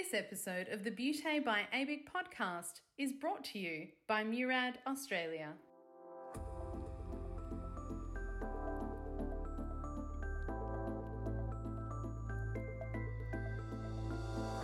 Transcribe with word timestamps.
This 0.00 0.14
episode 0.14 0.68
of 0.68 0.82
the 0.82 0.90
Beauté 0.90 1.44
by 1.44 1.66
ABIC 1.74 2.04
podcast 2.06 2.80
is 2.96 3.12
brought 3.12 3.44
to 3.52 3.58
you 3.58 3.88
by 4.08 4.24
Murad 4.24 4.78
Australia. 4.86 5.48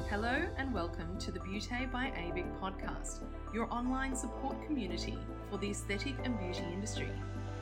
Hello 0.09 0.49
and 0.57 0.73
welcome 0.73 1.19
to 1.19 1.31
the 1.31 1.41
Beauté 1.41 1.93
by 1.93 2.07
ABIC 2.17 2.59
podcast, 2.59 3.23
your 3.53 3.71
online 3.71 4.17
support 4.17 4.57
community 4.65 5.19
for 5.51 5.59
the 5.59 5.71
aesthetic 5.71 6.15
and 6.25 6.39
beauty 6.39 6.65
industry. 6.73 7.11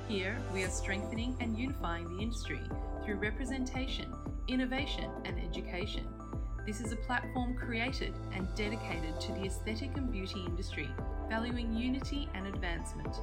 Here, 0.07 0.39
we 0.53 0.63
are 0.63 0.71
strengthening 0.71 1.37
and 1.41 1.59
unifying 1.59 2.17
the 2.17 2.23
industry 2.23 2.61
through 3.05 3.17
representation, 3.17 4.15
innovation, 4.47 5.11
and 5.25 5.41
education. 5.41 6.07
This 6.67 6.81
is 6.81 6.93
a 6.93 6.97
platform 6.97 7.55
created 7.55 8.15
and 8.33 8.49
dedicated 8.55 9.21
to 9.21 9.33
the 9.33 9.45
aesthetic 9.45 9.91
and 9.97 10.11
beauty 10.11 10.45
industry, 10.47 10.89
valuing 11.29 11.77
unity 11.77 12.27
and 12.35 12.47
advancement. 12.47 13.15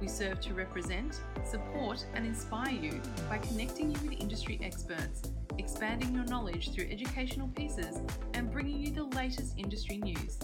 We 0.00 0.08
serve 0.08 0.40
to 0.40 0.54
represent, 0.54 1.20
support, 1.44 2.06
and 2.14 2.24
inspire 2.24 2.72
you 2.72 3.02
by 3.28 3.38
connecting 3.38 3.90
you 3.90 3.98
with 4.08 4.18
industry 4.18 4.58
experts, 4.62 5.20
expanding 5.58 6.14
your 6.14 6.24
knowledge 6.24 6.72
through 6.72 6.88
educational 6.90 7.48
pieces, 7.48 7.98
and 8.32 8.50
bringing 8.50 8.80
you 8.80 8.90
the 8.90 9.04
latest 9.04 9.58
industry 9.58 9.98
news. 9.98 10.38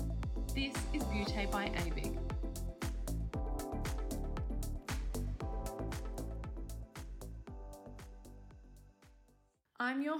This 0.55 0.75
is 0.93 1.03
Beauté 1.05 1.51
by 1.51 1.69
ABIC. 1.69 2.24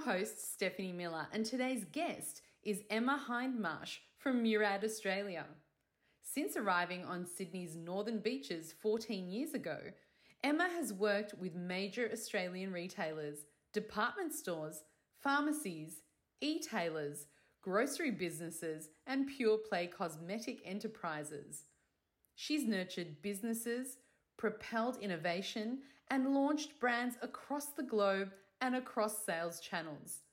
Host, 0.05 0.53
Stephanie 0.53 0.91
Miller, 0.91 1.27
and 1.33 1.43
today's 1.43 1.83
guest 1.91 2.43
is 2.61 2.83
Emma 2.91 3.19
Hindmarsh 3.27 3.97
from 4.19 4.43
Murad 4.43 4.83
Australia. 4.83 5.45
Since 6.21 6.55
arriving 6.55 7.03
on 7.03 7.25
Sydney's 7.25 7.75
northern 7.75 8.19
beaches 8.19 8.71
14 8.83 9.27
years 9.27 9.55
ago, 9.55 9.79
Emma 10.43 10.69
has 10.69 10.93
worked 10.93 11.33
with 11.39 11.55
major 11.55 12.07
Australian 12.13 12.71
retailers, 12.71 13.45
department 13.73 14.31
stores, 14.31 14.83
pharmacies, 15.23 16.03
e 16.39 16.61
tailers, 16.61 17.25
grocery 17.63 18.11
businesses, 18.11 18.89
and 19.07 19.25
pure 19.25 19.57
play 19.57 19.87
cosmetic 19.87 20.59
enterprises. 20.65 21.63
She's 22.35 22.63
nurtured 22.63 23.23
businesses, 23.23 23.97
propelled 24.37 24.97
innovation, 24.97 25.79
and 26.11 26.35
launched 26.35 26.79
brands 26.79 27.15
across 27.23 27.69
the 27.69 27.81
globe 27.81 28.29
and 28.61 28.75
across 28.75 29.25
sales 29.25 29.59
channels. 29.59 30.23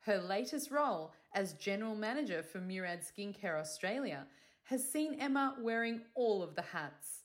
Her 0.00 0.18
latest 0.18 0.70
role 0.70 1.12
as 1.34 1.54
General 1.54 1.94
Manager 1.94 2.42
for 2.42 2.60
Murad 2.60 3.00
Skincare 3.00 3.60
Australia 3.60 4.26
has 4.64 4.90
seen 4.90 5.20
Emma 5.20 5.56
wearing 5.60 6.02
all 6.14 6.42
of 6.42 6.54
the 6.54 6.62
hats. 6.62 7.24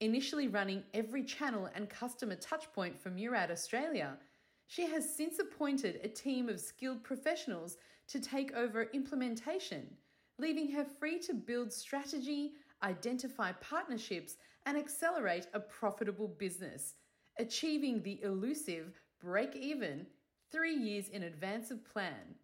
Initially 0.00 0.48
running 0.48 0.82
every 0.92 1.24
channel 1.24 1.68
and 1.74 1.88
customer 1.88 2.36
touchpoint 2.36 2.98
for 2.98 3.10
Murad 3.10 3.50
Australia, 3.50 4.18
she 4.66 4.86
has 4.86 5.14
since 5.16 5.38
appointed 5.38 6.00
a 6.02 6.08
team 6.08 6.48
of 6.48 6.60
skilled 6.60 7.02
professionals 7.04 7.76
to 8.08 8.20
take 8.20 8.52
over 8.54 8.90
implementation, 8.92 9.86
leaving 10.38 10.70
her 10.72 10.84
free 10.84 11.18
to 11.20 11.34
build 11.34 11.72
strategy, 11.72 12.52
identify 12.82 13.52
partnerships, 13.52 14.36
and 14.66 14.76
accelerate 14.76 15.46
a 15.54 15.60
profitable 15.60 16.28
business, 16.28 16.94
achieving 17.38 18.02
the 18.02 18.20
elusive 18.22 19.00
break 19.20 19.56
even 19.56 20.06
three 20.50 20.74
years 20.74 21.08
in 21.08 21.24
advance 21.24 21.70
of 21.70 21.84
plan. 21.84 22.36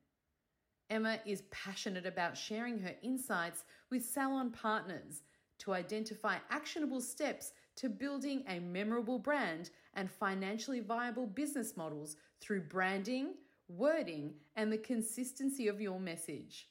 Emma 0.88 1.20
is 1.24 1.42
passionate 1.50 2.06
about 2.06 2.36
sharing 2.36 2.78
her 2.80 2.94
insights 3.02 3.64
with 3.90 4.04
salon 4.04 4.50
partners 4.50 5.22
to 5.58 5.72
identify 5.72 6.36
actionable 6.50 7.00
steps 7.00 7.52
to 7.76 7.88
building 7.88 8.42
a 8.48 8.58
memorable 8.58 9.18
brand 9.18 9.70
and 9.94 10.10
financially 10.10 10.80
viable 10.80 11.26
business 11.26 11.76
models 11.76 12.16
through 12.40 12.62
branding, 12.62 13.34
wording, 13.68 14.34
and 14.56 14.72
the 14.72 14.78
consistency 14.78 15.68
of 15.68 15.80
your 15.80 16.00
message. 16.00 16.68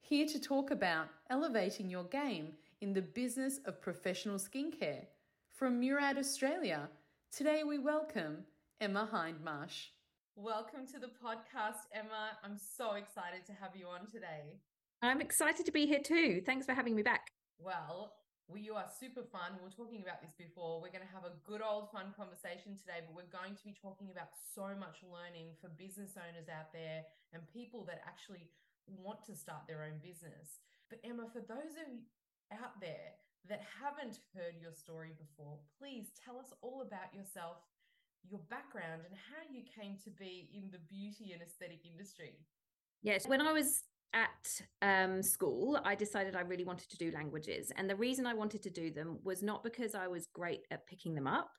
Here 0.00 0.26
to 0.26 0.40
talk 0.40 0.70
about 0.70 1.08
elevating 1.30 1.88
your 1.88 2.04
game 2.04 2.52
in 2.80 2.92
the 2.92 3.02
business 3.02 3.58
of 3.64 3.80
professional 3.80 4.36
skincare. 4.36 5.06
From 5.48 5.80
Murad 5.80 6.18
Australia, 6.18 6.88
today 7.30 7.62
we 7.64 7.78
welcome 7.78 8.44
Emma 8.80 9.08
Hindmarsh. 9.12 9.88
Welcome 10.34 10.86
to 10.92 10.98
the 10.98 11.12
podcast, 11.22 11.86
Emma. 11.94 12.38
I'm 12.42 12.56
so 12.56 12.94
excited 12.94 13.46
to 13.46 13.52
have 13.52 13.76
you 13.76 13.86
on 13.86 14.06
today. 14.06 14.58
I'm 15.02 15.20
excited 15.20 15.66
to 15.66 15.72
be 15.72 15.86
here 15.86 16.00
too. 16.02 16.42
Thanks 16.44 16.66
for 16.66 16.72
having 16.72 16.96
me 16.96 17.02
back. 17.02 17.30
Well, 17.58 18.14
we 18.48 18.60
you 18.60 18.74
are 18.74 18.88
super 18.98 19.22
fun. 19.22 19.54
We 19.58 19.64
were 19.64 19.74
talking 19.74 20.02
about 20.02 20.20
this 20.22 20.34
before. 20.36 20.80
We're 20.80 20.94
going 20.94 21.06
to 21.06 21.14
have 21.14 21.24
a 21.24 21.38
good 21.46 21.62
old 21.62 21.90
fun 21.92 22.14
conversation 22.16 22.74
today, 22.74 23.04
but 23.06 23.14
we're 23.14 23.30
going 23.30 23.54
to 23.54 23.64
be 23.64 23.74
talking 23.74 24.10
about 24.10 24.34
so 24.54 24.74
much 24.74 25.02
learning 25.06 25.54
for 25.60 25.70
business 25.78 26.18
owners 26.18 26.50
out 26.50 26.72
there 26.74 27.06
and 27.32 27.42
people 27.54 27.84
that 27.86 28.02
actually 28.06 28.50
want 28.86 29.22
to 29.26 29.34
start 29.34 29.64
their 29.66 29.86
own 29.86 30.02
business. 30.02 30.58
But 30.90 31.00
Emma, 31.04 31.30
for 31.32 31.40
those 31.40 31.78
of 31.78 31.86
you 31.86 32.02
out 32.52 32.80
there 32.80 33.14
that 33.48 33.62
haven't 33.64 34.20
heard 34.34 34.58
your 34.60 34.74
story 34.74 35.14
before, 35.14 35.58
please 35.78 36.10
tell 36.18 36.38
us 36.38 36.52
all 36.62 36.82
about 36.82 37.14
yourself 37.14 37.62
your 38.30 38.40
background 38.50 39.02
and 39.08 39.14
how 39.16 39.42
you 39.50 39.62
came 39.62 39.96
to 40.04 40.10
be 40.10 40.48
in 40.54 40.70
the 40.70 40.78
beauty 40.88 41.32
and 41.32 41.42
aesthetic 41.42 41.80
industry. 41.84 42.36
Yes, 43.02 43.26
when 43.26 43.40
I 43.40 43.52
was 43.52 43.84
at 44.14 44.62
um, 44.82 45.22
school, 45.22 45.80
I 45.84 45.94
decided 45.94 46.36
I 46.36 46.42
really 46.42 46.64
wanted 46.64 46.90
to 46.90 46.98
do 46.98 47.10
languages. 47.12 47.72
And 47.76 47.88
the 47.88 47.96
reason 47.96 48.26
I 48.26 48.34
wanted 48.34 48.62
to 48.62 48.70
do 48.70 48.90
them 48.90 49.18
was 49.24 49.42
not 49.42 49.64
because 49.64 49.94
I 49.94 50.06
was 50.06 50.26
great 50.32 50.60
at 50.70 50.86
picking 50.86 51.14
them 51.14 51.26
up. 51.26 51.50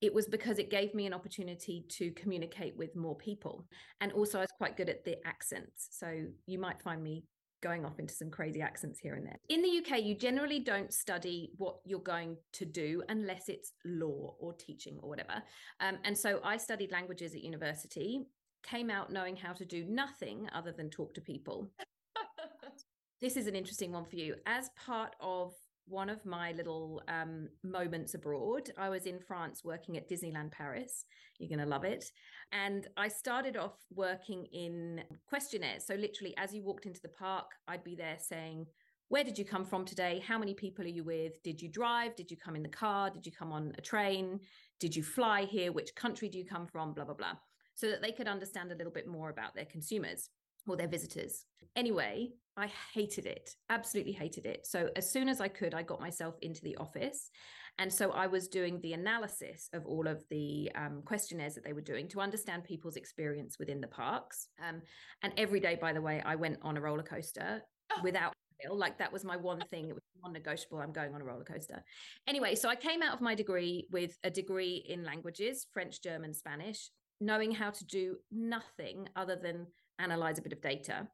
It 0.00 0.14
was 0.14 0.26
because 0.26 0.58
it 0.58 0.70
gave 0.70 0.94
me 0.94 1.06
an 1.06 1.12
opportunity 1.12 1.84
to 1.90 2.10
communicate 2.12 2.74
with 2.76 2.96
more 2.96 3.16
people. 3.16 3.66
And 4.00 4.12
also, 4.12 4.38
I 4.38 4.42
was 4.42 4.52
quite 4.56 4.76
good 4.76 4.88
at 4.88 5.04
the 5.04 5.16
accents. 5.26 5.88
So 5.90 6.24
you 6.46 6.58
might 6.58 6.80
find 6.80 7.02
me 7.02 7.24
going 7.60 7.84
off 7.84 7.98
into 7.98 8.14
some 8.14 8.30
crazy 8.30 8.60
accents 8.60 8.98
here 8.98 9.14
and 9.14 9.26
there. 9.26 9.36
In 9.48 9.62
the 9.62 9.78
UK, 9.78 10.02
you 10.02 10.14
generally 10.14 10.60
don't 10.60 10.92
study 10.92 11.50
what 11.56 11.76
you're 11.84 12.00
going 12.00 12.36
to 12.54 12.64
do 12.64 13.02
unless 13.08 13.48
it's 13.48 13.72
law 13.84 14.34
or 14.38 14.52
teaching 14.54 14.98
or 15.02 15.08
whatever. 15.08 15.42
Um, 15.80 15.98
and 16.04 16.16
so 16.16 16.40
I 16.42 16.56
studied 16.56 16.90
languages 16.92 17.34
at 17.34 17.42
university, 17.42 18.20
came 18.62 18.90
out 18.90 19.12
knowing 19.12 19.36
how 19.36 19.52
to 19.52 19.64
do 19.64 19.84
nothing 19.84 20.48
other 20.52 20.72
than 20.72 20.90
talk 20.90 21.14
to 21.14 21.20
people. 21.20 21.70
this 23.20 23.36
is 23.36 23.46
an 23.46 23.54
interesting 23.54 23.92
one 23.92 24.04
for 24.04 24.16
you. 24.16 24.34
As 24.46 24.70
part 24.86 25.14
of 25.20 25.54
one 25.90 26.08
of 26.08 26.24
my 26.24 26.52
little 26.52 27.02
um, 27.08 27.48
moments 27.64 28.14
abroad. 28.14 28.70
I 28.78 28.88
was 28.88 29.06
in 29.06 29.18
France 29.18 29.62
working 29.64 29.96
at 29.96 30.08
Disneyland 30.08 30.52
Paris. 30.52 31.04
You're 31.38 31.48
going 31.48 31.58
to 31.58 31.66
love 31.66 31.84
it. 31.84 32.04
And 32.52 32.86
I 32.96 33.08
started 33.08 33.56
off 33.56 33.74
working 33.94 34.46
in 34.52 35.02
questionnaires. 35.28 35.86
So, 35.86 35.94
literally, 35.94 36.34
as 36.38 36.54
you 36.54 36.62
walked 36.62 36.86
into 36.86 37.00
the 37.02 37.08
park, 37.08 37.46
I'd 37.68 37.84
be 37.84 37.96
there 37.96 38.16
saying, 38.18 38.66
where 39.08 39.24
did 39.24 39.36
you 39.36 39.44
come 39.44 39.64
from 39.64 39.84
today? 39.84 40.22
How 40.24 40.38
many 40.38 40.54
people 40.54 40.84
are 40.84 40.88
you 40.88 41.02
with? 41.02 41.42
Did 41.42 41.60
you 41.60 41.68
drive? 41.68 42.14
Did 42.14 42.30
you 42.30 42.36
come 42.36 42.54
in 42.54 42.62
the 42.62 42.68
car? 42.68 43.10
Did 43.10 43.26
you 43.26 43.32
come 43.32 43.50
on 43.50 43.72
a 43.76 43.80
train? 43.80 44.38
Did 44.78 44.94
you 44.94 45.02
fly 45.02 45.44
here? 45.44 45.72
Which 45.72 45.94
country 45.96 46.28
do 46.28 46.38
you 46.38 46.44
come 46.44 46.68
from? 46.68 46.94
Blah, 46.94 47.06
blah, 47.06 47.14
blah. 47.14 47.34
So 47.74 47.90
that 47.90 48.02
they 48.02 48.12
could 48.12 48.28
understand 48.28 48.70
a 48.70 48.76
little 48.76 48.92
bit 48.92 49.08
more 49.08 49.30
about 49.30 49.54
their 49.56 49.64
consumers 49.64 50.28
or 50.66 50.76
their 50.76 50.88
visitors. 50.88 51.44
Anyway, 51.76 52.30
I 52.56 52.68
hated 52.94 53.26
it, 53.26 53.54
absolutely 53.68 54.12
hated 54.12 54.44
it. 54.44 54.66
So, 54.66 54.90
as 54.96 55.10
soon 55.10 55.28
as 55.28 55.40
I 55.40 55.48
could, 55.48 55.74
I 55.74 55.82
got 55.82 56.00
myself 56.00 56.34
into 56.42 56.62
the 56.62 56.76
office. 56.76 57.30
And 57.78 57.92
so, 57.92 58.10
I 58.10 58.26
was 58.26 58.48
doing 58.48 58.80
the 58.82 58.92
analysis 58.92 59.68
of 59.72 59.86
all 59.86 60.06
of 60.06 60.22
the 60.30 60.70
um, 60.74 61.02
questionnaires 61.04 61.54
that 61.54 61.64
they 61.64 61.72
were 61.72 61.80
doing 61.80 62.08
to 62.08 62.20
understand 62.20 62.64
people's 62.64 62.96
experience 62.96 63.56
within 63.58 63.80
the 63.80 63.86
parks. 63.86 64.48
Um, 64.66 64.82
and 65.22 65.32
every 65.36 65.60
day, 65.60 65.78
by 65.80 65.92
the 65.92 66.02
way, 66.02 66.22
I 66.24 66.34
went 66.34 66.58
on 66.62 66.76
a 66.76 66.80
roller 66.80 67.02
coaster 67.02 67.62
oh. 67.92 68.00
without 68.02 68.34
fail. 68.62 68.76
Like, 68.76 68.98
that 68.98 69.12
was 69.12 69.24
my 69.24 69.36
one 69.36 69.60
thing. 69.70 69.88
It 69.88 69.94
was 69.94 70.02
non 70.22 70.32
negotiable. 70.32 70.80
I'm 70.80 70.92
going 70.92 71.14
on 71.14 71.22
a 71.22 71.24
roller 71.24 71.44
coaster. 71.44 71.82
Anyway, 72.26 72.56
so 72.56 72.68
I 72.68 72.76
came 72.76 73.02
out 73.02 73.14
of 73.14 73.20
my 73.20 73.34
degree 73.34 73.86
with 73.90 74.18
a 74.24 74.30
degree 74.30 74.84
in 74.88 75.04
languages 75.04 75.66
French, 75.72 76.02
German, 76.02 76.34
Spanish, 76.34 76.90
knowing 77.20 77.52
how 77.52 77.70
to 77.70 77.84
do 77.84 78.16
nothing 78.32 79.08
other 79.14 79.36
than 79.36 79.66
analyze 80.00 80.38
a 80.38 80.42
bit 80.42 80.52
of 80.52 80.60
data. 80.60 81.06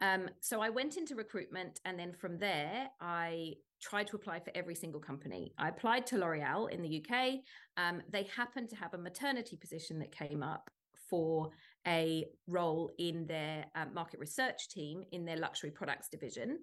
Um, 0.00 0.28
so 0.40 0.60
I 0.60 0.68
went 0.68 0.96
into 0.96 1.14
recruitment, 1.14 1.80
and 1.84 1.98
then 1.98 2.12
from 2.12 2.38
there, 2.38 2.88
I 3.00 3.54
tried 3.80 4.06
to 4.08 4.16
apply 4.16 4.40
for 4.40 4.50
every 4.54 4.74
single 4.74 5.00
company. 5.00 5.52
I 5.58 5.68
applied 5.68 6.06
to 6.08 6.18
L'Oreal 6.18 6.70
in 6.70 6.82
the 6.82 7.04
UK. 7.04 7.40
Um, 7.76 8.02
they 8.10 8.24
happened 8.34 8.70
to 8.70 8.76
have 8.76 8.94
a 8.94 8.98
maternity 8.98 9.56
position 9.56 9.98
that 9.98 10.12
came 10.12 10.42
up 10.42 10.70
for 11.08 11.50
a 11.86 12.24
role 12.46 12.90
in 12.98 13.26
their 13.26 13.66
uh, 13.74 13.84
market 13.92 14.18
research 14.18 14.68
team 14.68 15.04
in 15.12 15.24
their 15.24 15.36
luxury 15.36 15.70
products 15.70 16.08
division. 16.08 16.58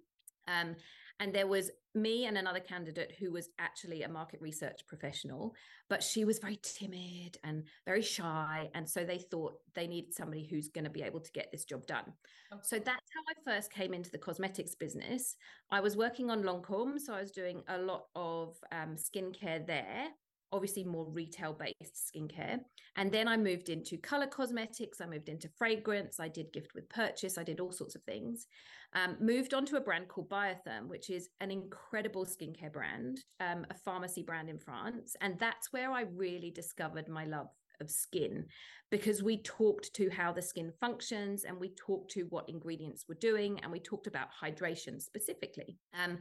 Um, 0.48 0.76
and 1.20 1.34
there 1.34 1.48
was 1.48 1.72
me 1.96 2.26
and 2.26 2.38
another 2.38 2.60
candidate 2.60 3.14
who 3.20 3.32
was 3.32 3.50
actually 3.60 4.04
a 4.04 4.10
market 4.10 4.42
research 4.42 4.82
professional, 4.88 5.54
but 5.90 6.04
she 6.04 6.24
was 6.24 6.40
very 6.40 6.60
timid 6.62 7.38
and 7.44 7.64
very 7.86 8.02
shy. 8.02 8.70
And 8.74 8.88
so 8.88 9.04
they 9.04 9.18
thought 9.18 9.56
they 9.76 9.88
needed 9.88 10.14
somebody 10.14 10.48
who's 10.50 10.70
going 10.70 10.84
to 10.84 10.90
be 10.90 11.02
able 11.02 11.20
to 11.20 11.32
get 11.32 11.52
this 11.52 11.66
job 11.66 11.86
done. 11.88 12.14
Okay. 12.54 12.62
So 12.64 12.76
that's 12.78 12.88
how 12.88 13.22
I 13.28 13.56
first 13.56 13.72
came 13.72 13.94
into 13.94 14.12
the 14.12 14.18
cosmetics 14.18 14.76
business. 14.76 15.36
I 15.72 15.82
was 15.82 15.98
working 15.98 16.30
on 16.30 16.44
Lancome, 16.44 17.00
so 17.00 17.14
I 17.14 17.22
was 17.22 17.32
doing 17.32 17.64
a 17.68 17.78
lot 17.78 18.06
of 18.16 18.56
um, 18.72 18.96
skincare 18.96 19.66
there 19.66 20.10
obviously 20.52 20.84
more 20.84 21.06
retail 21.06 21.54
based 21.54 22.12
skincare. 22.14 22.60
And 22.96 23.12
then 23.12 23.28
I 23.28 23.38
moved 23.38 23.70
into 23.70 23.98
color 23.98 24.28
cosmetics, 24.28 25.02
I 25.02 25.06
moved 25.06 25.30
into 25.30 25.50
fragrance, 25.58 26.20
I 26.20 26.28
did 26.28 26.52
gift 26.54 26.74
with 26.76 26.90
purchase, 26.90 27.38
I 27.38 27.44
did 27.44 27.60
all 27.60 27.72
sorts 27.72 27.96
of 27.96 28.04
things. 28.04 28.48
Um, 28.94 29.18
moved 29.20 29.54
on 29.54 29.66
to 29.68 29.78
a 29.78 29.82
brand 29.82 30.08
called 30.08 30.30
Biotherm, 30.30 30.88
which 30.88 31.10
is 31.10 31.30
an 31.42 31.52
incredible 31.52 32.26
skincare 32.26 32.74
brand, 32.74 33.20
um, 33.40 33.66
a 33.70 33.76
pharmacy 33.76 34.24
brand 34.24 34.50
in 34.50 34.58
France. 34.58 35.16
And 35.22 35.38
that's 35.40 35.72
where 35.72 35.92
I 35.92 36.06
really 36.16 36.50
discovered 36.50 37.08
my 37.08 37.26
love 37.26 37.48
of 37.82 37.90
skin 37.90 38.46
because 38.92 39.22
we 39.24 39.42
talked 39.44 39.94
to 39.94 40.10
how 40.10 40.32
the 40.32 40.42
skin 40.42 40.72
functions 40.80 41.44
and 41.44 41.58
we 41.60 41.70
talked 41.76 42.12
to 42.12 42.24
what 42.30 42.50
ingredients 42.50 43.06
were 43.08 43.16
doing 43.16 43.60
and 43.62 43.72
we 43.72 43.80
talked 43.80 44.08
about 44.08 44.28
hydration 44.44 45.02
specifically. 45.02 45.78
Um, 45.94 46.18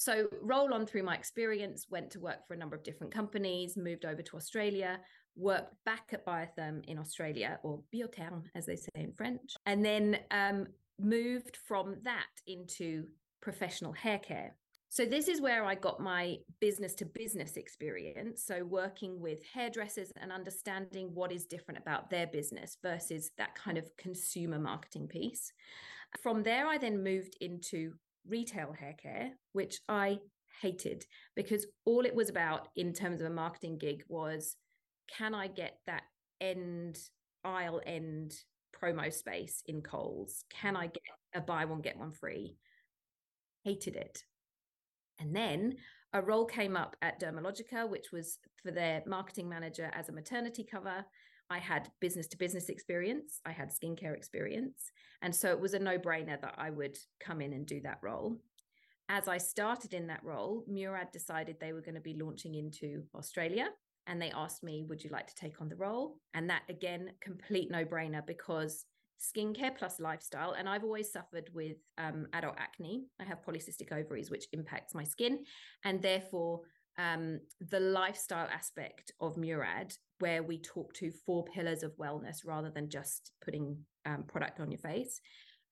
so, 0.00 0.28
roll 0.40 0.72
on 0.72 0.86
through 0.86 1.02
my 1.02 1.14
experience, 1.14 1.88
went 1.90 2.10
to 2.12 2.20
work 2.20 2.46
for 2.48 2.54
a 2.54 2.56
number 2.56 2.74
of 2.74 2.82
different 2.82 3.12
companies, 3.12 3.76
moved 3.76 4.06
over 4.06 4.22
to 4.22 4.36
Australia, 4.38 4.98
worked 5.36 5.74
back 5.84 6.08
at 6.14 6.24
Biotherm 6.24 6.82
in 6.88 6.98
Australia, 6.98 7.58
or 7.62 7.82
Biotherm, 7.94 8.44
as 8.54 8.64
they 8.64 8.76
say 8.76 8.88
in 8.94 9.12
French, 9.12 9.58
and 9.66 9.84
then 9.84 10.18
um, 10.30 10.68
moved 10.98 11.58
from 11.68 11.96
that 12.04 12.30
into 12.46 13.08
professional 13.42 13.92
hair 13.92 14.18
care. 14.18 14.54
So, 14.88 15.04
this 15.04 15.28
is 15.28 15.42
where 15.42 15.66
I 15.66 15.74
got 15.74 16.00
my 16.00 16.38
business 16.62 16.94
to 16.94 17.04
business 17.04 17.58
experience. 17.58 18.42
So, 18.42 18.64
working 18.64 19.20
with 19.20 19.44
hairdressers 19.52 20.14
and 20.16 20.32
understanding 20.32 21.10
what 21.12 21.30
is 21.30 21.44
different 21.44 21.76
about 21.76 22.08
their 22.08 22.26
business 22.26 22.78
versus 22.82 23.32
that 23.36 23.54
kind 23.54 23.76
of 23.76 23.94
consumer 23.98 24.58
marketing 24.58 25.08
piece. 25.08 25.52
From 26.22 26.42
there, 26.42 26.66
I 26.66 26.78
then 26.78 27.04
moved 27.04 27.36
into 27.42 27.92
retail 28.28 28.72
hair 28.72 28.94
care, 29.00 29.32
which 29.52 29.80
I 29.88 30.18
hated 30.60 31.04
because 31.36 31.66
all 31.84 32.04
it 32.04 32.14
was 32.14 32.28
about 32.28 32.68
in 32.76 32.92
terms 32.92 33.20
of 33.20 33.26
a 33.26 33.34
marketing 33.34 33.78
gig 33.78 34.02
was 34.08 34.56
can 35.16 35.34
I 35.34 35.48
get 35.48 35.78
that 35.86 36.02
end 36.40 36.98
aisle 37.44 37.80
end 37.84 38.34
promo 38.80 39.12
space 39.12 39.62
in 39.66 39.82
Coles? 39.82 40.44
Can 40.50 40.76
I 40.76 40.86
mm-hmm. 40.86 40.92
get 40.92 41.02
a 41.34 41.40
buy 41.40 41.64
one, 41.64 41.80
get 41.80 41.98
one 41.98 42.12
free? 42.12 42.56
Hated 43.64 43.96
it. 43.96 44.22
And 45.18 45.34
then 45.34 45.74
a 46.12 46.22
role 46.22 46.46
came 46.46 46.76
up 46.76 46.96
at 47.02 47.20
Dermalogica, 47.20 47.88
which 47.88 48.06
was 48.12 48.38
for 48.62 48.70
their 48.70 49.02
marketing 49.06 49.48
manager 49.48 49.90
as 49.94 50.08
a 50.08 50.12
maternity 50.12 50.66
cover. 50.68 51.04
I 51.50 51.58
had 51.58 51.90
business 52.00 52.28
to 52.28 52.38
business 52.38 52.68
experience, 52.68 53.40
I 53.44 53.50
had 53.50 53.70
skincare 53.70 54.16
experience. 54.16 54.90
And 55.20 55.34
so 55.34 55.50
it 55.50 55.60
was 55.60 55.74
a 55.74 55.78
no 55.78 55.98
brainer 55.98 56.40
that 56.40 56.54
I 56.56 56.70
would 56.70 56.96
come 57.18 57.40
in 57.40 57.52
and 57.52 57.66
do 57.66 57.80
that 57.82 57.98
role. 58.02 58.36
As 59.08 59.26
I 59.26 59.38
started 59.38 59.92
in 59.92 60.06
that 60.06 60.22
role, 60.22 60.64
Murad 60.68 61.10
decided 61.12 61.56
they 61.58 61.72
were 61.72 61.80
going 61.80 61.96
to 61.96 62.00
be 62.00 62.16
launching 62.18 62.54
into 62.54 63.02
Australia. 63.16 63.66
And 64.06 64.22
they 64.22 64.30
asked 64.30 64.62
me, 64.62 64.84
Would 64.88 65.02
you 65.02 65.10
like 65.10 65.26
to 65.26 65.34
take 65.34 65.60
on 65.60 65.68
the 65.68 65.76
role? 65.76 66.18
And 66.32 66.48
that, 66.48 66.62
again, 66.68 67.10
complete 67.20 67.70
no 67.70 67.84
brainer 67.84 68.24
because 68.24 68.86
skincare 69.20 69.76
plus 69.76 70.00
lifestyle. 70.00 70.52
And 70.52 70.68
I've 70.68 70.84
always 70.84 71.12
suffered 71.12 71.50
with 71.52 71.76
um, 71.98 72.26
adult 72.32 72.54
acne. 72.58 73.04
I 73.20 73.24
have 73.24 73.44
polycystic 73.44 73.92
ovaries, 73.92 74.30
which 74.30 74.46
impacts 74.52 74.94
my 74.94 75.04
skin. 75.04 75.44
And 75.84 76.00
therefore, 76.00 76.60
um, 76.98 77.40
the 77.60 77.80
lifestyle 77.80 78.48
aspect 78.48 79.12
of 79.20 79.36
Murad, 79.36 79.92
where 80.20 80.42
we 80.42 80.58
talk 80.58 80.92
to 80.94 81.10
four 81.26 81.44
pillars 81.44 81.82
of 81.82 81.96
wellness 81.96 82.38
rather 82.44 82.70
than 82.70 82.88
just 82.88 83.32
putting 83.44 83.76
um, 84.06 84.24
product 84.26 84.60
on 84.60 84.70
your 84.70 84.78
face, 84.78 85.20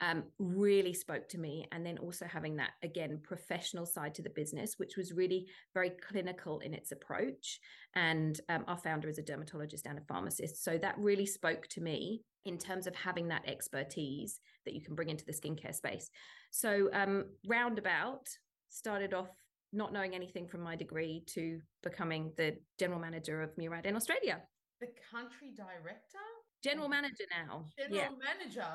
um, 0.00 0.25
really 0.39 0.95
spoke 0.95 1.29
to 1.29 1.39
me. 1.39 1.67
And 1.73 1.85
then 1.85 1.99
also 1.99 2.27
having 2.27 2.56
that, 2.56 2.71
again, 2.83 3.21
professional 3.23 3.87
side 3.87 4.15
to 4.15 4.23
the 4.23 4.31
business, 4.31 4.75
which 4.77 4.97
was 4.97 5.12
really 5.12 5.47
very 5.75 5.91
clinical 5.91 6.61
in 6.61 6.75
its 6.75 6.93
approach. 6.93 7.61
And 7.95 8.39
um, 8.49 8.65
our 8.69 8.79
founder 8.79 9.09
is 9.09 9.19
a 9.19 9.23
dermatologist 9.23 9.87
and 9.87 9.99
a 9.99 10.03
pharmacist. 10.03 10.62
So 10.65 10.79
that 10.79 10.99
really 10.99 11.27
spoke 11.27 11.67
to 11.69 11.81
me 11.81 12.23
in 12.45 12.59
terms 12.59 12.87
of 12.87 12.95
having 12.95 13.29
that 13.29 13.47
expertise 13.47 14.41
that 14.65 14.75
you 14.75 14.83
can 14.83 14.95
bring 14.95 15.09
into 15.09 15.25
the 15.25 15.33
skincare 15.33 15.75
space. 15.75 16.11
So, 16.50 16.89
um, 16.93 17.27
roundabout 17.47 18.27
started 18.71 19.15
off 19.15 19.29
not 19.73 19.93
knowing 19.93 20.15
anything 20.15 20.47
from 20.47 20.62
my 20.62 20.76
degree 20.76 21.25
to 21.35 21.61
becoming 21.82 22.32
the 22.37 22.56
general 22.79 23.00
manager 23.00 23.43
of 23.43 23.50
Murad 23.59 23.87
in 23.87 23.97
Australia. 23.97 24.43
The 24.81 24.88
country 25.11 25.53
director? 25.56 26.25
General 26.62 26.88
manager 26.88 27.25
now. 27.31 27.67
General 27.76 27.97
yeah. 27.97 28.09
manager. 28.19 28.73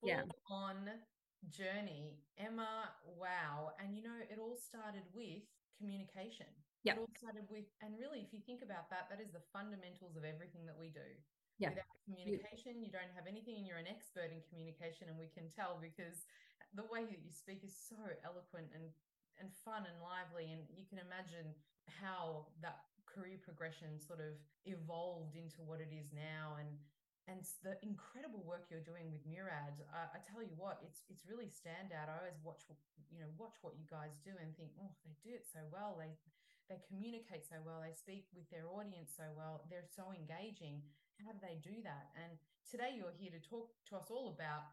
Full 0.00 0.08
yeah. 0.08 0.22
on 0.50 0.76
journey. 1.50 2.16
Emma, 2.38 2.92
wow. 3.04 3.72
And 3.80 3.96
you 3.96 4.02
know, 4.02 4.16
it 4.28 4.38
all 4.38 4.56
started 4.56 5.04
with 5.12 5.44
communication. 5.76 6.48
Yeah. 6.84 6.94
It 6.94 7.02
all 7.02 7.12
started 7.18 7.50
with, 7.50 7.66
and 7.82 7.98
really, 7.98 8.22
if 8.22 8.30
you 8.30 8.40
think 8.46 8.62
about 8.62 8.88
that, 8.94 9.10
that 9.10 9.18
is 9.18 9.34
the 9.34 9.42
fundamentals 9.50 10.14
of 10.14 10.22
everything 10.22 10.64
that 10.70 10.78
we 10.78 10.94
do. 10.94 11.04
Yeah. 11.58 11.72
Without 11.72 11.98
communication, 12.04 12.84
you 12.84 12.92
don't 12.92 13.10
have 13.16 13.26
anything, 13.26 13.56
and 13.58 13.64
you're 13.66 13.80
an 13.80 13.90
expert 13.90 14.28
in 14.30 14.44
communication. 14.46 15.08
And 15.08 15.16
we 15.16 15.32
can 15.32 15.48
tell 15.50 15.80
because 15.80 16.28
the 16.76 16.84
way 16.86 17.08
that 17.08 17.20
you 17.24 17.32
speak 17.32 17.64
is 17.64 17.72
so 17.72 17.96
eloquent 18.22 18.70
and 18.76 18.92
and 19.40 19.48
fun 19.64 19.84
and 19.84 19.98
lively. 20.00 20.52
And 20.52 20.64
you 20.72 20.84
can 20.88 20.98
imagine 20.98 21.52
how 21.88 22.48
that 22.60 22.86
career 23.06 23.40
progression 23.40 23.96
sort 24.02 24.20
of 24.20 24.36
evolved 24.68 25.36
into 25.36 25.64
what 25.64 25.80
it 25.80 25.92
is 25.94 26.12
now. 26.12 26.56
And 26.60 26.68
and 27.26 27.42
the 27.66 27.74
incredible 27.82 28.46
work 28.46 28.70
you're 28.70 28.86
doing 28.86 29.10
with 29.10 29.26
Murad, 29.26 29.82
uh, 29.90 30.14
I 30.14 30.22
tell 30.22 30.46
you 30.46 30.54
what, 30.54 30.78
it's 30.86 31.02
it's 31.10 31.26
really 31.26 31.50
standout. 31.50 32.06
I 32.06 32.22
always 32.22 32.38
watch, 32.46 32.62
you 33.10 33.18
know, 33.18 33.30
watch 33.34 33.58
what 33.66 33.74
you 33.74 33.82
guys 33.90 34.14
do 34.22 34.30
and 34.38 34.54
think, 34.54 34.70
oh, 34.78 34.94
they 35.02 35.14
do 35.26 35.34
it 35.34 35.42
so 35.50 35.58
well. 35.74 35.98
They 35.98 36.14
they 36.70 36.78
communicate 36.86 37.46
so 37.46 37.58
well. 37.62 37.82
They 37.82 37.94
speak 37.94 38.26
with 38.34 38.46
their 38.50 38.66
audience 38.70 39.14
so 39.14 39.26
well. 39.34 39.66
They're 39.70 39.86
so 39.90 40.10
engaging. 40.14 40.82
How 41.22 41.32
do 41.34 41.40
they 41.42 41.58
do 41.62 41.82
that? 41.82 42.10
And 42.14 42.38
today 42.66 42.94
you're 42.94 43.14
here 43.14 43.34
to 43.34 43.42
talk 43.42 43.70
to 43.90 43.96
us 43.98 44.10
all 44.10 44.34
about 44.34 44.70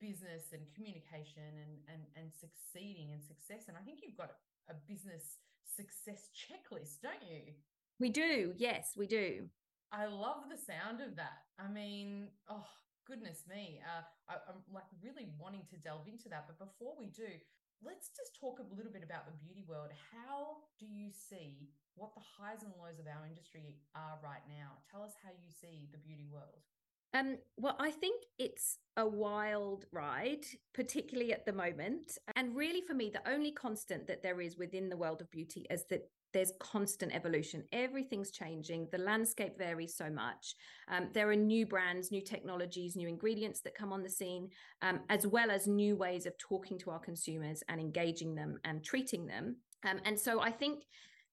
business 0.00 0.52
and 0.52 0.62
communication 0.74 1.52
and 1.60 1.74
and 1.92 2.02
and 2.16 2.32
succeeding 2.32 3.12
and 3.12 3.22
success. 3.22 3.68
And 3.68 3.76
i 3.76 3.84
think 3.84 4.00
you've 4.02 4.16
got 4.16 4.32
a 4.68 4.74
business 4.88 5.38
success 5.64 6.28
checklist 6.34 7.00
don't 7.02 7.22
you? 7.22 7.54
We 7.98 8.08
do. 8.10 8.54
Yes 8.56 8.94
we 8.96 9.06
do. 9.06 9.48
I 9.92 10.06
love 10.06 10.48
the 10.48 10.58
sound 10.58 11.00
of 11.00 11.16
that. 11.16 11.44
I 11.58 11.68
mean 11.68 12.28
oh 12.48 12.66
goodness 13.06 13.44
me. 13.48 13.80
Uh, 13.84 14.02
I, 14.28 14.34
i'm 14.48 14.62
like 14.72 14.88
really 15.02 15.28
wanting 15.38 15.62
to 15.70 15.76
delve 15.76 16.08
into 16.08 16.28
that. 16.30 16.46
But 16.48 16.58
before 16.58 16.94
we 16.98 17.06
do 17.06 17.28
let's 17.80 18.12
just 18.12 18.36
talk 18.36 18.60
a 18.60 18.70
little 18.76 18.92
bit 18.92 19.04
about 19.04 19.24
the 19.24 19.36
beauty 19.40 19.64
world. 19.64 19.88
How 20.12 20.68
do 20.76 20.84
you 20.84 21.08
see 21.12 21.72
what 21.96 22.12
the 22.12 22.20
highs 22.20 22.60
and 22.60 22.72
lows 22.76 23.00
of 23.00 23.08
our 23.08 23.24
industry 23.24 23.80
are 23.96 24.20
right 24.20 24.44
now? 24.48 24.84
Tell 24.92 25.00
us 25.00 25.16
how 25.24 25.32
you 25.32 25.48
see 25.48 25.88
the 25.88 26.00
beauty 26.00 26.28
world 26.28 26.60
um, 27.14 27.36
well, 27.56 27.76
I 27.78 27.90
think 27.90 28.22
it's 28.38 28.78
a 28.96 29.06
wild 29.06 29.86
ride, 29.92 30.44
particularly 30.74 31.32
at 31.32 31.44
the 31.44 31.52
moment. 31.52 32.18
And 32.36 32.54
really, 32.54 32.82
for 32.86 32.94
me, 32.94 33.10
the 33.12 33.28
only 33.30 33.52
constant 33.52 34.06
that 34.06 34.22
there 34.22 34.40
is 34.40 34.56
within 34.56 34.88
the 34.88 34.96
world 34.96 35.20
of 35.20 35.30
beauty 35.30 35.66
is 35.70 35.84
that 35.90 36.02
there's 36.32 36.52
constant 36.60 37.12
evolution. 37.14 37.64
Everything's 37.72 38.30
changing. 38.30 38.86
The 38.92 38.98
landscape 38.98 39.58
varies 39.58 39.96
so 39.96 40.08
much. 40.08 40.54
Um, 40.88 41.08
there 41.12 41.28
are 41.28 41.36
new 41.36 41.66
brands, 41.66 42.12
new 42.12 42.22
technologies, 42.22 42.94
new 42.94 43.08
ingredients 43.08 43.60
that 43.62 43.74
come 43.74 43.92
on 43.92 44.02
the 44.02 44.10
scene, 44.10 44.48
um, 44.82 45.00
as 45.08 45.26
well 45.26 45.50
as 45.50 45.66
new 45.66 45.96
ways 45.96 46.26
of 46.26 46.38
talking 46.38 46.78
to 46.78 46.90
our 46.90 47.00
consumers 47.00 47.62
and 47.68 47.80
engaging 47.80 48.36
them 48.36 48.58
and 48.64 48.84
treating 48.84 49.26
them. 49.26 49.56
Um, 49.84 50.00
and 50.04 50.18
so 50.18 50.40
I 50.40 50.52
think 50.52 50.84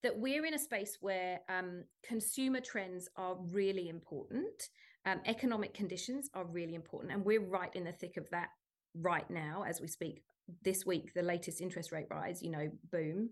that 0.03 0.17
we're 0.17 0.45
in 0.45 0.53
a 0.53 0.59
space 0.59 0.97
where 1.01 1.39
um, 1.49 1.83
consumer 2.03 2.61
trends 2.61 3.09
are 3.17 3.35
really 3.51 3.89
important. 3.89 4.69
Um, 5.07 5.21
economic 5.25 5.73
conditions 5.73 6.29
are 6.33 6.43
really 6.43 6.75
important, 6.75 7.13
and 7.13 7.23
we're 7.23 7.39
right 7.39 7.73
in 7.73 7.85
the 7.85 7.93
thick 7.93 8.17
of 8.17 8.29
that 8.31 8.49
right 8.93 9.29
now 9.29 9.63
as 9.65 9.79
we 9.79 9.87
speak. 9.87 10.21
This 10.63 10.85
week, 10.85 11.13
the 11.13 11.21
latest 11.21 11.61
interest 11.61 11.93
rate 11.93 12.07
rise, 12.11 12.43
you 12.43 12.51
know, 12.51 12.69
boom. 12.91 13.29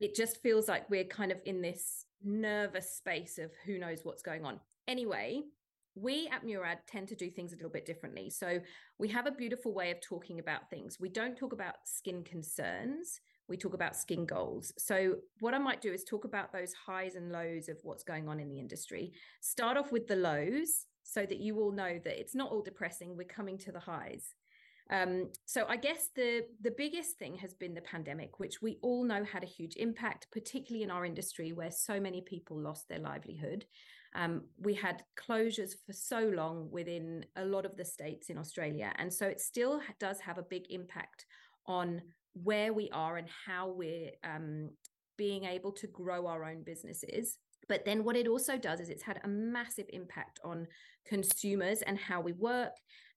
It 0.00 0.14
just 0.14 0.42
feels 0.42 0.68
like 0.68 0.90
we're 0.90 1.04
kind 1.04 1.32
of 1.32 1.38
in 1.46 1.62
this 1.62 2.04
nervous 2.22 2.94
space 2.94 3.38
of 3.38 3.52
who 3.64 3.78
knows 3.78 4.00
what's 4.02 4.20
going 4.20 4.44
on. 4.44 4.60
Anyway, 4.86 5.44
we 5.94 6.28
at 6.28 6.44
Murad 6.44 6.80
tend 6.86 7.08
to 7.08 7.14
do 7.14 7.30
things 7.30 7.54
a 7.54 7.56
little 7.56 7.70
bit 7.70 7.86
differently. 7.86 8.28
So 8.28 8.60
we 8.98 9.08
have 9.08 9.26
a 9.26 9.30
beautiful 9.30 9.72
way 9.72 9.90
of 9.92 10.02
talking 10.02 10.40
about 10.40 10.68
things. 10.68 10.98
We 11.00 11.08
don't 11.08 11.38
talk 11.38 11.54
about 11.54 11.76
skin 11.86 12.22
concerns. 12.22 13.18
We 13.48 13.56
talk 13.56 13.72
about 13.72 13.96
skin 13.96 14.26
goals. 14.26 14.74
So, 14.76 15.16
what 15.40 15.54
I 15.54 15.58
might 15.58 15.80
do 15.80 15.92
is 15.92 16.04
talk 16.04 16.24
about 16.24 16.52
those 16.52 16.72
highs 16.74 17.14
and 17.14 17.32
lows 17.32 17.68
of 17.68 17.78
what's 17.82 18.02
going 18.02 18.28
on 18.28 18.40
in 18.40 18.48
the 18.48 18.58
industry. 18.58 19.12
Start 19.40 19.76
off 19.76 19.92
with 19.92 20.06
the 20.06 20.16
lows 20.16 20.86
so 21.04 21.24
that 21.24 21.38
you 21.38 21.60
all 21.60 21.70
know 21.70 22.00
that 22.02 22.18
it's 22.18 22.34
not 22.34 22.50
all 22.50 22.62
depressing. 22.62 23.16
We're 23.16 23.24
coming 23.24 23.58
to 23.58 23.72
the 23.72 23.80
highs. 23.80 24.34
Um, 24.90 25.30
so 25.46 25.64
I 25.68 25.76
guess 25.76 26.10
the 26.14 26.44
the 26.60 26.74
biggest 26.76 27.18
thing 27.18 27.36
has 27.36 27.54
been 27.54 27.74
the 27.74 27.80
pandemic, 27.80 28.38
which 28.38 28.60
we 28.60 28.78
all 28.82 29.04
know 29.04 29.24
had 29.24 29.42
a 29.42 29.46
huge 29.46 29.76
impact, 29.76 30.26
particularly 30.32 30.82
in 30.82 30.90
our 30.90 31.04
industry 31.04 31.52
where 31.52 31.70
so 31.70 32.00
many 32.00 32.20
people 32.20 32.60
lost 32.60 32.88
their 32.88 32.98
livelihood. 32.98 33.64
Um, 34.16 34.42
we 34.58 34.74
had 34.74 35.02
closures 35.16 35.72
for 35.86 35.92
so 35.92 36.20
long 36.20 36.70
within 36.70 37.24
a 37.36 37.44
lot 37.44 37.64
of 37.66 37.76
the 37.76 37.84
states 37.84 38.28
in 38.28 38.38
Australia, 38.38 38.92
and 38.98 39.12
so 39.12 39.26
it 39.26 39.40
still 39.40 39.80
does 39.98 40.20
have 40.20 40.38
a 40.38 40.42
big 40.42 40.64
impact 40.70 41.24
on 41.66 42.02
where 42.34 42.72
we 42.72 42.90
are 42.90 43.16
and 43.16 43.28
how 43.46 43.68
we're 43.68 44.10
um, 44.22 44.70
being 45.16 45.44
able 45.44 45.72
to 45.72 45.86
grow 45.86 46.26
our 46.26 46.44
own 46.44 46.62
businesses. 46.62 47.38
But 47.68 47.84
then 47.84 48.04
what 48.04 48.16
it 48.16 48.28
also 48.28 48.56
does 48.56 48.80
is 48.80 48.88
it's 48.88 49.02
had 49.02 49.20
a 49.24 49.28
massive 49.28 49.86
impact 49.92 50.40
on 50.44 50.66
consumers 51.06 51.82
and 51.82 51.98
how 51.98 52.20
we 52.20 52.32
work 52.32 52.72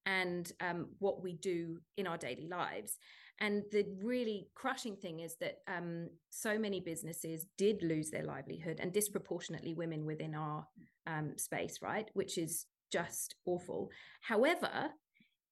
and 0.06 0.52
um, 0.62 0.88
what 1.00 1.22
we 1.22 1.34
do 1.34 1.80
in 1.98 2.08
our 2.08 2.18
daily 2.18 2.48
lives. 2.48 2.98
And 3.40 3.64
the 3.72 3.86
really 4.04 4.48
crushing 4.56 4.96
thing 4.96 5.20
is 5.20 5.36
that 5.42 5.58
um, 5.68 6.10
so 6.30 6.58
many 6.58 6.80
businesses 6.80 7.46
did 7.58 7.84
lose 7.84 8.10
their 8.10 8.24
livelihood 8.24 8.80
and 8.82 8.92
disproportionately 8.92 9.74
women 9.74 10.06
within 10.06 10.34
our 10.34 10.66
um, 11.06 11.34
space, 11.38 11.80
right? 11.82 12.10
Which 12.14 12.38
is 12.38 12.66
just 12.92 13.36
awful. 13.46 13.90
However, 14.22 14.90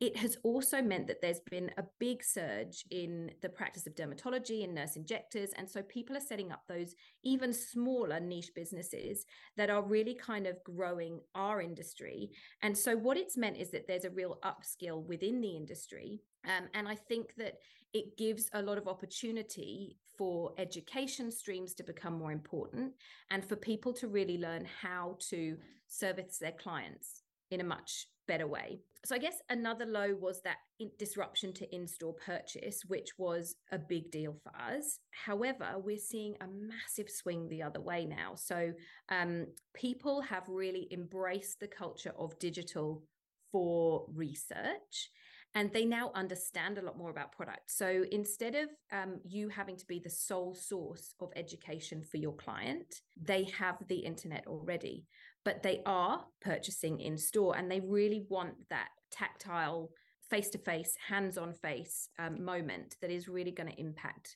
it 0.06 0.16
has 0.18 0.38
also 0.44 0.84
meant 0.84 1.08
that 1.08 1.20
there's 1.20 1.40
been 1.50 1.72
a 1.80 1.84
big 2.00 2.24
surge 2.24 2.86
in 2.92 3.32
the 3.42 3.50
practice 3.50 3.88
of 3.88 3.96
dermatology 3.96 4.64
and 4.64 4.76
nurse 4.76 4.96
injectors. 4.96 5.50
And 5.58 5.68
so 5.68 5.82
people 5.82 6.16
are 6.16 6.22
setting 6.22 6.52
up 6.52 6.62
those 6.68 6.94
even 7.24 7.52
smaller 7.52 8.20
niche 8.20 8.52
businesses 8.54 9.26
that 9.58 9.72
are 9.72 9.82
really 9.82 10.14
kind 10.14 10.46
of 10.46 10.64
growing 10.64 11.22
our 11.34 11.60
industry. 11.60 12.30
And 12.62 12.78
so 12.78 12.96
what 12.96 13.18
it's 13.18 13.36
meant 13.36 13.58
is 13.58 13.72
that 13.72 13.88
there's 13.88 14.06
a 14.06 14.12
real 14.12 14.38
upskill 14.46 15.04
within 15.04 15.42
the 15.42 15.56
industry. 15.56 16.22
Um, 16.46 16.66
and 16.76 16.88
I 16.88 16.94
think 16.94 17.34
that 17.38 17.56
it 17.92 18.16
gives 18.16 18.48
a 18.54 18.62
lot 18.62 18.78
of 18.78 18.88
opportunity 18.88 19.98
for 20.20 20.54
education 20.60 21.32
streams 21.32 21.74
to 21.74 21.84
become 21.84 22.14
more 22.14 22.32
important 22.32 22.94
and 23.32 23.44
for 23.44 23.56
people 23.56 23.92
to 23.94 24.08
really 24.08 24.38
learn 24.38 24.68
how 24.84 25.18
to 25.30 25.58
service 25.88 26.38
their 26.38 26.52
clients 26.52 27.24
in 27.52 27.62
a 27.62 27.66
much 27.66 28.08
better 28.28 28.48
way. 28.48 28.80
So 29.06 29.14
I 29.14 29.20
guess 29.20 29.36
another 29.50 29.86
low 29.86 30.16
was 30.20 30.42
that 30.42 30.58
disruption 30.98 31.54
to 31.54 31.76
in-store 31.76 32.16
purchase, 32.26 32.82
which 32.88 33.10
was 33.20 33.56
a 33.72 33.78
big 33.78 34.10
deal 34.10 34.36
for 34.44 34.52
us. 34.60 35.00
However, 35.12 35.76
we're 35.78 35.98
seeing 35.98 36.36
a 36.42 36.48
massive 36.48 37.12
swing 37.12 37.48
the 37.48 37.62
other 37.62 37.80
way 37.80 38.06
now. 38.06 38.34
So 38.36 38.74
um, 39.10 39.46
people 39.76 40.22
have 40.22 40.50
really 40.50 40.88
embraced 40.92 41.60
the 41.60 41.68
culture 41.68 42.14
of 42.18 42.38
digital 42.40 43.04
for 43.52 44.06
research 44.12 45.12
and 45.56 45.72
they 45.72 45.86
now 45.86 46.12
understand 46.16 46.78
a 46.78 46.82
lot 46.82 46.98
more 46.98 47.10
about 47.10 47.32
products. 47.32 47.78
So 47.78 48.04
instead 48.12 48.56
of 48.56 48.70
um, 48.92 49.22
you 49.24 49.48
having 49.48 49.78
to 49.78 49.86
be 49.86 50.00
the 50.00 50.10
sole 50.10 50.54
source 50.54 51.14
of 51.22 51.32
education 51.38 52.04
for 52.04 52.18
your 52.18 52.34
client, 52.34 53.02
they 53.16 53.46
have 53.58 53.78
the 53.88 54.00
internet 54.00 54.46
already 54.48 55.06
but 55.46 55.64
they 55.64 55.82
are 55.86 56.26
purchasing 56.42 57.00
in 57.00 57.18
store 57.18 57.56
and 57.56 57.72
they 57.72 57.80
really 57.80 58.26
want 58.30 58.56
that 58.70 58.90
tactile 59.12 59.92
face 60.30 60.50
to 60.50 60.58
face 60.58 60.98
hands 61.08 61.38
on 61.38 61.54
face 61.54 62.10
um, 62.20 62.44
moment 62.44 62.96
that 63.02 63.12
is 63.12 63.30
really 63.30 63.52
going 63.52 63.72
to 63.72 63.80
impact 63.80 64.36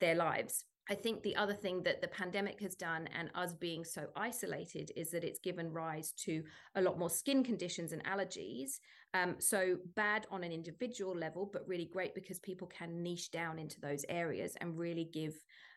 their 0.00 0.14
lives 0.14 0.64
I 0.90 0.94
think 0.94 1.22
the 1.22 1.36
other 1.36 1.54
thing 1.54 1.82
that 1.84 2.02
the 2.02 2.08
pandemic 2.08 2.60
has 2.60 2.74
done 2.74 3.08
and 3.18 3.30
us 3.34 3.54
being 3.54 3.84
so 3.84 4.06
isolated 4.16 4.92
is 4.96 5.10
that 5.10 5.24
it's 5.24 5.38
given 5.38 5.72
rise 5.72 6.12
to 6.24 6.42
a 6.74 6.82
lot 6.82 6.98
more 6.98 7.08
skin 7.08 7.42
conditions 7.42 7.92
and 7.92 8.04
allergies. 8.04 8.80
Um, 9.14 9.36
so 9.38 9.76
bad 9.94 10.26
on 10.30 10.44
an 10.44 10.52
individual 10.52 11.16
level, 11.16 11.48
but 11.50 11.66
really 11.66 11.86
great 11.86 12.14
because 12.14 12.38
people 12.40 12.66
can 12.66 13.02
niche 13.02 13.30
down 13.30 13.58
into 13.58 13.80
those 13.80 14.04
areas 14.08 14.56
and 14.60 14.76
really 14.76 15.08
give 15.12 15.34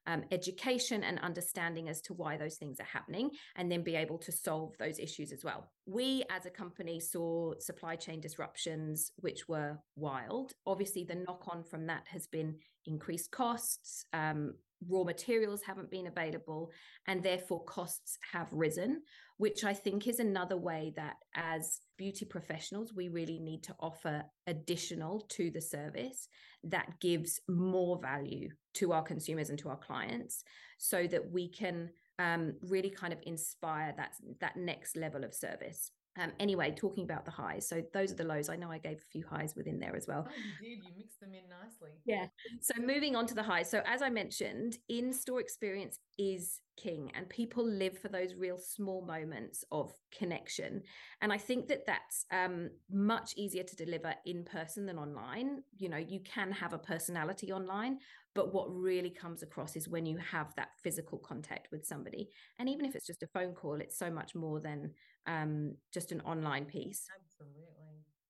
um, 0.07 0.23
education 0.31 1.03
and 1.03 1.19
understanding 1.19 1.89
as 1.89 2.01
to 2.01 2.13
why 2.13 2.37
those 2.37 2.55
things 2.55 2.79
are 2.79 2.85
happening 2.85 3.29
and 3.57 3.71
then 3.71 3.83
be 3.83 3.95
able 3.95 4.17
to 4.17 4.31
solve 4.31 4.75
those 4.79 4.99
issues 4.99 5.31
as 5.31 5.43
well. 5.43 5.69
We 5.85 6.23
as 6.29 6.45
a 6.45 6.49
company 6.49 6.99
saw 6.99 7.53
supply 7.59 7.95
chain 7.95 8.21
disruptions, 8.21 9.11
which 9.17 9.47
were 9.47 9.77
wild. 9.95 10.53
Obviously, 10.65 11.03
the 11.03 11.15
knock 11.15 11.43
on 11.47 11.63
from 11.63 11.85
that 11.87 12.07
has 12.07 12.25
been 12.27 12.55
increased 12.85 13.31
costs, 13.31 14.05
um, 14.13 14.53
raw 14.87 15.03
materials 15.03 15.61
haven't 15.63 15.89
been 15.89 16.07
available 16.07 16.71
and 17.07 17.23
therefore 17.23 17.63
costs 17.63 18.17
have 18.31 18.47
risen 18.51 19.01
which 19.37 19.63
i 19.63 19.73
think 19.73 20.07
is 20.07 20.19
another 20.19 20.57
way 20.57 20.93
that 20.95 21.15
as 21.35 21.81
beauty 21.97 22.25
professionals 22.25 22.93
we 22.93 23.09
really 23.09 23.39
need 23.39 23.63
to 23.63 23.75
offer 23.79 24.23
additional 24.45 25.21
to 25.29 25.49
the 25.51 25.61
service 25.61 26.27
that 26.63 26.99
gives 26.99 27.39
more 27.47 27.99
value 28.01 28.49
to 28.73 28.91
our 28.91 29.03
consumers 29.03 29.49
and 29.49 29.59
to 29.59 29.69
our 29.69 29.77
clients 29.77 30.43
so 30.77 31.07
that 31.07 31.31
we 31.31 31.49
can 31.49 31.89
um, 32.19 32.53
really 32.61 32.89
kind 32.89 33.13
of 33.13 33.19
inspire 33.23 33.93
that 33.97 34.13
that 34.41 34.57
next 34.57 34.95
level 34.95 35.23
of 35.23 35.33
service 35.33 35.91
um, 36.17 36.31
anyway, 36.39 36.73
talking 36.75 37.03
about 37.03 37.25
the 37.25 37.31
highs. 37.31 37.67
So 37.67 37.83
those 37.93 38.11
are 38.11 38.15
the 38.15 38.23
lows. 38.23 38.49
I 38.49 38.55
know 38.55 38.71
I 38.71 38.79
gave 38.79 38.97
a 38.97 39.11
few 39.11 39.23
highs 39.29 39.55
within 39.55 39.79
there 39.79 39.95
as 39.95 40.07
well. 40.07 40.27
Oh, 40.27 40.31
you 40.35 40.69
did. 40.69 40.83
You 40.83 40.91
mixed 40.97 41.19
them 41.19 41.33
in 41.33 41.43
nicely. 41.49 41.91
Yeah. 42.05 42.27
So 42.61 42.73
moving 42.81 43.15
on 43.15 43.27
to 43.27 43.35
the 43.35 43.43
highs. 43.43 43.69
So 43.69 43.81
as 43.85 44.01
I 44.01 44.09
mentioned, 44.09 44.77
in-store 44.89 45.39
experience 45.39 45.99
is 46.17 46.61
king 46.77 47.11
and 47.15 47.27
people 47.29 47.67
live 47.67 47.97
for 47.97 48.07
those 48.07 48.35
real 48.35 48.57
small 48.57 49.05
moments 49.05 49.63
of 49.71 49.91
connection. 50.17 50.81
And 51.21 51.33
I 51.33 51.37
think 51.37 51.67
that 51.67 51.85
that's 51.85 52.25
um, 52.31 52.69
much 52.91 53.33
easier 53.35 53.63
to 53.63 53.75
deliver 53.75 54.13
in 54.25 54.43
person 54.43 54.85
than 54.85 54.97
online. 54.97 55.63
You 55.77 55.89
know, 55.89 55.97
you 55.97 56.19
can 56.21 56.51
have 56.51 56.73
a 56.73 56.77
personality 56.77 57.51
online, 57.51 57.97
but 58.35 58.53
what 58.53 58.67
really 58.69 59.09
comes 59.09 59.41
across 59.41 59.75
is 59.75 59.89
when 59.89 60.05
you 60.05 60.17
have 60.17 60.53
that 60.55 60.69
physical 60.83 61.17
contact 61.17 61.69
with 61.71 61.85
somebody. 61.85 62.29
And 62.59 62.69
even 62.69 62.85
if 62.85 62.95
it's 62.95 63.07
just 63.07 63.23
a 63.23 63.27
phone 63.27 63.53
call, 63.53 63.81
it's 63.81 63.97
so 63.97 64.11
much 64.11 64.35
more 64.35 64.59
than 64.59 64.91
um, 65.27 65.75
just 65.93 66.11
an 66.11 66.21
online 66.21 66.65
piece. 66.65 67.07
Absolutely. 67.13 67.67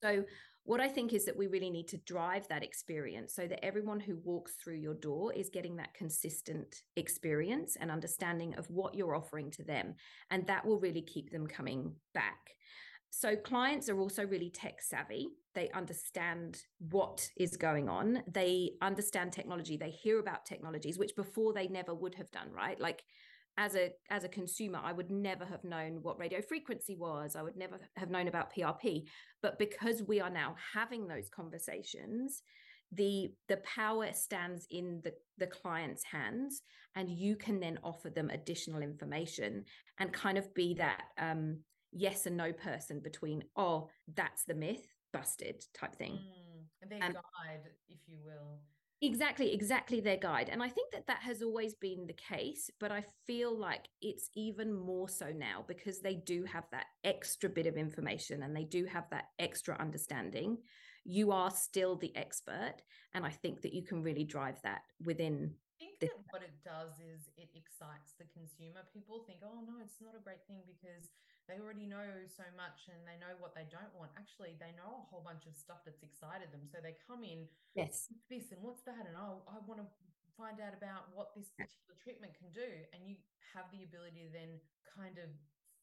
So, 0.03 0.25
what 0.63 0.81
I 0.81 0.89
think 0.89 1.13
is 1.13 1.23
that 1.25 1.37
we 1.37 1.47
really 1.47 1.69
need 1.69 1.87
to 1.89 1.97
drive 1.99 2.45
that 2.49 2.61
experience 2.61 3.33
so 3.33 3.47
that 3.47 3.63
everyone 3.63 4.01
who 4.01 4.17
walks 4.25 4.55
through 4.55 4.75
your 4.75 4.95
door 4.95 5.31
is 5.31 5.49
getting 5.49 5.77
that 5.77 5.93
consistent 5.93 6.83
experience 6.97 7.77
and 7.79 7.89
understanding 7.89 8.53
of 8.55 8.69
what 8.69 8.93
you're 8.93 9.15
offering 9.15 9.49
to 9.51 9.63
them. 9.63 9.95
And 10.29 10.45
that 10.47 10.65
will 10.65 10.77
really 10.77 11.01
keep 11.01 11.31
them 11.31 11.47
coming 11.47 11.93
back. 12.13 12.51
So, 13.09 13.35
clients 13.35 13.87
are 13.87 13.99
also 13.99 14.25
really 14.25 14.49
tech 14.49 14.81
savvy. 14.81 15.29
They 15.55 15.69
understand 15.71 16.61
what 16.89 17.27
is 17.37 17.55
going 17.55 17.87
on. 17.87 18.21
They 18.31 18.71
understand 18.81 19.31
technology. 19.31 19.77
They 19.77 19.89
hear 19.89 20.19
about 20.19 20.45
technologies, 20.45 20.99
which 20.99 21.15
before 21.15 21.53
they 21.53 21.67
never 21.67 21.95
would 21.95 22.15
have 22.15 22.29
done, 22.31 22.51
right? 22.51 22.79
Like, 22.79 23.03
as 23.57 23.75
a 23.75 23.91
as 24.09 24.23
a 24.23 24.29
consumer 24.29 24.79
i 24.83 24.91
would 24.91 25.09
never 25.09 25.45
have 25.45 25.63
known 25.63 25.99
what 26.01 26.19
radio 26.19 26.41
frequency 26.41 26.95
was. 26.95 27.35
I 27.35 27.41
would 27.41 27.57
never 27.57 27.79
have 27.95 28.09
known 28.09 28.27
about 28.27 28.53
prp 28.53 29.05
but 29.41 29.59
because 29.59 30.03
we 30.03 30.21
are 30.21 30.29
now 30.29 30.55
having 30.73 31.07
those 31.07 31.29
conversations 31.29 32.41
the 32.91 33.33
the 33.49 33.57
power 33.57 34.07
stands 34.13 34.65
in 34.69 35.01
the 35.03 35.13
the 35.37 35.47
client's 35.47 36.03
hands 36.03 36.61
and 36.95 37.09
you 37.09 37.35
can 37.35 37.59
then 37.59 37.77
offer 37.83 38.09
them 38.09 38.29
additional 38.29 38.81
information 38.81 39.65
and 39.99 40.13
kind 40.13 40.37
of 40.37 40.53
be 40.53 40.73
that 40.75 41.03
um 41.17 41.59
yes 41.91 42.25
and 42.25 42.37
no 42.37 42.53
person 42.53 42.99
between 43.01 43.43
oh 43.57 43.89
that's 44.15 44.43
the 44.45 44.53
myth 44.53 44.87
busted 45.13 45.63
type 45.73 45.95
thing. 45.95 46.13
Mm, 46.13 46.89
their 46.89 47.03
um, 47.03 47.13
guide 47.13 47.69
if 47.89 47.99
you 48.07 48.17
will 48.23 48.59
exactly 49.01 49.53
exactly 49.53 49.99
their 49.99 50.17
guide 50.17 50.49
and 50.49 50.63
i 50.63 50.67
think 50.67 50.91
that 50.91 51.05
that 51.05 51.21
has 51.21 51.43
always 51.43 51.75
been 51.75 52.07
the 52.07 52.13
case 52.13 52.69
but 52.79 52.91
i 52.91 53.03
feel 53.27 53.55
like 53.55 53.87
it's 54.01 54.29
even 54.35 54.73
more 54.73 55.07
so 55.07 55.31
now 55.35 55.63
because 55.67 55.99
they 55.99 56.15
do 56.15 56.43
have 56.43 56.63
that 56.71 56.85
extra 57.03 57.47
bit 57.47 57.67
of 57.67 57.77
information 57.77 58.41
and 58.41 58.55
they 58.55 58.63
do 58.63 58.85
have 58.85 59.07
that 59.11 59.25
extra 59.37 59.79
understanding 59.79 60.57
you 61.05 61.31
are 61.31 61.51
still 61.51 61.95
the 61.95 62.15
expert 62.15 62.75
and 63.13 63.23
i 63.23 63.29
think 63.29 63.61
that 63.61 63.73
you 63.73 63.83
can 63.83 64.01
really 64.01 64.23
drive 64.23 64.59
that 64.63 64.81
within 65.05 65.51
I 65.79 65.85
think 65.85 65.99
that 66.01 66.33
what 66.33 66.41
it 66.41 66.57
does 66.65 66.97
is 66.97 67.29
it 67.37 67.53
excites 67.53 68.17
the 68.17 68.25
consumer. 68.33 68.81
People 68.93 69.21
think, 69.29 69.45
oh, 69.45 69.61
no, 69.61 69.77
it's 69.77 70.01
not 70.01 70.17
a 70.17 70.21
great 70.25 70.41
thing 70.49 70.65
because 70.65 71.09
they 71.47 71.63
already 71.63 71.87
know 71.87 72.03
so 72.27 72.43
much 72.59 72.91
and 72.91 72.99
they 73.07 73.15
know 73.17 73.31
what 73.39 73.55
they 73.55 73.65
don't 73.71 73.91
want. 73.95 74.11
Actually, 74.19 74.59
they 74.59 74.75
know 74.75 75.03
a 75.03 75.07
whole 75.07 75.23
bunch 75.23 75.47
of 75.47 75.55
stuff 75.55 75.81
that's 75.87 76.03
excited 76.03 76.51
them. 76.51 76.67
So 76.67 76.83
they 76.83 76.99
come 77.07 77.23
in, 77.23 77.47
yes, 77.73 78.11
this 78.27 78.51
and 78.51 78.59
what's 78.59 78.83
that? 78.83 79.07
And 79.07 79.15
oh, 79.15 79.47
I 79.47 79.63
want 79.63 79.79
to 79.79 79.87
find 80.35 80.59
out 80.59 80.75
about 80.75 81.09
what 81.15 81.31
this 81.33 81.49
particular 81.55 81.95
treatment 81.97 82.35
can 82.35 82.51
do. 82.51 82.67
And 82.91 83.07
you 83.07 83.15
have 83.55 83.71
the 83.71 83.87
ability 83.87 84.27
to 84.27 84.31
then 84.35 84.59
kind 84.85 85.17
of 85.17 85.31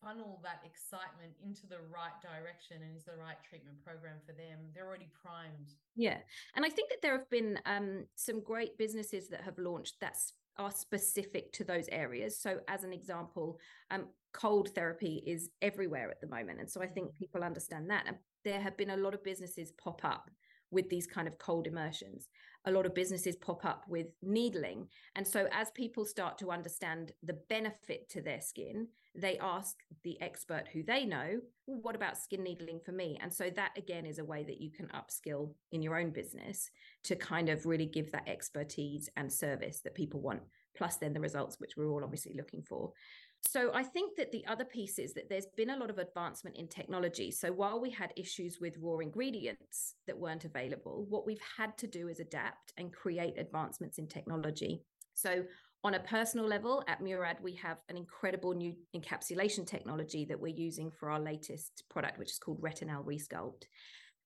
funnel 0.05 0.41
that 0.43 0.61
excitement 0.65 1.33
into 1.43 1.67
the 1.67 1.81
right 1.89 2.17
direction 2.21 2.85
and 2.85 2.93
into 2.93 3.07
the 3.07 3.17
right 3.17 3.41
treatment 3.49 3.77
program 3.85 4.17
for 4.27 4.33
them 4.33 4.59
they're 4.75 4.87
already 4.87 5.09
primed 5.23 5.73
yeah 5.97 6.19
and 6.57 6.65
i 6.65 6.69
think 6.69 6.91
that 6.91 7.01
there 7.01 7.17
have 7.17 7.31
been 7.31 7.59
um, 7.65 8.05
some 8.15 8.43
great 8.43 8.77
businesses 8.77 9.29
that 9.29 9.41
have 9.41 9.57
launched 9.57 9.95
that 10.01 10.17
are 10.57 10.71
specific 10.71 11.53
to 11.53 11.65
those 11.65 11.89
areas 11.91 12.39
so 12.39 12.61
as 12.69 12.85
an 12.85 12.93
example 12.93 13.59
um, 13.91 14.07
cold 14.33 14.71
therapy 14.75 15.23
is 15.27 15.51
everywhere 15.63 16.11
at 16.11 16.21
the 16.21 16.27
moment 16.27 16.61
and 16.61 16.71
so 16.71 16.83
i 16.83 16.87
think 16.87 17.09
mm. 17.09 17.15
people 17.15 17.43
understand 17.43 17.89
that 17.89 18.05
and 18.07 18.17
there 18.45 18.61
have 18.61 18.77
been 18.77 18.91
a 18.91 18.97
lot 18.97 19.15
of 19.15 19.25
businesses 19.25 19.73
pop 19.73 20.01
up 20.05 20.31
with 20.75 20.91
these 20.91 21.07
kind 21.07 21.27
of 21.27 21.39
cold 21.39 21.67
immersions. 21.67 22.29
A 22.67 22.71
lot 22.71 22.87
of 22.87 22.95
businesses 22.95 23.37
pop 23.37 23.65
up 23.65 23.85
with 23.89 24.07
needling. 24.23 24.89
And 25.17 25.27
so, 25.27 25.47
as 25.53 25.71
people 25.71 26.05
start 26.05 26.39
to 26.39 26.51
understand 26.51 27.13
the 27.23 27.39
benefit 27.49 28.09
to 28.11 28.23
their 28.23 28.41
skin, 28.41 28.89
they 29.15 29.39
ask 29.39 29.77
the 30.03 30.21
expert 30.21 30.65
who 30.73 30.83
they 30.83 31.05
know, 31.05 31.41
well, 31.67 31.79
what 31.83 31.95
about 31.95 32.17
skin 32.19 32.43
needling 32.43 32.81
for 32.85 32.93
me? 32.93 33.19
And 33.23 33.33
so, 33.33 33.51
that 33.51 33.73
again 33.77 34.07
is 34.07 34.19
a 34.19 34.25
way 34.25 34.45
that 34.45 34.61
you 34.61 34.71
can 34.71 34.89
upskill 34.89 35.53
in 35.73 35.83
your 35.83 35.99
own 35.99 36.11
business 36.11 36.71
to 37.05 37.17
kind 37.17 37.49
of 37.49 37.67
really 37.67 37.87
give 37.87 38.11
that 38.13 38.29
expertise 38.29 39.09
and 39.17 39.31
service 39.31 39.81
that 39.81 39.95
people 39.95 40.21
want, 40.21 40.41
plus 40.75 40.97
then 40.97 41.13
the 41.13 41.21
results, 41.21 41.61
which 41.61 41.77
we're 41.77 41.91
all 41.91 42.03
obviously 42.03 42.35
looking 42.35 42.63
for. 42.63 42.93
So 43.47 43.71
I 43.73 43.83
think 43.83 44.17
that 44.17 44.33
the 44.33 44.45
other 44.47 44.65
piece 44.65 44.99
is 44.99 45.15
that 45.15 45.29
there's 45.29 45.47
been 45.57 45.71
a 45.71 45.77
lot 45.77 45.91
of 45.91 45.99
advancement 45.99 46.57
in 46.57 46.67
technology. 46.67 47.31
So 47.31 47.53
while 47.53 47.81
we 47.81 47.91
had 47.91 48.13
issues 48.17 48.59
with 48.61 48.77
raw 48.81 48.99
ingredients 48.99 49.95
that 50.07 50.19
weren't 50.19 50.45
available, 50.45 51.07
what 51.09 51.27
we've 51.27 51.43
had 51.57 51.77
to 51.79 51.87
do 51.87 52.09
is 52.09 52.21
adapt 52.21 52.73
and 52.77 52.93
create 52.93 53.39
advancements 53.39 53.99
in 53.99 54.09
technology. 54.09 54.83
So 55.15 55.45
on 55.85 55.95
a 55.95 56.01
personal 56.01 56.47
level, 56.47 56.83
at 56.89 57.03
Murad, 57.03 57.37
we 57.43 57.55
have 57.57 57.77
an 57.89 57.97
incredible 57.97 58.55
new 58.55 58.75
encapsulation 58.97 59.67
technology 59.67 60.25
that 60.25 60.41
we're 60.41 60.57
using 60.57 60.91
for 60.91 61.11
our 61.11 61.21
latest 61.21 61.85
product, 61.91 62.19
which 62.19 62.33
is 62.33 62.39
called 62.39 62.59
Retinal 62.61 63.05
Resculpt. 63.05 63.65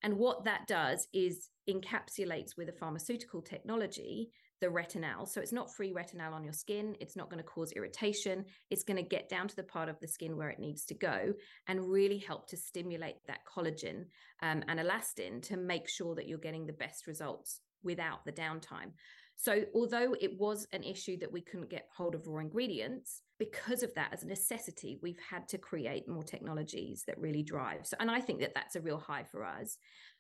And 0.03 0.17
what 0.17 0.45
that 0.45 0.69
does 0.69 1.09
is 1.13 1.51
encapsulates 1.69 2.57
with 2.57 2.69
a 2.69 2.73
pharmaceutical 2.73 3.43
technology 3.43 4.31
the 4.61 4.71
retinal. 4.71 5.27
So 5.27 5.41
it's 5.41 5.53
not 5.53 5.75
free 5.75 5.93
retinal 5.93 6.35
on 6.35 6.45
your 6.45 6.53
skin. 6.53 6.97
It's 7.01 7.17
not 7.17 7.31
going 7.31 7.43
to 7.43 7.49
cause 7.49 7.73
irritation. 7.73 8.45
It's 8.71 8.85
going 8.85 8.97
to 8.97 9.03
get 9.03 9.29
down 9.29 9.49
to 9.49 9.57
the 9.57 9.63
part 9.63 9.89
of 9.89 10.01
the 10.01 10.09
skin 10.09 10.37
where 10.37 10.51
it 10.51 10.59
needs 10.59 10.85
to 10.87 10.95
go 10.95 11.35
and 11.67 11.91
really 11.91 12.19
help 12.19 12.49
to 12.49 12.57
stimulate 12.57 13.17
that 13.27 13.41
collagen 13.47 14.07
um, 14.43 14.63
and 14.69 14.81
elastin 14.81 15.43
to 15.43 15.57
make 15.57 15.89
sure 15.89 16.15
that 16.15 16.29
you're 16.29 16.39
getting 16.39 16.67
the 16.67 16.73
best 16.73 17.07
results 17.07 17.61
without 17.83 18.25
the 18.25 18.33
downtime. 18.33 18.93
So, 19.41 19.63
although 19.73 20.17
it 20.21 20.37
was 20.37 20.67
an 20.73 20.83
issue 20.83 21.17
that 21.19 21.31
we 21.31 21.41
couldn't 21.41 21.71
get 21.71 21.87
hold 21.97 22.17
of 22.17 22.27
raw 22.27 22.41
ingredients, 22.41 23.23
because 23.39 23.85
of 23.85 23.95
that, 23.95 24.13
as 24.13 24.25
a 24.25 24.27
necessity, 24.27 24.99
we've 25.01 25.21
had 25.31 25.47
to 25.51 25.59
create 25.59 26.09
more 26.09 26.25
technologies 26.25 27.05
that 27.07 27.21
really 27.21 27.45
drive. 27.45 27.87
So, 27.87 27.97
and 28.01 28.11
I 28.11 28.21
think 28.21 28.41
that 28.41 28.55
that's 28.57 28.75
a 28.75 28.81
real 28.81 28.99
high 28.99 29.23
for 29.23 29.45
us. 29.45 29.79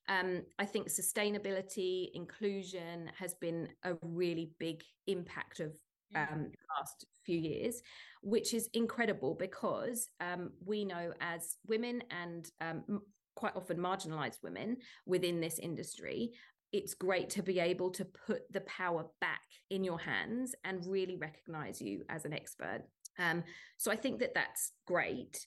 Um, 0.09 0.43
I 0.59 0.65
think 0.65 0.88
sustainability, 0.88 2.09
inclusion 2.15 3.11
has 3.19 3.35
been 3.35 3.69
a 3.85 3.95
really 4.03 4.50
big 4.59 4.83
impact 5.07 5.61
of 5.61 5.73
um, 6.15 6.50
the 6.50 6.75
last 6.79 7.05
few 7.25 7.38
years, 7.38 7.83
which 8.23 8.55
is 8.55 8.69
incredible 8.73 9.35
because 9.35 10.09
um, 10.21 10.50
we 10.65 10.85
know 10.85 11.12
as 11.21 11.57
women 11.67 12.03
and 12.11 12.50
um, 12.61 13.03
quite 13.35 13.55
often 13.55 13.79
marginalized 13.79 14.43
women 14.43 14.79
within 15.07 15.41
this 15.41 15.59
industry, 15.59 16.33
it's 16.73 16.95
great 16.95 17.31
to 17.31 17.43
be 17.43 17.61
able 17.61 17.91
to 17.91 18.05
put 18.05 18.50
the 18.53 18.61
power 18.62 19.07
back 19.21 19.41
in 19.71 19.85
your 19.85 19.99
hands 19.99 20.55
and 20.65 20.87
really 20.87 21.17
recognize 21.17 21.81
you 21.81 22.03
as 22.09 22.25
an 22.25 22.33
expert. 22.33 22.83
Um, 23.19 23.43
so 23.77 23.91
I 23.91 23.97
think 23.97 24.21
that 24.21 24.35
that's 24.35 24.73
great. 24.87 25.47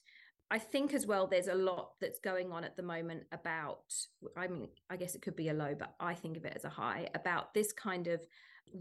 I 0.52 0.60
think 0.60 0.94
as 0.94 1.08
well, 1.08 1.28
there's 1.28 1.48
a 1.48 1.56
lot 1.56 1.92
that's 2.02 2.20
going 2.20 2.52
on 2.52 2.66
at 2.66 2.76
the 2.76 2.84
moment 2.84 3.24
about, 3.32 3.94
I 4.36 4.48
mean, 4.48 4.68
I 4.90 4.98
guess 4.98 5.16
it 5.16 5.22
could 5.22 5.38
be 5.38 5.48
a 5.48 5.54
low, 5.54 5.74
but 5.80 5.96
I 5.98 6.14
think 6.14 6.36
of 6.36 6.44
it 6.44 6.52
as 6.54 6.66
a 6.66 6.70
high 6.70 7.08
about 7.16 7.54
this 7.54 7.72
kind 7.72 8.08
of 8.08 8.20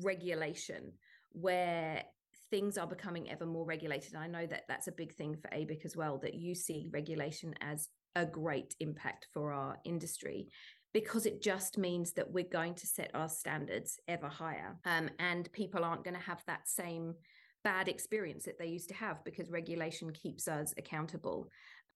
regulation 0.03 0.93
where 1.31 2.03
things 2.50 2.77
are 2.77 2.89
becoming 2.89 3.31
ever 3.31 3.47
more 3.47 3.65
regulated. 3.65 4.17
I 4.17 4.27
know 4.27 4.47
that 4.47 4.65
that's 4.67 4.89
a 4.89 4.93
big 4.93 5.15
thing 5.15 5.37
for 5.37 5.49
ABIC 5.57 5.85
as 5.85 5.97
well, 5.97 6.19
that 6.19 6.35
you 6.35 6.57
see 6.57 6.89
regulation 6.91 7.55
as 7.61 7.89
a 8.17 8.27
great 8.27 8.75
impact 8.81 9.29
for 9.33 9.53
our 9.53 9.79
industry 9.85 10.49
because 10.93 11.25
it 11.25 11.41
just 11.41 11.79
means 11.79 12.15
that 12.15 12.33
we're 12.33 12.43
going 12.43 12.75
to 12.75 12.87
set 12.89 13.12
our 13.15 13.29
standards 13.29 14.00
ever 14.09 14.29
higher 14.29 14.77
um, 14.85 15.09
and 15.21 15.53
people 15.53 15.85
aren't 15.85 16.03
going 16.03 16.17
to 16.17 16.21
have 16.21 16.43
that 16.49 16.69
same 16.69 17.15
bad 17.64 17.88
experience 17.88 18.45
that 18.45 18.59
they 18.59 18.67
used 18.67 18.88
to 18.88 18.95
have 18.95 19.23
because 19.25 19.50
regulation 19.50 20.11
keeps 20.12 20.49
us 20.49 20.75
accountable. 20.79 21.49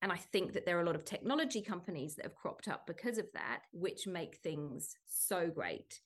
And 0.03 0.13
I 0.13 0.17
think 0.17 0.53
that 0.53 0.67
there 0.67 0.77
are 0.77 0.83
a 0.83 0.87
lot 0.87 0.97
of 0.97 1.05
technology 1.05 1.63
companies 1.63 2.15
that 2.17 2.27
have 2.27 2.35
cropped 2.35 2.69
up 2.69 2.87
because 2.87 3.19
of 3.19 3.27
that, 3.33 3.61
which 3.73 4.07
make 4.07 4.37
things 4.37 4.95
so 5.07 5.49
great. 5.49 6.01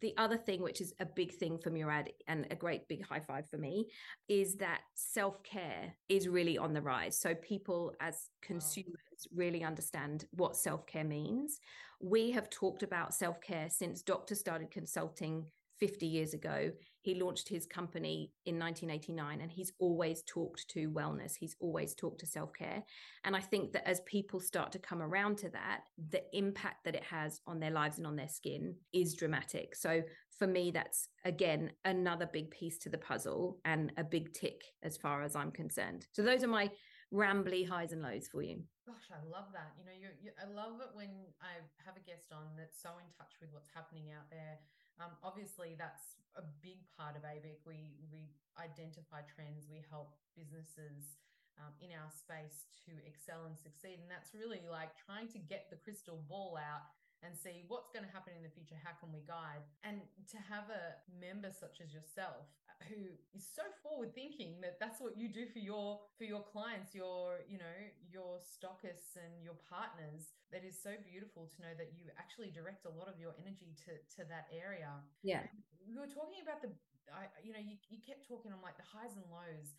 The 0.00 0.14
other 0.16 0.36
thing, 0.36 0.62
which 0.62 0.80
is 0.80 0.94
a 1.00 1.06
big 1.06 1.32
thing 1.32 1.58
for 1.58 1.70
Murad 1.70 2.10
and 2.26 2.46
a 2.50 2.56
great 2.56 2.88
big 2.88 3.04
high 3.06 3.20
five 3.20 3.48
for 3.48 3.58
me, 3.58 3.88
is 4.28 4.56
that 4.56 4.80
self 4.94 5.42
care 5.42 5.94
is 6.08 6.28
really 6.28 6.58
on 6.58 6.72
the 6.72 6.82
rise. 6.82 7.18
So 7.18 7.34
people 7.34 7.94
as 8.00 8.28
consumers 8.42 9.28
really 9.34 9.62
understand 9.62 10.24
what 10.32 10.56
self 10.56 10.86
care 10.86 11.04
means. 11.04 11.58
We 12.00 12.30
have 12.32 12.50
talked 12.50 12.82
about 12.82 13.14
self 13.14 13.40
care 13.40 13.68
since 13.70 14.02
doctors 14.02 14.40
started 14.40 14.70
consulting 14.70 15.46
50 15.78 16.06
years 16.06 16.34
ago. 16.34 16.70
He 17.00 17.20
launched 17.20 17.48
his 17.48 17.66
company 17.66 18.32
in 18.46 18.58
1989 18.58 19.40
and 19.40 19.50
he's 19.50 19.72
always 19.80 20.22
talked 20.26 20.68
to 20.68 20.90
wellness. 20.90 21.32
He's 21.38 21.56
always 21.60 21.94
talked 21.94 22.20
to 22.20 22.26
self 22.26 22.52
care. 22.52 22.82
And 23.24 23.34
I 23.34 23.40
think 23.40 23.72
that 23.72 23.88
as 23.88 24.00
people 24.06 24.38
start 24.38 24.70
to 24.72 24.78
come 24.78 25.02
around 25.02 25.38
to 25.38 25.48
that, 25.50 25.80
the 26.10 26.22
impact 26.32 26.84
that 26.84 26.94
it 26.94 27.04
has 27.04 27.40
on 27.46 27.58
their 27.58 27.72
lives 27.72 27.98
and 27.98 28.06
on 28.06 28.16
their 28.16 28.28
skin 28.28 28.76
is 28.92 29.14
dramatic. 29.14 29.74
So 29.74 30.02
for 30.38 30.46
me, 30.46 30.70
that's 30.70 31.08
again 31.24 31.72
another 31.84 32.28
big 32.32 32.50
piece 32.50 32.78
to 32.78 32.88
the 32.88 32.98
puzzle 32.98 33.58
and 33.64 33.92
a 33.96 34.04
big 34.04 34.32
tick 34.32 34.62
as 34.82 34.96
far 34.96 35.22
as 35.22 35.34
I'm 35.34 35.50
concerned. 35.50 36.06
So 36.12 36.22
those 36.22 36.44
are 36.44 36.48
my 36.48 36.70
rambly 37.12 37.68
highs 37.68 37.92
and 37.92 38.02
lows 38.02 38.26
for 38.26 38.42
you. 38.42 38.62
Gosh, 38.86 39.12
I 39.12 39.20
love 39.28 39.52
that. 39.52 39.76
You 39.78 39.84
know, 39.84 39.94
you, 39.94 40.08
you, 40.18 40.30
I 40.40 40.48
love 40.48 40.80
it 40.80 40.90
when 40.94 41.12
I 41.38 41.60
have 41.84 41.94
a 41.96 42.02
guest 42.02 42.32
on 42.32 42.56
that's 42.56 42.80
so 42.80 42.90
in 42.98 43.06
touch 43.14 43.36
with 43.40 43.52
what's 43.52 43.70
happening 43.70 44.10
out 44.10 44.26
there 44.30 44.58
um, 45.00 45.12
obviously, 45.24 45.76
that's 45.78 46.20
a 46.36 46.44
big 46.64 46.80
part 46.96 47.16
of 47.16 47.22
ABIC. 47.22 47.64
We 47.64 47.96
we 48.12 48.32
identify 48.58 49.24
trends. 49.28 49.68
We 49.68 49.84
help 49.88 50.16
businesses 50.36 51.20
um, 51.60 51.72
in 51.80 51.92
our 51.92 52.08
space 52.12 52.68
to 52.88 52.92
excel 53.04 53.44
and 53.48 53.56
succeed, 53.56 54.00
and 54.00 54.08
that's 54.08 54.32
really 54.32 54.64
like 54.64 54.92
trying 54.96 55.28
to 55.32 55.40
get 55.40 55.68
the 55.68 55.80
crystal 55.80 56.24
ball 56.28 56.56
out 56.56 56.88
and 57.22 57.38
see 57.38 57.62
what's 57.70 57.88
going 57.94 58.02
to 58.02 58.10
happen 58.10 58.34
in 58.34 58.42
the 58.42 58.50
future. 58.50 58.74
How 58.82 58.98
can 58.98 59.14
we 59.14 59.22
guide? 59.22 59.62
And 59.86 60.02
to 60.34 60.38
have 60.50 60.66
a 60.68 60.98
member 61.14 61.54
such 61.54 61.78
as 61.78 61.94
yourself 61.94 62.50
who 62.88 63.14
is 63.34 63.46
so 63.46 63.62
forward 63.82 64.14
thinking 64.14 64.60
that 64.62 64.78
that's 64.80 65.00
what 65.00 65.18
you 65.18 65.28
do 65.28 65.46
for 65.50 65.58
your 65.58 66.00
for 66.18 66.24
your 66.24 66.42
clients, 66.42 66.94
your 66.94 67.42
you 67.46 67.58
know 67.58 67.76
your 68.06 68.42
stockists 68.42 69.18
and 69.18 69.42
your 69.42 69.58
partners. 69.68 70.34
That 70.50 70.62
is 70.66 70.76
so 70.76 70.92
beautiful 71.06 71.48
to 71.48 71.58
know 71.64 71.74
that 71.78 71.96
you 71.96 72.12
actually 72.20 72.52
direct 72.52 72.84
a 72.84 72.92
lot 72.92 73.08
of 73.08 73.16
your 73.16 73.32
energy 73.40 73.72
to 73.88 73.96
to 74.18 74.28
that 74.28 74.50
area. 74.52 74.90
Yeah, 75.22 75.46
we 75.86 75.94
were 75.98 76.10
talking 76.10 76.42
about 76.42 76.62
the. 76.62 76.70
I, 77.10 77.26
you 77.42 77.52
know, 77.52 77.60
you, 77.60 77.76
you 77.90 77.98
kept 77.98 78.24
talking 78.24 78.54
on 78.54 78.62
like 78.62 78.78
the 78.78 78.86
highs 78.86 79.18
and 79.18 79.26
lows 79.26 79.74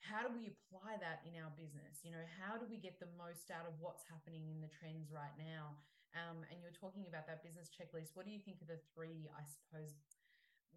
how 0.00 0.24
do 0.24 0.32
we 0.32 0.48
apply 0.48 0.96
that 1.04 1.20
in 1.28 1.36
our 1.36 1.52
business? 1.60 2.00
You 2.00 2.16
know, 2.16 2.24
how 2.40 2.56
do 2.56 2.64
we 2.64 2.80
get 2.80 2.96
the 2.96 3.12
most 3.20 3.52
out 3.52 3.68
of 3.68 3.76
what's 3.76 4.00
happening 4.08 4.48
in 4.48 4.64
the 4.64 4.72
trends 4.72 5.12
right 5.12 5.36
now? 5.36 5.76
Um, 6.16 6.42
and 6.50 6.58
you're 6.58 6.74
talking 6.74 7.06
about 7.06 7.28
that 7.30 7.44
business 7.46 7.70
checklist. 7.70 8.16
What 8.18 8.26
do 8.26 8.32
you 8.34 8.42
think 8.42 8.58
are 8.64 8.70
the 8.70 8.82
three, 8.90 9.30
I 9.30 9.46
suppose, 9.46 9.94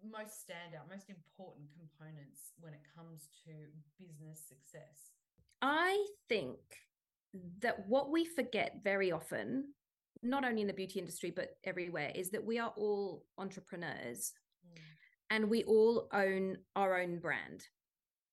most 0.02 0.46
standout, 0.46 0.88
most 0.90 1.08
important 1.08 1.66
components 1.72 2.52
when 2.60 2.72
it 2.74 2.80
comes 2.94 3.28
to 3.44 3.52
business 3.98 4.40
success? 4.48 5.12
I 5.62 6.06
think 6.28 6.58
that 7.60 7.88
what 7.88 8.10
we 8.10 8.24
forget 8.24 8.80
very 8.82 9.12
often, 9.12 9.72
not 10.22 10.44
only 10.44 10.60
in 10.60 10.66
the 10.66 10.72
beauty 10.72 10.98
industry, 10.98 11.30
but 11.30 11.56
everywhere, 11.64 12.12
is 12.14 12.30
that 12.30 12.44
we 12.44 12.58
are 12.58 12.72
all 12.76 13.24
entrepreneurs 13.38 14.32
mm. 14.66 14.80
and 15.30 15.48
we 15.48 15.64
all 15.64 16.08
own 16.12 16.58
our 16.76 17.00
own 17.00 17.18
brand. 17.18 17.64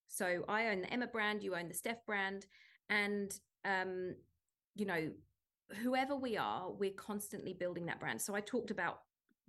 So 0.08 0.44
I 0.48 0.66
own 0.66 0.82
the 0.82 0.92
Emma 0.92 1.06
brand, 1.06 1.42
you 1.42 1.54
own 1.54 1.68
the 1.68 1.74
Steph 1.74 2.04
brand. 2.06 2.46
And, 2.90 3.32
um, 3.64 4.14
you 4.74 4.84
know, 4.84 5.10
whoever 5.82 6.14
we 6.14 6.36
are, 6.36 6.70
we're 6.70 6.90
constantly 6.90 7.54
building 7.54 7.86
that 7.86 7.98
brand. 7.98 8.20
So 8.20 8.34
I 8.34 8.40
talked 8.40 8.70
about, 8.70 8.98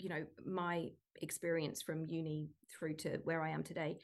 you 0.04 0.10
know, 0.10 0.26
my 0.46 0.90
experience 1.22 1.82
from 1.82 2.06
uni 2.06 2.50
through 2.70 2.96
to 2.96 3.18
where 3.24 3.42
I 3.42 3.50
am 3.50 3.64
today. 3.64 3.98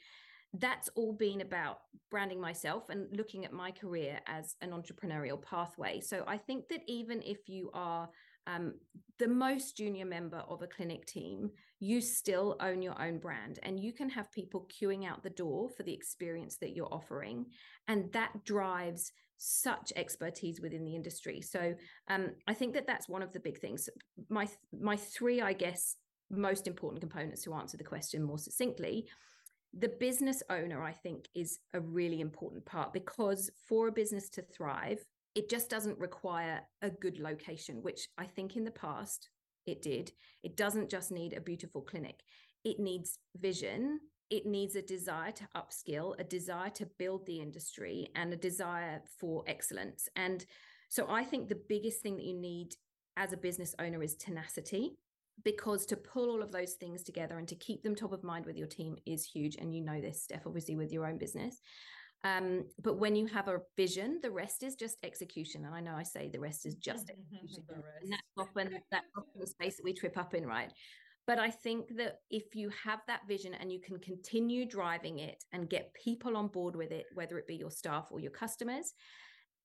That's 0.54 0.88
all 0.96 1.12
been 1.12 1.42
about 1.42 1.80
branding 2.10 2.40
myself 2.40 2.88
and 2.88 3.06
looking 3.16 3.44
at 3.44 3.52
my 3.52 3.70
career 3.70 4.18
as 4.26 4.56
an 4.62 4.70
entrepreneurial 4.70 5.40
pathway. 5.40 6.00
So 6.00 6.24
I 6.26 6.38
think 6.38 6.68
that 6.68 6.80
even 6.88 7.22
if 7.22 7.48
you 7.48 7.70
are 7.74 8.08
um, 8.46 8.74
the 9.18 9.28
most 9.28 9.76
junior 9.76 10.06
member 10.06 10.42
of 10.48 10.62
a 10.62 10.66
clinic 10.66 11.06
team, 11.06 11.50
you 11.78 12.00
still 12.00 12.56
own 12.60 12.82
your 12.82 13.00
own 13.00 13.18
brand 13.18 13.58
and 13.62 13.78
you 13.78 13.92
can 13.92 14.08
have 14.10 14.32
people 14.32 14.68
queuing 14.68 15.06
out 15.06 15.22
the 15.22 15.30
door 15.30 15.68
for 15.68 15.82
the 15.82 15.92
experience 15.92 16.56
that 16.58 16.74
you're 16.74 16.92
offering. 16.92 17.46
And 17.88 18.12
that 18.12 18.44
drives 18.44 19.12
such 19.36 19.92
expertise 19.96 20.60
within 20.60 20.84
the 20.84 20.94
industry. 20.94 21.40
So 21.40 21.74
um, 22.08 22.30
I 22.46 22.54
think 22.54 22.74
that 22.74 22.86
that's 22.86 23.08
one 23.08 23.22
of 23.22 23.32
the 23.32 23.40
big 23.40 23.58
things. 23.58 23.88
My 24.28 24.46
my 24.78 24.96
three, 24.96 25.40
I 25.40 25.54
guess, 25.54 25.96
most 26.30 26.66
important 26.66 27.00
components 27.00 27.42
to 27.44 27.54
answer 27.54 27.76
the 27.76 27.84
question 27.84 28.22
more 28.22 28.38
succinctly. 28.38 29.06
The 29.78 29.88
business 29.88 30.42
owner, 30.50 30.82
I 30.82 30.92
think, 30.92 31.26
is 31.34 31.58
a 31.72 31.80
really 31.80 32.20
important 32.20 32.66
part 32.66 32.92
because 32.92 33.50
for 33.68 33.88
a 33.88 33.92
business 33.92 34.28
to 34.30 34.42
thrive, 34.42 35.04
it 35.34 35.48
just 35.48 35.70
doesn't 35.70 35.98
require 35.98 36.62
a 36.82 36.90
good 36.90 37.18
location, 37.18 37.82
which 37.82 38.08
I 38.18 38.24
think 38.24 38.56
in 38.56 38.64
the 38.64 38.70
past 38.70 39.30
it 39.66 39.82
did. 39.82 40.12
It 40.42 40.56
doesn't 40.56 40.90
just 40.90 41.12
need 41.12 41.32
a 41.32 41.40
beautiful 41.40 41.82
clinic, 41.82 42.20
it 42.64 42.78
needs 42.78 43.18
vision. 43.36 44.00
It 44.30 44.46
needs 44.46 44.76
a 44.76 44.82
desire 44.82 45.32
to 45.32 45.48
upskill, 45.56 46.14
a 46.20 46.22
desire 46.22 46.70
to 46.70 46.86
build 47.00 47.26
the 47.26 47.40
industry, 47.40 48.10
and 48.14 48.32
a 48.32 48.36
desire 48.36 49.02
for 49.18 49.42
excellence. 49.48 50.08
And 50.14 50.46
so 50.88 51.06
I 51.10 51.24
think 51.24 51.48
the 51.48 51.60
biggest 51.68 52.00
thing 52.00 52.14
that 52.16 52.24
you 52.24 52.34
need 52.34 52.76
as 53.16 53.32
a 53.32 53.36
business 53.36 53.74
owner 53.80 54.00
is 54.04 54.14
tenacity 54.14 54.96
because 55.44 55.86
to 55.86 55.96
pull 55.96 56.30
all 56.30 56.42
of 56.42 56.52
those 56.52 56.74
things 56.74 57.02
together 57.02 57.38
and 57.38 57.48
to 57.48 57.54
keep 57.54 57.82
them 57.82 57.94
top 57.94 58.12
of 58.12 58.22
mind 58.22 58.46
with 58.46 58.56
your 58.56 58.66
team 58.66 58.96
is 59.06 59.24
huge. 59.24 59.56
And 59.56 59.74
you 59.74 59.80
know 59.80 60.00
this, 60.00 60.22
Steph, 60.22 60.46
obviously 60.46 60.76
with 60.76 60.92
your 60.92 61.06
own 61.06 61.18
business. 61.18 61.60
Um, 62.22 62.64
but 62.82 62.98
when 62.98 63.16
you 63.16 63.26
have 63.28 63.48
a 63.48 63.60
vision, 63.76 64.18
the 64.22 64.30
rest 64.30 64.62
is 64.62 64.74
just 64.74 64.98
execution. 65.02 65.64
And 65.64 65.74
I 65.74 65.80
know 65.80 65.94
I 65.94 66.02
say 66.02 66.28
the 66.28 66.40
rest 66.40 66.66
is 66.66 66.74
just 66.74 67.10
execution. 67.10 67.64
and 68.02 68.12
that's 68.12 68.22
often 68.36 68.78
that's 68.90 69.06
often 69.16 69.40
the 69.40 69.46
space 69.46 69.76
that 69.76 69.84
we 69.84 69.94
trip 69.94 70.18
up 70.18 70.34
in, 70.34 70.46
right? 70.46 70.70
But 71.26 71.38
I 71.38 71.50
think 71.50 71.96
that 71.96 72.16
if 72.30 72.54
you 72.54 72.70
have 72.84 73.00
that 73.06 73.26
vision 73.28 73.54
and 73.54 73.70
you 73.70 73.80
can 73.80 73.98
continue 73.98 74.66
driving 74.66 75.20
it 75.20 75.44
and 75.52 75.70
get 75.70 75.94
people 75.94 76.36
on 76.36 76.48
board 76.48 76.74
with 76.76 76.90
it, 76.90 77.06
whether 77.14 77.38
it 77.38 77.46
be 77.46 77.56
your 77.56 77.70
staff 77.70 78.08
or 78.10 78.20
your 78.20 78.32
customers, 78.32 78.92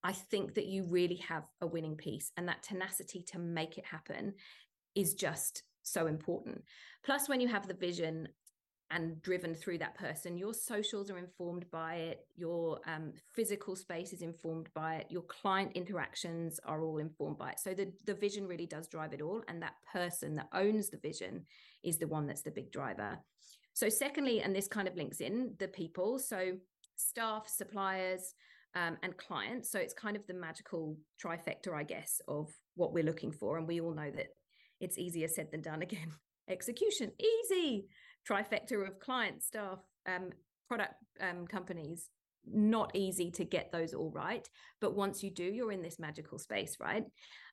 I 0.04 0.12
think 0.12 0.54
that 0.54 0.66
you 0.66 0.84
really 0.84 1.16
have 1.28 1.44
a 1.60 1.66
winning 1.66 1.96
piece. 1.96 2.30
And 2.36 2.46
that 2.48 2.62
tenacity 2.62 3.24
to 3.32 3.38
make 3.38 3.78
it 3.78 3.84
happen 3.84 4.34
is 4.94 5.14
just 5.14 5.64
so 5.82 6.06
important. 6.06 6.62
Plus, 7.04 7.28
when 7.28 7.40
you 7.40 7.48
have 7.48 7.66
the 7.66 7.74
vision 7.74 8.28
and 8.90 9.20
driven 9.22 9.54
through 9.54 9.78
that 9.78 9.96
person, 9.96 10.36
your 10.36 10.54
socials 10.54 11.10
are 11.10 11.18
informed 11.18 11.64
by 11.70 11.94
it, 11.94 12.26
your 12.36 12.80
um, 12.86 13.12
physical 13.34 13.74
space 13.74 14.12
is 14.12 14.22
informed 14.22 14.68
by 14.74 14.96
it, 14.96 15.06
your 15.10 15.22
client 15.22 15.72
interactions 15.74 16.60
are 16.64 16.82
all 16.82 16.98
informed 16.98 17.38
by 17.38 17.50
it. 17.50 17.60
So 17.60 17.74
the, 17.74 17.92
the 18.04 18.14
vision 18.14 18.46
really 18.46 18.66
does 18.66 18.86
drive 18.86 19.12
it 19.12 19.20
all. 19.20 19.42
And 19.48 19.60
that 19.62 19.74
person 19.92 20.36
that 20.36 20.48
owns 20.52 20.88
the 20.88 20.98
vision 20.98 21.44
is 21.82 21.98
the 21.98 22.06
one 22.06 22.26
that's 22.26 22.42
the 22.42 22.50
big 22.50 22.70
driver. 22.70 23.18
So, 23.74 23.88
secondly, 23.88 24.40
and 24.40 24.56
this 24.56 24.68
kind 24.68 24.88
of 24.88 24.96
links 24.96 25.20
in 25.20 25.54
the 25.58 25.68
people. 25.68 26.18
So, 26.18 26.52
staff, 26.96 27.46
suppliers, 27.46 28.34
um, 28.76 28.98
and 29.02 29.16
clients. 29.16 29.70
So 29.70 29.78
it's 29.78 29.94
kind 29.94 30.16
of 30.16 30.26
the 30.26 30.34
magical 30.34 30.96
trifecta, 31.22 31.72
I 31.74 31.82
guess, 31.82 32.20
of 32.28 32.50
what 32.74 32.92
we're 32.92 33.04
looking 33.04 33.32
for. 33.32 33.56
And 33.56 33.66
we 33.66 33.80
all 33.80 33.94
know 33.94 34.10
that 34.14 34.26
it's 34.80 34.98
easier 34.98 35.28
said 35.28 35.50
than 35.50 35.62
done 35.62 35.82
again. 35.82 36.12
Execution, 36.48 37.10
easy. 37.18 37.86
Trifecta 38.28 38.86
of 38.86 38.98
client, 38.98 39.42
staff, 39.42 39.78
um, 40.06 40.30
product 40.68 40.94
um, 41.20 41.46
companies, 41.46 42.10
not 42.46 42.94
easy 42.94 43.30
to 43.32 43.44
get 43.44 43.72
those 43.72 43.94
all 43.94 44.10
right. 44.10 44.48
But 44.80 44.94
once 44.94 45.22
you 45.22 45.30
do, 45.30 45.44
you're 45.44 45.72
in 45.72 45.82
this 45.82 45.98
magical 45.98 46.38
space, 46.38 46.76
right? 46.80 47.04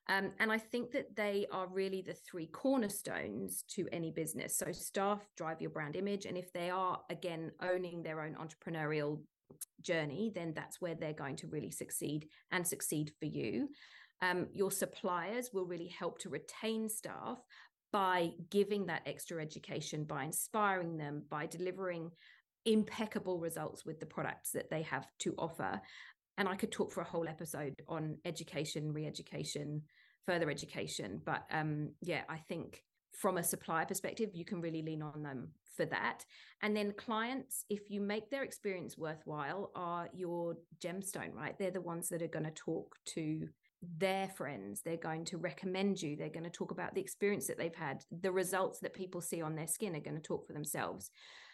Um, 0.08 0.32
and 0.38 0.52
I 0.52 0.58
think 0.58 0.92
that 0.92 1.16
they 1.16 1.46
are 1.50 1.66
really 1.66 2.02
the 2.02 2.14
three 2.14 2.46
cornerstones 2.46 3.64
to 3.70 3.88
any 3.90 4.10
business. 4.10 4.58
So, 4.58 4.70
staff 4.72 5.26
drive 5.36 5.60
your 5.60 5.70
brand 5.70 5.96
image. 5.96 6.26
And 6.26 6.36
if 6.36 6.52
they 6.52 6.70
are, 6.70 7.00
again, 7.10 7.52
owning 7.62 8.02
their 8.02 8.20
own 8.20 8.36
entrepreneurial 8.36 9.20
journey, 9.80 10.30
then 10.34 10.52
that's 10.54 10.80
where 10.80 10.94
they're 10.94 11.12
going 11.12 11.36
to 11.36 11.48
really 11.48 11.70
succeed 11.70 12.28
and 12.50 12.66
succeed 12.66 13.12
for 13.18 13.26
you. 13.26 13.68
Um, 14.20 14.46
your 14.52 14.70
suppliers 14.70 15.50
will 15.52 15.66
really 15.66 15.88
help 15.88 16.18
to 16.20 16.28
retain 16.28 16.88
staff 16.88 17.38
by 17.94 18.32
giving 18.50 18.86
that 18.86 19.02
extra 19.06 19.40
education, 19.40 20.02
by 20.02 20.24
inspiring 20.24 20.96
them, 20.96 21.22
by 21.30 21.46
delivering 21.46 22.10
impeccable 22.66 23.38
results 23.38 23.86
with 23.86 24.00
the 24.00 24.06
products 24.06 24.50
that 24.50 24.68
they 24.68 24.82
have 24.82 25.06
to 25.20 25.32
offer. 25.38 25.80
And 26.36 26.48
I 26.48 26.56
could 26.56 26.72
talk 26.72 26.90
for 26.90 27.02
a 27.02 27.04
whole 27.04 27.28
episode 27.28 27.76
on 27.86 28.18
education, 28.24 28.92
re 28.92 29.06
education, 29.06 29.82
further 30.26 30.50
education. 30.50 31.20
But 31.24 31.44
um, 31.52 31.90
yeah, 32.02 32.22
I 32.28 32.38
think 32.48 32.82
from 33.12 33.36
a 33.36 33.44
supplier 33.44 33.86
perspective, 33.86 34.30
you 34.34 34.44
can 34.44 34.60
really 34.60 34.82
lean 34.82 35.00
on 35.00 35.22
them 35.22 35.50
for 35.76 35.84
that. 35.86 36.24
And 36.62 36.76
then 36.76 36.94
clients, 36.96 37.64
if 37.70 37.90
you 37.90 38.00
make 38.00 38.28
their 38.28 38.42
experience 38.42 38.98
worthwhile, 38.98 39.70
are 39.76 40.08
your 40.12 40.56
gemstone, 40.82 41.32
right? 41.32 41.56
They're 41.60 41.70
the 41.70 41.80
ones 41.80 42.08
that 42.08 42.22
are 42.22 42.26
going 42.26 42.46
to 42.46 42.50
talk 42.50 42.96
to 43.14 43.46
their 43.98 44.28
friends. 44.28 44.80
They're 44.82 44.96
going 44.96 45.24
to 45.26 45.38
recommend 45.38 46.00
you. 46.00 46.16
They're 46.16 46.28
going 46.28 46.44
to 46.44 46.50
talk 46.50 46.70
about 46.70 46.94
the 46.94 47.00
experience 47.00 47.46
that 47.46 47.58
they've 47.58 47.74
had. 47.74 48.04
The 48.20 48.32
results 48.32 48.78
that 48.80 48.94
people 48.94 49.20
see 49.20 49.42
on 49.42 49.54
their 49.54 49.66
skin 49.66 49.96
are 49.96 50.00
going 50.00 50.16
to 50.16 50.22
talk 50.22 50.46
for 50.46 50.52
themselves. 50.52 51.10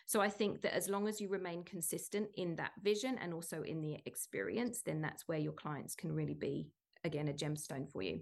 So 0.06 0.20
I 0.20 0.28
think 0.28 0.62
that 0.62 0.74
as 0.74 0.88
long 0.88 1.06
as 1.06 1.20
you 1.20 1.28
remain 1.28 1.62
consistent 1.62 2.28
in 2.36 2.56
that 2.56 2.72
vision 2.82 3.16
and 3.20 3.32
also 3.32 3.62
in 3.62 3.80
the 3.80 3.98
experience, 4.06 4.82
then 4.84 5.00
that's 5.00 5.28
where 5.28 5.38
your 5.38 5.52
clients 5.52 5.94
can 5.94 6.12
really 6.12 6.34
be, 6.34 6.68
again, 7.04 7.28
a 7.28 7.32
gemstone 7.32 7.88
for 7.88 8.02
you. 8.02 8.20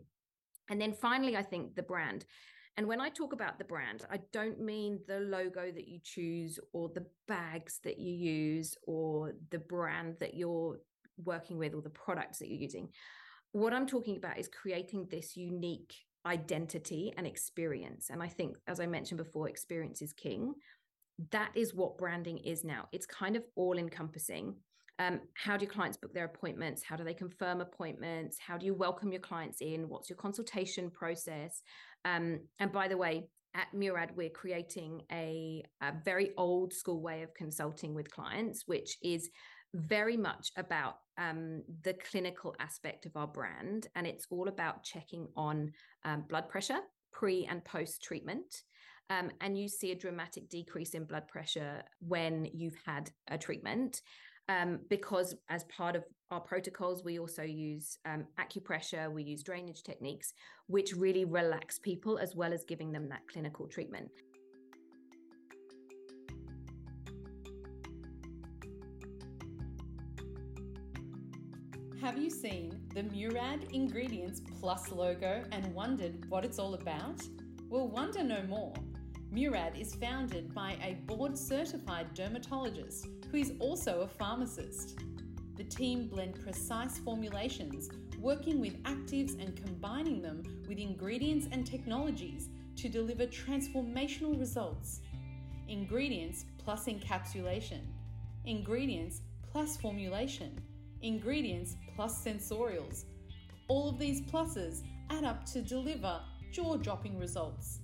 And 0.68 0.80
then 0.80 0.92
finally, 0.92 1.36
I 1.36 1.42
think 1.42 1.74
the 1.74 1.82
brand. 1.82 2.26
And 2.76 2.86
when 2.86 3.00
I 3.00 3.08
talk 3.08 3.32
about 3.32 3.58
the 3.58 3.64
brand, 3.64 4.04
I 4.10 4.20
don't 4.32 4.60
mean 4.60 5.00
the 5.08 5.20
logo 5.20 5.72
that 5.72 5.88
you 5.88 5.98
choose 6.04 6.60
or 6.72 6.90
the 6.94 7.06
bags 7.26 7.80
that 7.84 7.98
you 7.98 8.12
use 8.12 8.76
or 8.86 9.32
the 9.50 9.58
brand 9.58 10.16
that 10.20 10.34
you're 10.34 10.78
working 11.24 11.58
with 11.58 11.74
or 11.74 11.82
the 11.82 11.90
products 11.90 12.38
that 12.38 12.48
you're 12.48 12.60
using. 12.60 12.90
What 13.52 13.72
I'm 13.72 13.86
talking 13.86 14.16
about 14.16 14.38
is 14.38 14.48
creating 14.48 15.08
this 15.10 15.36
unique 15.36 15.94
identity 16.26 17.12
and 17.16 17.26
experience. 17.26 18.10
And 18.10 18.22
I 18.22 18.28
think, 18.28 18.56
as 18.66 18.80
I 18.80 18.86
mentioned 18.86 19.18
before, 19.18 19.48
experience 19.48 20.02
is 20.02 20.12
king. 20.12 20.54
That 21.30 21.50
is 21.54 21.74
what 21.74 21.98
branding 21.98 22.38
is 22.38 22.64
now. 22.64 22.88
It's 22.92 23.06
kind 23.06 23.36
of 23.36 23.44
all 23.56 23.78
encompassing. 23.78 24.54
Um, 24.98 25.20
how 25.34 25.56
do 25.56 25.64
your 25.64 25.72
clients 25.72 25.96
book 25.96 26.12
their 26.12 26.24
appointments? 26.24 26.82
How 26.82 26.96
do 26.96 27.04
they 27.04 27.14
confirm 27.14 27.60
appointments? 27.60 28.36
How 28.38 28.58
do 28.58 28.66
you 28.66 28.74
welcome 28.74 29.12
your 29.12 29.20
clients 29.20 29.60
in? 29.60 29.88
What's 29.88 30.10
your 30.10 30.16
consultation 30.16 30.90
process? 30.90 31.62
Um, 32.04 32.40
and 32.58 32.72
by 32.72 32.88
the 32.88 32.96
way, 32.96 33.28
at 33.54 33.72
Murad, 33.72 34.10
we're 34.14 34.28
creating 34.28 35.02
a, 35.10 35.62
a 35.80 35.92
very 36.04 36.32
old 36.36 36.72
school 36.72 37.00
way 37.00 37.22
of 37.22 37.32
consulting 37.34 37.94
with 37.94 38.10
clients, 38.10 38.64
which 38.66 38.98
is 39.02 39.30
very 39.74 40.16
much 40.16 40.50
about 40.56 40.96
um, 41.18 41.62
the 41.82 41.94
clinical 41.94 42.54
aspect 42.58 43.06
of 43.06 43.16
our 43.16 43.26
brand. 43.26 43.88
And 43.94 44.06
it's 44.06 44.26
all 44.30 44.48
about 44.48 44.82
checking 44.82 45.28
on 45.36 45.72
um, 46.04 46.24
blood 46.28 46.48
pressure 46.48 46.80
pre 47.12 47.46
and 47.46 47.64
post 47.64 48.02
treatment. 48.02 48.62
Um, 49.10 49.30
and 49.40 49.56
you 49.56 49.68
see 49.68 49.92
a 49.92 49.94
dramatic 49.94 50.50
decrease 50.50 50.94
in 50.94 51.04
blood 51.04 51.28
pressure 51.28 51.82
when 52.00 52.46
you've 52.52 52.76
had 52.84 53.10
a 53.28 53.38
treatment 53.38 54.02
um, 54.48 54.80
because 54.88 55.34
as 55.48 55.64
part 55.64 55.94
of 55.94 56.04
our 56.30 56.40
protocols, 56.40 57.04
we 57.04 57.18
also 57.18 57.42
use 57.42 57.98
um, 58.06 58.26
acupressure, 58.38 59.10
we 59.10 59.22
use 59.22 59.42
drainage 59.42 59.82
techniques, 59.82 60.32
which 60.66 60.94
really 60.94 61.24
relax 61.24 61.78
people 61.78 62.18
as 62.18 62.34
well 62.34 62.52
as 62.52 62.64
giving 62.64 62.92
them 62.92 63.08
that 63.08 63.22
clinical 63.30 63.66
treatment. 63.66 64.10
Have 72.08 72.16
you 72.16 72.30
seen 72.30 72.72
the 72.94 73.02
Murad 73.02 73.66
Ingredients 73.74 74.40
Plus 74.58 74.90
logo 74.90 75.44
and 75.52 75.74
wondered 75.74 76.24
what 76.30 76.42
it's 76.42 76.58
all 76.58 76.72
about? 76.72 77.20
Well, 77.68 77.86
wonder 77.86 78.24
no 78.24 78.42
more. 78.44 78.72
Murad 79.30 79.76
is 79.78 79.94
founded 79.94 80.54
by 80.54 80.78
a 80.82 80.94
board 81.06 81.36
certified 81.36 82.14
dermatologist 82.14 83.08
who 83.30 83.36
is 83.36 83.52
also 83.60 84.00
a 84.00 84.08
pharmacist. 84.08 84.98
The 85.58 85.64
team 85.64 86.08
blend 86.08 86.42
precise 86.42 86.96
formulations, 86.96 87.90
working 88.18 88.58
with 88.58 88.82
actives 88.84 89.38
and 89.38 89.54
combining 89.62 90.22
them 90.22 90.42
with 90.66 90.78
ingredients 90.78 91.46
and 91.52 91.66
technologies 91.66 92.48
to 92.76 92.88
deliver 92.88 93.26
transformational 93.26 94.40
results. 94.40 95.02
Ingredients 95.68 96.46
plus 96.56 96.86
encapsulation, 96.86 97.82
ingredients 98.46 99.20
plus 99.52 99.76
formulation, 99.76 100.58
ingredients 101.02 101.76
plus 101.94 102.24
sensorials. 102.24 103.04
All 103.68 103.88
of 103.88 103.98
these 103.98 104.22
pluses 104.22 104.82
add 105.10 105.24
up 105.24 105.44
to 105.46 105.60
deliver 105.60 106.20
jaw 106.50 106.76
dropping 106.76 107.18
results. 107.18 107.80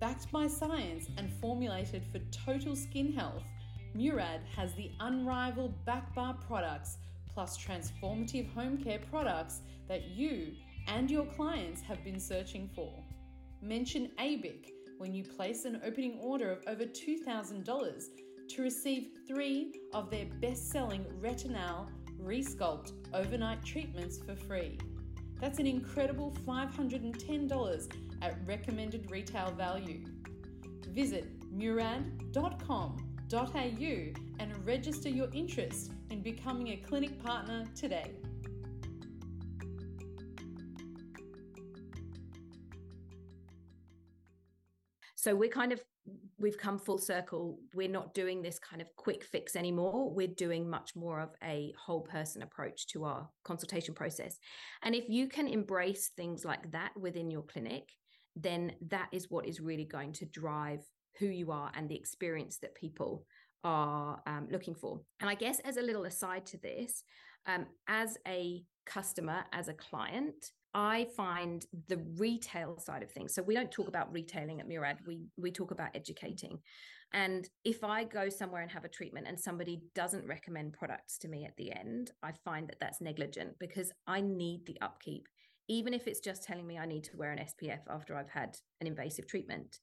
Backed 0.00 0.30
by 0.30 0.46
science 0.46 1.08
and 1.16 1.32
formulated 1.40 2.04
for 2.12 2.20
total 2.30 2.76
skin 2.76 3.12
health, 3.12 3.42
Murad 3.94 4.40
has 4.54 4.72
the 4.74 4.92
unrivaled 5.00 5.84
back 5.84 6.14
bar 6.14 6.36
products 6.46 6.98
plus 7.32 7.58
transformative 7.58 8.52
home 8.54 8.76
care 8.78 9.00
products 9.10 9.62
that 9.88 10.08
you 10.08 10.52
and 10.86 11.10
your 11.10 11.26
clients 11.26 11.80
have 11.82 12.02
been 12.04 12.20
searching 12.20 12.70
for. 12.74 12.92
Mention 13.60 14.10
ABIC 14.18 14.70
when 14.98 15.14
you 15.14 15.24
place 15.24 15.64
an 15.64 15.80
opening 15.84 16.18
order 16.20 16.50
of 16.50 16.64
over 16.66 16.84
$2,000 16.84 18.04
to 18.48 18.62
receive 18.62 19.08
three 19.26 19.80
of 19.92 20.10
their 20.10 20.26
best 20.40 20.70
selling 20.70 21.04
Retinal 21.20 21.88
Resculpt 22.28 22.92
overnight 23.14 23.64
treatments 23.64 24.18
for 24.18 24.36
free. 24.36 24.76
That's 25.40 25.58
an 25.60 25.66
incredible 25.66 26.36
$510 26.46 27.92
at 28.20 28.36
recommended 28.46 29.10
retail 29.10 29.50
value. 29.52 30.04
Visit 30.88 31.32
murad.com 31.50 32.98
and 34.38 34.66
register 34.66 35.08
your 35.08 35.28
interest 35.32 35.92
in 36.10 36.20
becoming 36.20 36.68
a 36.68 36.76
clinic 36.76 37.18
partner 37.24 37.64
today. 37.74 38.12
So 45.14 45.34
we're 45.34 45.48
kind 45.48 45.72
of 45.72 45.80
we've 46.38 46.58
come 46.58 46.78
full 46.78 46.98
circle. 46.98 47.58
We're 47.74 47.88
not 47.88 48.14
doing 48.14 48.42
this 48.42 48.58
kind 48.58 48.80
of 48.80 48.88
quick 48.96 49.24
fix 49.24 49.56
anymore. 49.56 50.10
We're 50.10 50.28
doing 50.28 50.68
much 50.68 50.94
more 50.94 51.20
of 51.20 51.30
a 51.42 51.74
whole 51.78 52.02
person 52.02 52.42
approach 52.42 52.86
to 52.88 53.04
our 53.04 53.28
consultation 53.44 53.94
process. 53.94 54.38
And 54.82 54.94
if 54.94 55.08
you 55.08 55.28
can 55.28 55.48
embrace 55.48 56.10
things 56.16 56.44
like 56.44 56.70
that 56.72 56.92
within 56.96 57.30
your 57.30 57.42
clinic, 57.42 57.90
then 58.36 58.72
that 58.88 59.08
is 59.12 59.30
what 59.30 59.46
is 59.46 59.60
really 59.60 59.84
going 59.84 60.12
to 60.14 60.26
drive 60.26 60.80
who 61.18 61.26
you 61.26 61.50
are 61.50 61.72
and 61.74 61.88
the 61.88 61.96
experience 61.96 62.58
that 62.58 62.74
people 62.74 63.24
are 63.64 64.22
um, 64.26 64.46
looking 64.50 64.74
for. 64.74 65.00
And 65.20 65.28
I 65.28 65.34
guess 65.34 65.58
as 65.60 65.76
a 65.76 65.82
little 65.82 66.04
aside 66.04 66.46
to 66.46 66.58
this, 66.58 67.02
um, 67.46 67.66
as 67.88 68.16
a 68.26 68.62
customer, 68.88 69.44
as 69.52 69.68
a 69.68 69.74
client, 69.74 70.52
I 70.74 71.06
find 71.16 71.64
the 71.88 72.04
retail 72.16 72.78
side 72.78 73.02
of 73.02 73.10
things. 73.10 73.34
So 73.34 73.42
we 73.42 73.54
don't 73.54 73.70
talk 73.70 73.88
about 73.88 74.12
retailing 74.12 74.60
at 74.60 74.68
Murad. 74.68 74.98
We 75.06 75.26
we 75.36 75.50
talk 75.50 75.70
about 75.70 75.94
educating. 75.94 76.58
And 77.14 77.48
if 77.64 77.84
I 77.84 78.04
go 78.04 78.28
somewhere 78.28 78.60
and 78.60 78.70
have 78.70 78.84
a 78.84 78.88
treatment 78.88 79.26
and 79.26 79.40
somebody 79.40 79.80
doesn't 79.94 80.26
recommend 80.26 80.74
products 80.74 81.16
to 81.18 81.28
me 81.28 81.46
at 81.46 81.56
the 81.56 81.72
end, 81.72 82.10
I 82.22 82.32
find 82.44 82.68
that 82.68 82.80
that's 82.80 83.00
negligent 83.00 83.58
because 83.58 83.90
I 84.06 84.20
need 84.20 84.66
the 84.66 84.78
upkeep. 84.82 85.26
Even 85.68 85.94
if 85.94 86.06
it's 86.06 86.20
just 86.20 86.44
telling 86.44 86.66
me 86.66 86.78
I 86.78 86.86
need 86.86 87.04
to 87.04 87.16
wear 87.16 87.32
an 87.32 87.38
SPF 87.38 87.80
after 87.88 88.14
I've 88.14 88.28
had 88.28 88.58
an 88.80 88.86
invasive 88.86 89.26
treatment, 89.26 89.78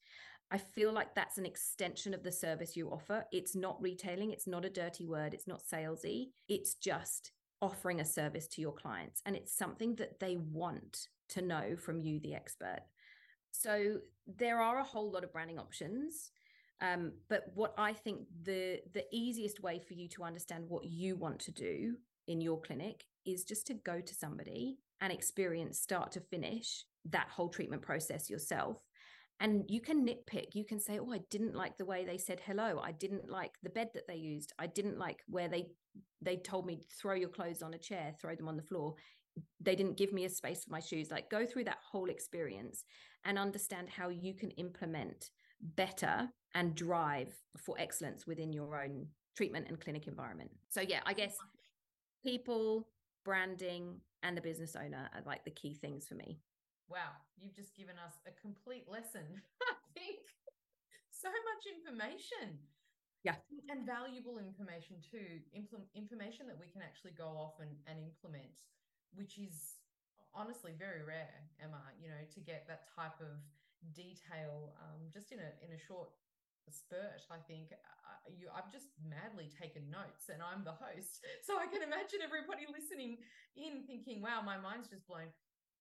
I 0.52 0.60
feel 0.60 0.94
like 0.94 1.16
that's 1.16 1.40
an 1.40 1.46
extension 1.46 2.14
of 2.14 2.24
the 2.24 2.32
service 2.32 2.76
you 2.76 2.90
offer. 2.90 3.26
It's 3.32 3.56
not 3.56 3.82
retailing, 3.82 4.32
it's 4.32 4.48
not 4.48 4.66
a 4.66 4.70
dirty 4.70 5.06
word, 5.06 5.34
it's 5.34 5.48
not 5.48 5.64
salesy. 5.64 6.28
It's 6.48 6.76
just 6.76 7.32
offering 7.62 8.00
a 8.00 8.06
service 8.06 8.48
to 8.48 8.62
your 8.62 8.74
clients 8.74 9.22
and 9.26 9.36
it's 9.36 9.58
something 9.58 9.96
that 9.96 10.20
they 10.20 10.38
want 10.38 11.08
to 11.30 11.42
know 11.42 11.76
from 11.76 12.02
you 12.02 12.20
the 12.20 12.36
expert. 12.36 12.82
So 13.52 13.98
there 14.28 14.60
are 14.60 14.80
a 14.80 14.84
whole 14.84 15.12
lot 15.12 15.24
of 15.24 15.32
branding 15.32 15.60
options 15.60 16.32
um, 16.82 17.14
but 17.30 17.46
what 17.54 17.74
i 17.78 17.94
think 17.94 18.20
the 18.44 18.80
the 18.94 19.06
easiest 19.12 19.62
way 19.62 19.80
for 19.80 19.94
you 19.94 20.08
to 20.10 20.24
understand 20.24 20.66
what 20.68 20.86
you 20.86 21.16
want 21.16 21.40
to 21.40 21.52
do 21.52 21.96
in 22.28 22.42
your 22.42 22.60
clinic 22.60 23.06
is 23.26 23.44
just 23.44 23.68
to 23.68 23.74
go 23.74 24.02
to 24.02 24.14
somebody 24.14 24.78
and 25.02 25.12
experience 25.12 25.80
start 25.80 26.12
to 26.12 26.20
finish 26.20 26.84
that 27.06 27.28
whole 27.30 27.50
treatment 27.50 27.82
process 27.82 28.30
yourself 28.30 28.78
and 29.40 29.66
you 29.68 29.82
can 29.82 30.08
nitpick 30.08 30.54
you 30.54 30.64
can 30.64 30.80
say 30.80 31.00
oh 31.00 31.12
i 31.12 31.20
didn't 31.30 31.56
like 31.56 31.78
the 31.78 31.86
way 31.86 32.06
they 32.06 32.18
said 32.18 32.42
hello. 32.46 32.80
I 32.84 32.92
didn't 32.92 33.30
like 33.30 33.52
the 33.64 33.70
bed 33.70 33.90
that 33.94 34.08
they 34.08 34.16
used. 34.16 34.54
I 34.60 34.68
didn't 34.68 34.98
like 34.98 35.20
where 35.28 35.48
they 35.48 35.68
they 36.22 36.38
told 36.38 36.66
me 36.66 36.82
throw 37.00 37.14
your 37.14 37.30
clothes 37.30 37.62
on 37.62 37.74
a 37.74 37.78
chair 37.78 38.14
throw 38.20 38.36
them 38.36 38.48
on 38.48 38.58
the 38.58 38.64
floor. 38.64 38.96
They 39.60 39.76
didn't 39.76 39.98
give 39.98 40.14
me 40.14 40.26
a 40.26 40.30
space 40.30 40.64
for 40.64 40.72
my 40.72 40.80
shoes. 40.80 41.12
Like 41.12 41.30
go 41.30 41.46
through 41.46 41.66
that 41.66 41.80
whole 41.92 42.10
experience 42.10 42.86
and 43.26 43.38
understand 43.38 43.90
how 43.90 44.10
you 44.10 44.34
can 44.34 44.52
implement 44.52 45.30
better 45.62 46.30
and 46.54 46.76
drive 46.76 47.34
for 47.58 47.76
excellence 47.80 48.26
within 48.26 48.54
your 48.54 48.82
own 48.82 49.08
treatment 49.36 49.68
and 49.68 49.80
clinic 49.80 50.08
environment. 50.08 50.52
So 50.70 50.82
yeah 50.82 51.02
i 51.06 51.14
guess 51.14 51.36
people 52.24 52.88
branding 53.24 54.00
and 54.24 54.36
the 54.36 54.42
business 54.42 54.76
owner 54.76 55.10
are 55.14 55.22
like 55.26 55.44
the 55.46 55.52
key 55.52 55.74
things 55.74 56.08
for 56.08 56.16
me 56.16 56.40
Wow, 56.88 57.18
you've 57.38 57.56
just 57.56 57.76
given 57.76 57.98
us 57.98 58.14
a 58.30 58.34
complete 58.42 58.86
lesson. 58.86 59.26
I 59.62 59.74
think 59.98 60.22
so 61.10 61.30
much 61.30 61.64
information. 61.66 62.62
Yeah. 63.26 63.42
And 63.70 63.86
valuable 63.90 64.38
information 64.38 65.02
too, 65.02 65.42
Impl- 65.58 65.90
information 65.98 66.46
that 66.46 66.60
we 66.62 66.70
can 66.70 66.86
actually 66.86 67.18
go 67.18 67.26
off 67.34 67.58
and, 67.58 67.74
and 67.90 67.98
implement, 67.98 68.54
which 69.18 69.42
is 69.42 69.82
honestly 70.34 70.78
very 70.78 71.02
rare, 71.02 71.50
Emma, 71.58 71.82
you 71.98 72.10
know, 72.10 72.22
to 72.36 72.40
get 72.40 72.70
that 72.70 72.86
type 72.94 73.18
of 73.18 73.42
detail 73.94 74.74
um, 74.82 75.10
just 75.14 75.32
in 75.32 75.40
a 75.40 75.50
in 75.62 75.70
a 75.74 75.80
short 75.80 76.10
spurt 76.74 77.22
i 77.30 77.38
think 77.46 77.70
uh, 77.72 78.18
you 78.34 78.50
i've 78.58 78.72
just 78.74 78.90
madly 79.06 79.46
taken 79.54 79.86
notes 79.94 80.34
and 80.34 80.42
i'm 80.42 80.66
the 80.66 80.74
host 80.74 81.22
so 81.46 81.54
i 81.62 81.70
can 81.70 81.86
imagine 81.86 82.26
everybody 82.26 82.66
listening 82.66 83.22
in 83.54 83.86
thinking 83.86 84.18
wow 84.22 84.42
my 84.42 84.58
mind's 84.58 84.90
just 84.90 85.06
blown 85.06 85.30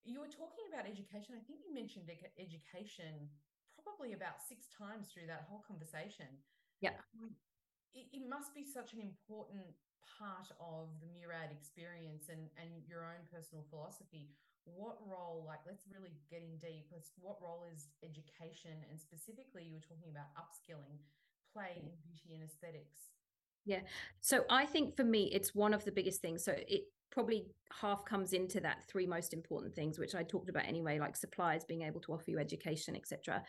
you 0.04 0.20
were 0.20 0.30
talking 0.30 0.68
about 0.68 0.84
education. 0.84 1.34
I 1.36 1.42
think 1.48 1.64
you 1.64 1.72
mentioned 1.72 2.08
education 2.36 3.28
probably 3.84 4.16
about 4.16 4.40
six 4.40 4.64
times 4.72 5.12
through 5.12 5.28
that 5.28 5.44
whole 5.48 5.60
conversation. 5.64 6.28
Yeah. 6.80 6.96
Um, 7.20 7.36
it, 7.92 8.08
it, 8.10 8.24
must 8.24 8.56
be 8.56 8.64
such 8.64 8.96
an 8.96 9.00
important 9.00 9.76
part 10.04 10.48
of 10.56 10.88
the 11.04 11.08
Murad 11.12 11.52
experience 11.52 12.32
and, 12.32 12.48
and 12.56 12.82
your 12.88 13.04
own 13.04 13.22
personal 13.28 13.62
philosophy. 13.68 14.32
What 14.64 14.96
role, 15.04 15.44
like, 15.46 15.60
let's 15.68 15.84
really 15.92 16.16
get 16.32 16.40
in 16.40 16.56
deep. 16.56 16.88
What 17.20 17.38
role 17.44 17.68
is 17.68 17.92
education 18.00 18.72
and 18.88 18.96
specifically 18.96 19.68
you 19.68 19.76
were 19.76 19.84
talking 19.84 20.08
about 20.08 20.32
upskilling 20.34 20.96
play 21.52 21.76
in 21.76 21.92
beauty 22.00 22.34
and 22.34 22.42
aesthetics? 22.42 23.12
Yeah. 23.64 23.84
So 24.20 24.44
I 24.50 24.66
think 24.66 24.96
for 24.96 25.04
me, 25.04 25.30
it's 25.32 25.54
one 25.54 25.72
of 25.72 25.84
the 25.84 25.92
biggest 25.92 26.20
things. 26.20 26.44
So 26.44 26.52
it 26.52 26.88
probably 27.14 27.46
half 27.80 28.04
comes 28.04 28.32
into 28.32 28.60
that 28.60 28.84
three 28.88 29.06
most 29.06 29.32
important 29.32 29.74
things 29.74 29.98
which 29.98 30.14
i 30.14 30.22
talked 30.22 30.50
about 30.50 30.66
anyway 30.66 30.98
like 30.98 31.16
suppliers 31.16 31.64
being 31.64 31.82
able 31.82 32.00
to 32.00 32.12
offer 32.12 32.24
you 32.26 32.38
education 32.38 32.94
etc 32.96 33.42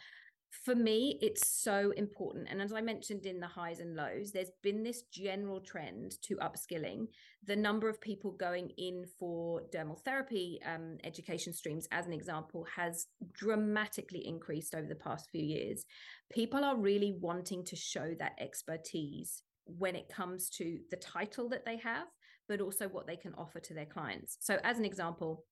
for 0.64 0.76
me 0.76 1.18
it's 1.22 1.48
so 1.48 1.92
important. 1.98 2.48
And 2.50 2.62
as 2.62 2.72
i 2.72 2.82
mentioned 2.82 3.26
in 3.26 3.40
the 3.40 3.48
highs 3.48 3.80
and 3.80 3.96
lows 3.96 4.32
there's 4.32 4.52
been 4.64 4.84
this 4.84 5.04
general 5.12 5.60
trend 5.60 6.14
to 6.24 6.36
upskilling 6.38 7.08
the 7.46 7.56
number 7.56 7.90
of 7.90 8.00
people 8.02 8.32
going 8.32 8.70
in 8.78 9.06
for 9.20 9.62
dermal 9.74 10.00
therapy 10.00 10.60
um, 10.66 10.98
education 11.04 11.54
streams 11.54 11.88
as 11.92 12.06
an 12.06 12.14
example 12.14 12.66
has 12.76 13.08
dramatically 13.34 14.26
increased 14.26 14.76
over 14.76 14.88
the 14.88 14.96
past 14.96 15.30
few 15.32 15.44
years. 15.44 15.86
People 16.32 16.64
are 16.64 16.78
really 16.78 17.16
wanting 17.20 17.64
to 17.66 17.76
show 17.76 18.14
that 18.20 18.36
expertise 18.40 19.44
when 19.66 19.96
it 19.96 20.10
comes 20.10 20.50
to 20.50 20.80
the 20.92 20.98
title 20.98 21.50
that 21.50 21.66
they 21.66 21.78
have 21.78 22.08
but 22.48 22.62
also 22.62 22.88
what 22.88 23.08
they 23.08 23.16
can 23.16 23.34
offer 23.36 23.60
to 23.60 23.74
their 23.74 23.86
clients. 23.86 24.38
So, 24.42 24.58
as 24.64 24.78
an 24.78 24.86
example, 24.86 25.46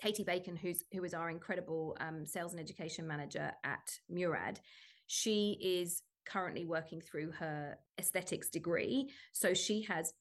Katie 0.00 0.24
Bacon, 0.24 0.56
who's 0.56 0.82
who 0.92 1.04
is 1.04 1.14
our 1.14 1.30
incredible 1.30 1.96
um, 2.00 2.26
sales 2.26 2.52
and 2.52 2.60
education 2.60 3.06
manager 3.06 3.52
at 3.64 3.90
Murad, 4.08 4.60
she 5.06 5.58
is 5.60 6.02
currently 6.26 6.64
working 6.64 7.00
through 7.00 7.32
her 7.32 7.76
aesthetics 7.98 8.48
degree. 8.48 9.10
So 9.32 9.54
she 9.54 9.82
has 9.82 10.12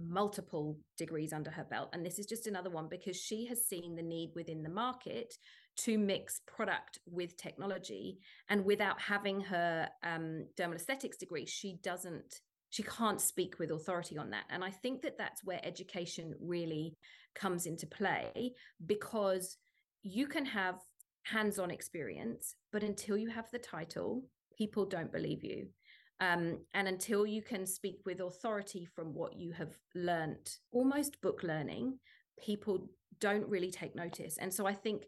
multiple 0.00 0.78
degrees 0.96 1.32
under 1.32 1.50
her 1.50 1.64
belt. 1.64 1.90
And 1.92 2.04
this 2.04 2.18
is 2.18 2.26
just 2.26 2.46
another 2.46 2.70
one 2.70 2.88
because 2.88 3.16
she 3.16 3.46
has 3.46 3.66
seen 3.66 3.96
the 3.96 4.02
need 4.02 4.32
within 4.34 4.62
the 4.62 4.68
market 4.68 5.34
to 5.78 5.98
mix 5.98 6.40
product 6.46 6.98
with 7.06 7.36
technology. 7.36 8.18
And 8.48 8.64
without 8.64 9.00
having 9.00 9.40
her 9.42 9.88
um, 10.02 10.46
dermal 10.58 10.74
aesthetics 10.74 11.16
degree, 11.16 11.46
she 11.46 11.78
doesn't 11.82 12.40
she 12.70 12.82
can't 12.82 13.20
speak 13.20 13.58
with 13.58 13.70
authority 13.70 14.18
on 14.18 14.30
that. 14.30 14.44
And 14.50 14.62
i 14.64 14.70
think 14.70 15.02
that 15.02 15.18
that's 15.18 15.44
where 15.44 15.60
education 15.62 16.34
really 16.40 16.96
comes 17.34 17.66
into 17.66 17.86
play 17.86 18.52
because 18.86 19.56
you 20.02 20.26
can 20.26 20.44
have 20.44 20.76
hands-on 21.24 21.70
experience 21.70 22.54
but 22.72 22.82
until 22.82 23.16
you 23.16 23.28
have 23.28 23.50
the 23.50 23.58
title 23.58 24.24
people 24.56 24.84
don't 24.84 25.12
believe 25.12 25.44
you. 25.44 25.68
Um, 26.20 26.58
and 26.74 26.88
until 26.88 27.24
you 27.24 27.42
can 27.42 27.64
speak 27.64 28.00
with 28.04 28.18
authority 28.20 28.84
from 28.84 29.14
what 29.14 29.36
you 29.36 29.52
have 29.52 29.78
learned 29.94 30.50
almost 30.72 31.20
book 31.20 31.44
learning 31.44 32.00
people 32.44 32.88
don't 33.20 33.48
really 33.48 33.70
take 33.70 33.94
notice. 33.94 34.36
And 34.38 34.52
so 34.52 34.66
i 34.66 34.74
think 34.74 35.04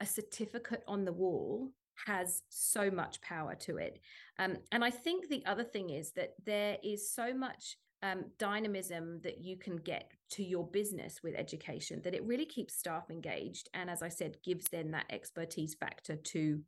a 0.00 0.06
certificate 0.06 0.82
on 0.86 1.04
the 1.04 1.12
wall 1.12 1.70
has 2.06 2.42
so 2.48 2.90
much 2.90 3.20
power 3.20 3.54
to 3.54 3.76
it. 3.78 4.00
Um, 4.38 4.56
and 4.72 4.84
I 4.84 4.90
think 4.90 5.28
the 5.28 5.44
other 5.46 5.64
thing 5.64 5.90
is 5.90 6.12
that 6.12 6.34
there 6.44 6.78
is 6.82 7.10
so 7.10 7.32
much 7.32 7.76
um, 8.02 8.24
dynamism 8.38 9.20
that 9.22 9.38
you 9.42 9.56
can 9.56 9.76
get 9.76 10.10
to 10.30 10.44
your 10.44 10.66
business 10.66 11.20
with 11.22 11.34
education 11.34 12.02
that 12.04 12.14
it 12.14 12.24
really 12.24 12.44
keeps 12.44 12.74
staff 12.74 13.10
engaged. 13.10 13.70
And 13.72 13.88
as 13.88 14.02
I 14.02 14.08
said, 14.08 14.36
gives 14.44 14.66
them 14.66 14.90
that 14.90 15.06
expertise 15.10 15.74
factor 15.74 16.16
to 16.16 16.60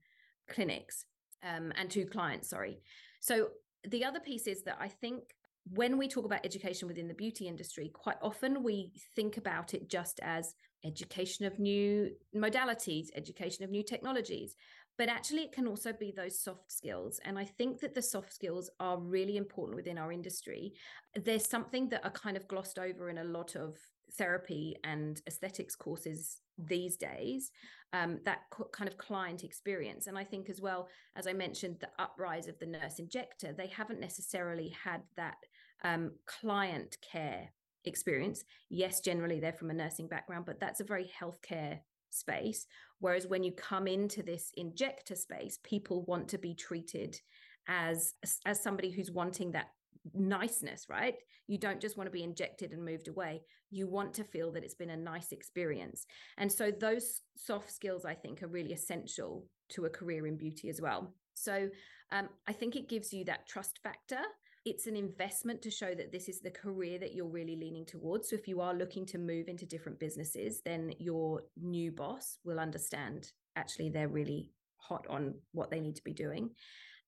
clinics 0.48 1.04
um, 1.42 1.72
and 1.76 1.90
to 1.90 2.04
clients, 2.06 2.48
sorry. 2.48 2.80
So 3.20 3.48
the 3.86 4.04
other 4.04 4.20
piece 4.20 4.46
is 4.46 4.62
that 4.62 4.78
I 4.80 4.88
think 4.88 5.24
when 5.72 5.98
we 5.98 6.08
talk 6.08 6.24
about 6.24 6.44
education 6.44 6.88
within 6.88 7.08
the 7.08 7.14
beauty 7.14 7.48
industry, 7.48 7.90
quite 7.92 8.16
often 8.22 8.62
we 8.62 8.92
think 9.14 9.36
about 9.36 9.74
it 9.74 9.90
just 9.90 10.20
as 10.22 10.54
education 10.84 11.44
of 11.44 11.58
new 11.58 12.10
modalities, 12.34 13.08
education 13.14 13.64
of 13.64 13.70
new 13.70 13.82
technologies 13.82 14.54
but 14.98 15.08
actually 15.08 15.42
it 15.42 15.52
can 15.52 15.66
also 15.66 15.92
be 15.92 16.12
those 16.16 16.38
soft 16.38 16.72
skills 16.72 17.20
and 17.24 17.38
i 17.38 17.44
think 17.44 17.80
that 17.80 17.94
the 17.94 18.02
soft 18.02 18.32
skills 18.32 18.70
are 18.80 18.98
really 18.98 19.36
important 19.36 19.76
within 19.76 19.98
our 19.98 20.12
industry. 20.12 20.72
There's 21.14 21.48
something 21.48 21.88
that 21.90 22.04
are 22.04 22.10
kind 22.10 22.36
of 22.36 22.48
glossed 22.48 22.78
over 22.78 23.08
in 23.08 23.18
a 23.18 23.24
lot 23.24 23.56
of 23.56 23.76
therapy 24.18 24.76
and 24.84 25.20
aesthetics 25.26 25.74
courses 25.74 26.40
these 26.58 26.96
days 26.96 27.50
um, 27.92 28.20
that 28.24 28.40
co- 28.50 28.70
kind 28.72 28.88
of 28.88 28.96
client 28.98 29.44
experience. 29.44 30.06
And 30.06 30.18
i 30.18 30.24
think 30.24 30.48
as 30.48 30.60
well 30.60 30.88
as 31.16 31.26
i 31.26 31.32
mentioned 31.32 31.76
the 31.80 31.88
uprise 31.98 32.48
of 32.48 32.58
the 32.58 32.66
nurse 32.66 32.98
injector 32.98 33.52
they 33.52 33.68
haven't 33.68 34.00
necessarily 34.00 34.74
had 34.84 35.02
that 35.16 35.36
um, 35.84 36.12
client 36.26 36.96
care 37.12 37.52
experience. 37.84 38.44
Yes 38.68 39.00
generally 39.00 39.40
they're 39.40 39.52
from 39.52 39.70
a 39.70 39.74
nursing 39.74 40.08
background 40.08 40.44
but 40.46 40.60
that's 40.60 40.80
a 40.80 40.84
very 40.84 41.10
healthcare 41.20 41.80
space. 42.16 42.66
Whereas 42.98 43.26
when 43.26 43.42
you 43.44 43.52
come 43.52 43.86
into 43.86 44.22
this 44.22 44.50
injector 44.56 45.14
space, 45.14 45.58
people 45.62 46.04
want 46.04 46.28
to 46.28 46.38
be 46.38 46.54
treated 46.54 47.20
as 47.68 48.14
as 48.44 48.62
somebody 48.62 48.90
who's 48.90 49.10
wanting 49.10 49.52
that 49.52 49.68
niceness, 50.14 50.86
right? 50.88 51.16
You 51.48 51.58
don't 51.58 51.80
just 51.80 51.96
want 51.96 52.06
to 52.06 52.12
be 52.12 52.22
injected 52.22 52.72
and 52.72 52.84
moved 52.84 53.08
away. 53.08 53.42
You 53.70 53.88
want 53.88 54.14
to 54.14 54.24
feel 54.24 54.52
that 54.52 54.64
it's 54.64 54.74
been 54.74 54.90
a 54.90 54.96
nice 54.96 55.32
experience. 55.32 56.06
And 56.38 56.50
so 56.50 56.70
those 56.70 57.20
soft 57.36 57.72
skills, 57.72 58.04
I 58.04 58.14
think, 58.14 58.42
are 58.42 58.48
really 58.48 58.72
essential 58.72 59.46
to 59.70 59.84
a 59.84 59.90
career 59.90 60.26
in 60.26 60.36
beauty 60.36 60.68
as 60.68 60.80
well. 60.80 61.14
So 61.34 61.68
um, 62.12 62.28
I 62.48 62.52
think 62.52 62.76
it 62.76 62.88
gives 62.88 63.12
you 63.12 63.24
that 63.24 63.46
trust 63.46 63.80
factor. 63.82 64.20
It's 64.66 64.88
an 64.88 64.96
investment 64.96 65.62
to 65.62 65.70
show 65.70 65.94
that 65.94 66.10
this 66.10 66.28
is 66.28 66.40
the 66.40 66.50
career 66.50 66.98
that 66.98 67.14
you're 67.14 67.28
really 67.28 67.54
leaning 67.54 67.86
towards. 67.86 68.28
So 68.28 68.36
if 68.36 68.48
you 68.48 68.60
are 68.60 68.74
looking 68.74 69.06
to 69.06 69.18
move 69.18 69.46
into 69.46 69.64
different 69.64 70.00
businesses, 70.00 70.60
then 70.64 70.92
your 70.98 71.44
new 71.56 71.92
boss 71.92 72.38
will 72.44 72.58
understand 72.58 73.30
actually 73.54 73.90
they're 73.90 74.08
really 74.08 74.50
hot 74.76 75.06
on 75.08 75.34
what 75.52 75.70
they 75.70 75.78
need 75.78 75.94
to 75.94 76.02
be 76.02 76.12
doing. 76.12 76.50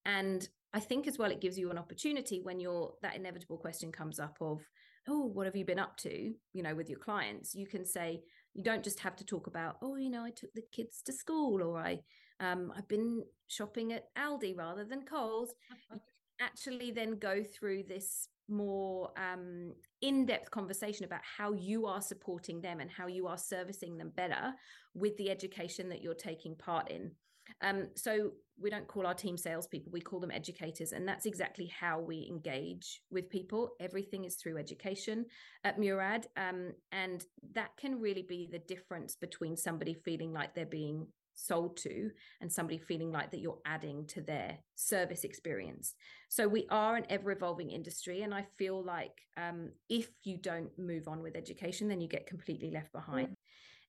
And 0.06 0.48
I 0.72 0.78
think 0.78 1.08
as 1.08 1.18
well, 1.18 1.32
it 1.32 1.40
gives 1.40 1.58
you 1.58 1.72
an 1.72 1.78
opportunity 1.78 2.40
when 2.40 2.60
you're 2.60 2.92
that 3.02 3.16
inevitable 3.16 3.58
question 3.58 3.90
comes 3.90 4.20
up 4.20 4.36
of, 4.40 4.60
oh, 5.08 5.24
what 5.26 5.46
have 5.46 5.56
you 5.56 5.64
been 5.64 5.80
up 5.80 5.96
to? 5.96 6.32
You 6.52 6.62
know, 6.62 6.76
with 6.76 6.88
your 6.88 7.00
clients, 7.00 7.56
you 7.56 7.66
can 7.66 7.84
say, 7.84 8.20
you 8.54 8.62
don't 8.62 8.84
just 8.84 9.00
have 9.00 9.16
to 9.16 9.24
talk 9.24 9.48
about, 9.48 9.78
oh, 9.82 9.96
you 9.96 10.10
know, 10.10 10.22
I 10.22 10.30
took 10.30 10.52
the 10.54 10.62
kids 10.70 11.02
to 11.06 11.12
school 11.12 11.60
or 11.62 11.78
I, 11.78 11.98
um, 12.38 12.72
I've 12.76 12.86
been 12.86 13.24
shopping 13.48 13.92
at 13.92 14.04
Aldi 14.16 14.56
rather 14.56 14.84
than 14.84 15.02
Coles. 15.02 15.52
actually 16.40 16.90
then 16.90 17.18
go 17.18 17.42
through 17.42 17.84
this 17.88 18.28
more 18.48 19.10
um, 19.16 19.72
in-depth 20.00 20.50
conversation 20.50 21.04
about 21.04 21.20
how 21.22 21.52
you 21.52 21.86
are 21.86 22.00
supporting 22.00 22.60
them 22.60 22.80
and 22.80 22.90
how 22.90 23.06
you 23.06 23.26
are 23.26 23.36
servicing 23.36 23.98
them 23.98 24.10
better 24.16 24.54
with 24.94 25.16
the 25.18 25.30
education 25.30 25.88
that 25.88 26.02
you're 26.02 26.14
taking 26.14 26.54
part 26.56 26.90
in. 26.90 27.10
Um, 27.62 27.88
so 27.94 28.32
we 28.60 28.70
don't 28.70 28.86
call 28.86 29.06
our 29.06 29.14
team 29.14 29.36
salespeople, 29.36 29.90
we 29.92 30.00
call 30.00 30.20
them 30.20 30.30
educators. 30.30 30.92
And 30.92 31.06
that's 31.06 31.26
exactly 31.26 31.66
how 31.66 32.00
we 32.00 32.26
engage 32.28 33.02
with 33.10 33.30
people. 33.30 33.70
Everything 33.80 34.24
is 34.24 34.36
through 34.36 34.58
education 34.58 35.24
at 35.64 35.78
Murad. 35.78 36.26
Um, 36.36 36.72
and 36.92 37.24
that 37.54 37.70
can 37.78 38.00
really 38.00 38.24
be 38.28 38.48
the 38.50 38.58
difference 38.58 39.16
between 39.16 39.56
somebody 39.56 39.94
feeling 39.94 40.32
like 40.32 40.54
they're 40.54 40.66
being 40.66 41.06
sold 41.38 41.76
to 41.76 42.10
and 42.40 42.52
somebody 42.52 42.78
feeling 42.78 43.12
like 43.12 43.30
that 43.30 43.40
you're 43.40 43.60
adding 43.64 44.04
to 44.06 44.20
their 44.20 44.58
service 44.74 45.24
experience 45.24 45.94
so 46.28 46.48
we 46.48 46.66
are 46.70 46.96
an 46.96 47.06
ever 47.08 47.30
evolving 47.30 47.70
industry 47.70 48.22
and 48.22 48.34
i 48.34 48.44
feel 48.58 48.82
like 48.82 49.22
um, 49.36 49.70
if 49.88 50.08
you 50.24 50.36
don't 50.36 50.76
move 50.78 51.06
on 51.06 51.22
with 51.22 51.36
education 51.36 51.88
then 51.88 52.00
you 52.00 52.08
get 52.08 52.26
completely 52.26 52.70
left 52.70 52.92
behind 52.92 53.28
mm. 53.28 53.34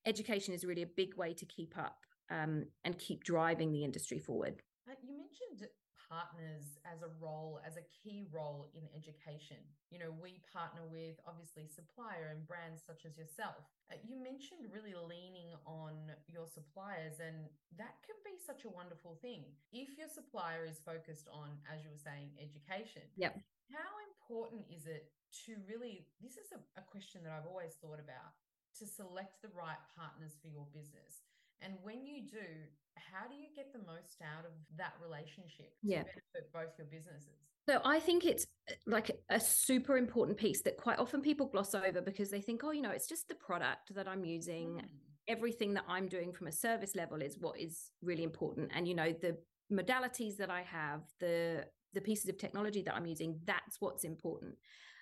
education 0.06 0.54
is 0.54 0.64
really 0.64 0.84
a 0.84 0.96
big 0.96 1.16
way 1.18 1.34
to 1.34 1.46
keep 1.46 1.78
up 1.78 1.98
um, 2.30 2.66
and 2.84 2.98
keep 2.98 3.24
driving 3.24 3.72
the 3.72 3.84
industry 3.84 4.20
forward. 4.20 4.62
Uh, 4.88 4.94
you 5.02 5.18
mentioned 5.18 5.70
partners 6.10 6.82
as 6.89 7.06
a 7.06 7.13
role, 7.22 7.62
as 7.62 7.78
a 7.78 7.86
key 7.86 8.26
role 8.34 8.65
in 8.74 8.89
education. 8.98 9.62
You 9.93 10.02
know, 10.02 10.10
we 10.10 10.41
partner 10.50 10.82
with 10.89 11.22
obviously 11.30 11.69
supplier 11.69 12.34
and 12.34 12.50
brands 12.50 12.82
such 12.82 13.06
as 13.06 13.13
yourself. 13.15 13.69
Uh, 13.93 14.02
you 14.02 14.17
mentioned 14.17 14.74
really 14.74 14.98
leaning 14.98 15.54
on 15.69 15.93
your 16.26 16.50
suppliers, 16.50 17.22
and 17.22 17.45
that 17.78 18.02
can 18.02 18.17
be 18.26 18.41
such 18.41 18.65
a 18.65 18.74
wonderful 18.74 19.22
thing. 19.22 19.45
If 19.69 19.93
your 19.95 20.10
supplier 20.10 20.65
is 20.65 20.82
focused 20.82 21.30
on, 21.30 21.62
as 21.69 21.86
you 21.86 21.93
were 21.93 22.02
saying, 22.02 22.34
education, 22.41 23.06
yep. 23.13 23.38
how 23.69 23.93
important 24.10 24.65
is 24.74 24.89
it 24.89 25.13
to 25.45 25.62
really? 25.69 26.10
This 26.17 26.41
is 26.41 26.50
a, 26.50 26.60
a 26.82 26.84
question 26.89 27.22
that 27.24 27.32
I've 27.32 27.45
always 27.45 27.78
thought 27.78 28.02
about 28.02 28.34
to 28.82 28.86
select 28.89 29.41
the 29.45 29.54
right 29.54 29.82
partners 29.93 30.38
for 30.41 30.50
your 30.50 30.65
business 30.74 31.29
and 31.62 31.74
when 31.82 32.06
you 32.06 32.22
do, 32.22 32.48
how 32.95 33.28
do 33.28 33.36
you 33.36 33.48
get 33.56 33.72
the 33.74 33.80
most 33.80 34.22
out 34.22 34.45
of 34.45 34.52
that 34.78 34.93
relationship 35.02 35.72
to 35.82 35.88
yeah. 35.88 36.04
benefit 36.04 36.52
both 36.54 36.78
your 36.78 36.88
businesses? 36.88 37.38
So 37.67 37.82
I 37.86 38.00
think 38.00 38.26
it's 38.26 38.45
uh, 38.69 38.74
like 38.88 39.12
a 39.30 39.39
super 39.39 39.98
important 39.98 40.38
piece 40.38 40.62
that 40.63 40.78
quite 40.78 41.00
often 41.00 41.22
people 41.22 41.48
gloss 41.48 41.76
over 41.76 42.02
because 42.02 42.30
they 42.30 42.41
think, 42.41 42.63
oh, 42.63 42.72
you 42.72 42.82
know, 42.82 42.91
it's 42.91 43.08
just 43.08 43.28
the 43.28 43.36
product 43.36 43.93
that 43.95 44.08
I'm 44.08 44.26
using. 44.26 44.82
Mm. 44.82 44.86
Everything 45.28 45.74
that 45.76 45.84
I'm 45.88 46.08
doing 46.08 46.34
from 46.34 46.48
a 46.48 46.52
service 46.52 46.95
level 46.95 47.22
is 47.22 47.38
what 47.39 47.60
is 47.60 47.91
really 48.02 48.24
important. 48.24 48.72
And, 48.74 48.88
you 48.88 48.95
know, 48.95 49.13
the 49.13 49.38
modalities 49.72 50.38
that 50.38 50.50
I 50.50 50.63
have, 50.63 51.02
the 51.19 51.65
the 51.93 52.02
pieces 52.02 52.30
of 52.30 52.38
technology 52.38 52.84
that 52.84 52.95
I'm 52.95 53.08
using, 53.08 53.39
that's 53.45 53.78
what's 53.80 54.04
important. 54.04 54.56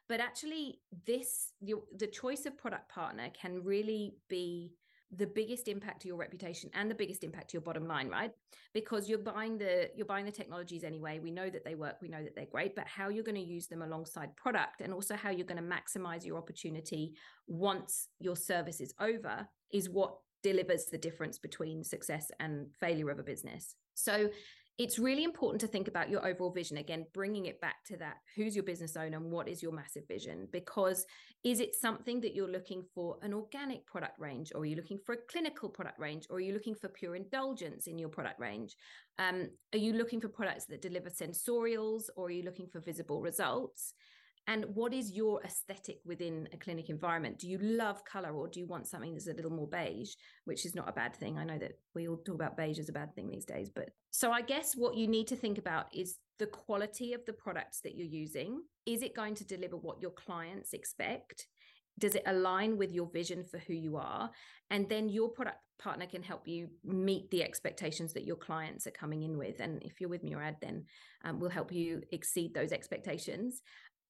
But 0.09 0.19
actually, 0.19 0.79
this 1.05 1.53
the, 1.61 1.75
the 1.97 2.07
choice 2.07 2.45
of 2.45 2.57
product 2.57 2.89
partner 2.89 3.29
can 3.39 3.63
really 3.63 4.15
be 4.29 4.73
the 5.15 5.25
biggest 5.25 5.67
impact 5.67 6.01
to 6.01 6.07
your 6.07 6.17
reputation 6.17 6.69
and 6.73 6.91
the 6.91 6.95
biggest 6.95 7.23
impact 7.23 7.49
to 7.49 7.55
your 7.55 7.61
bottom 7.61 7.87
line 7.87 8.09
right? 8.09 8.31
Because 8.73 9.07
you're 9.07 9.19
buying 9.19 9.57
the 9.57 9.89
you're 9.95 10.05
buying 10.05 10.25
the 10.25 10.31
technologies 10.31 10.83
anyway. 10.83 11.19
We 11.19 11.31
know 11.31 11.49
that 11.49 11.63
they 11.63 11.75
work. 11.75 11.97
We 12.01 12.09
know 12.09 12.23
that 12.23 12.35
they're 12.35 12.45
great. 12.45 12.75
But 12.75 12.87
how 12.87 13.09
you're 13.09 13.23
going 13.23 13.35
to 13.35 13.41
use 13.41 13.67
them 13.67 13.81
alongside 13.81 14.35
product 14.35 14.81
and 14.81 14.93
also 14.93 15.15
how 15.15 15.29
you're 15.29 15.45
going 15.45 15.63
to 15.63 15.75
maximize 15.75 16.25
your 16.25 16.37
opportunity 16.37 17.13
once 17.47 18.09
your 18.19 18.35
service 18.35 18.81
is 18.81 18.93
over 18.99 19.47
is 19.71 19.89
what 19.89 20.17
delivers 20.43 20.85
the 20.85 20.97
difference 20.97 21.37
between 21.39 21.83
success 21.83 22.31
and 22.39 22.67
failure 22.79 23.09
of 23.09 23.19
a 23.19 23.23
business. 23.23 23.75
So 23.95 24.29
it's 24.77 24.99
really 24.99 25.23
important 25.23 25.59
to 25.61 25.67
think 25.67 25.87
about 25.87 26.09
your 26.09 26.25
overall 26.25 26.51
vision. 26.51 26.77
Again 26.77 27.05
bringing 27.13 27.47
it 27.47 27.59
back 27.59 27.83
to 27.87 27.97
that 27.97 28.17
who's 28.35 28.55
your 28.55 28.63
business 28.63 28.95
owner 28.95 29.17
and 29.17 29.31
what 29.31 29.47
is 29.47 29.63
your 29.63 29.71
massive 29.71 30.07
vision? 30.07 30.47
Because 30.51 31.05
is 31.43 31.59
it 31.59 31.75
something 31.75 32.21
that 32.21 32.35
you're 32.35 32.51
looking 32.51 32.83
for 32.93 33.17
an 33.21 33.33
organic 33.33 33.85
product 33.87 34.19
range 34.19 34.51
or 34.53 34.61
are 34.61 34.65
you 34.65 34.75
looking 34.75 34.99
for 35.03 35.13
a 35.13 35.31
clinical 35.31 35.69
product 35.69 35.99
range 35.99 36.27
or 36.29 36.37
are 36.37 36.41
you 36.41 36.53
looking 36.53 36.75
for 36.75 36.89
pure 36.89 37.15
indulgence 37.15 37.87
in 37.87 37.97
your 37.97 38.09
product 38.09 38.39
range? 38.39 38.75
Um, 39.17 39.49
are 39.73 39.79
you 39.79 39.93
looking 39.93 40.21
for 40.21 40.29
products 40.29 40.65
that 40.65 40.81
deliver 40.81 41.09
sensorials 41.09 42.03
or 42.15 42.27
are 42.27 42.31
you 42.31 42.43
looking 42.43 42.67
for 42.67 42.79
visible 42.79 43.21
results 43.21 43.93
and 44.47 44.65
what 44.73 44.93
is 44.93 45.11
your 45.11 45.43
aesthetic 45.43 45.99
within 46.05 46.47
a 46.53 46.57
clinic 46.57 46.89
environment? 46.89 47.37
Do 47.37 47.49
you 47.49 47.57
love 47.57 48.03
color 48.05 48.31
or 48.31 48.47
do 48.47 48.61
you 48.61 48.65
want 48.65 48.87
something 48.87 49.13
that's 49.13 49.27
a 49.27 49.33
little 49.33 49.51
more 49.51 49.67
beige, 49.67 50.13
which 50.45 50.65
is 50.65 50.73
not 50.73 50.87
a 50.87 50.93
bad 50.93 51.15
thing? 51.15 51.37
I 51.37 51.43
know 51.43 51.57
that 51.57 51.73
we 51.93 52.07
all 52.07 52.17
talk 52.17 52.35
about 52.35 52.55
beige 52.55 52.79
as 52.79 52.87
a 52.87 52.93
bad 52.93 53.13
thing 53.13 53.29
these 53.29 53.45
days, 53.45 53.69
but 53.69 53.89
so 54.09 54.31
I 54.31 54.41
guess 54.41 54.73
what 54.73 54.95
you 54.95 55.07
need 55.07 55.27
to 55.27 55.35
think 55.35 55.57
about 55.57 55.93
is 55.93 56.17
the 56.39 56.47
quality 56.47 57.13
of 57.13 57.25
the 57.25 57.33
products 57.33 57.81
that 57.81 57.95
you're 57.95 58.07
using. 58.07 58.61
Is 58.85 59.01
it 59.01 59.15
going 59.15 59.35
to 59.35 59.45
deliver 59.45 59.75
what 59.75 60.01
your 60.01 60.11
clients 60.11 60.73
expect? 60.73 61.47
Does 61.99 62.15
it 62.15 62.23
align 62.25 62.77
with 62.77 62.91
your 62.91 63.09
vision 63.11 63.43
for 63.43 63.57
who 63.57 63.73
you 63.73 63.97
are? 63.97 64.29
And 64.69 64.87
then 64.87 65.09
your 65.09 65.29
product 65.29 65.57
partner 65.79 66.05
can 66.05 66.23
help 66.23 66.47
you 66.47 66.69
meet 66.83 67.29
the 67.31 67.43
expectations 67.43 68.13
that 68.13 68.25
your 68.25 68.35
clients 68.35 68.87
are 68.87 68.91
coming 68.91 69.23
in 69.23 69.37
with. 69.37 69.59
And 69.59 69.81
if 69.83 69.99
you're 69.99 70.09
with 70.09 70.23
Murad, 70.23 70.57
then 70.61 70.85
um, 71.23 71.39
we'll 71.39 71.49
help 71.49 71.71
you 71.71 72.01
exceed 72.11 72.53
those 72.53 72.71
expectations. 72.71 73.61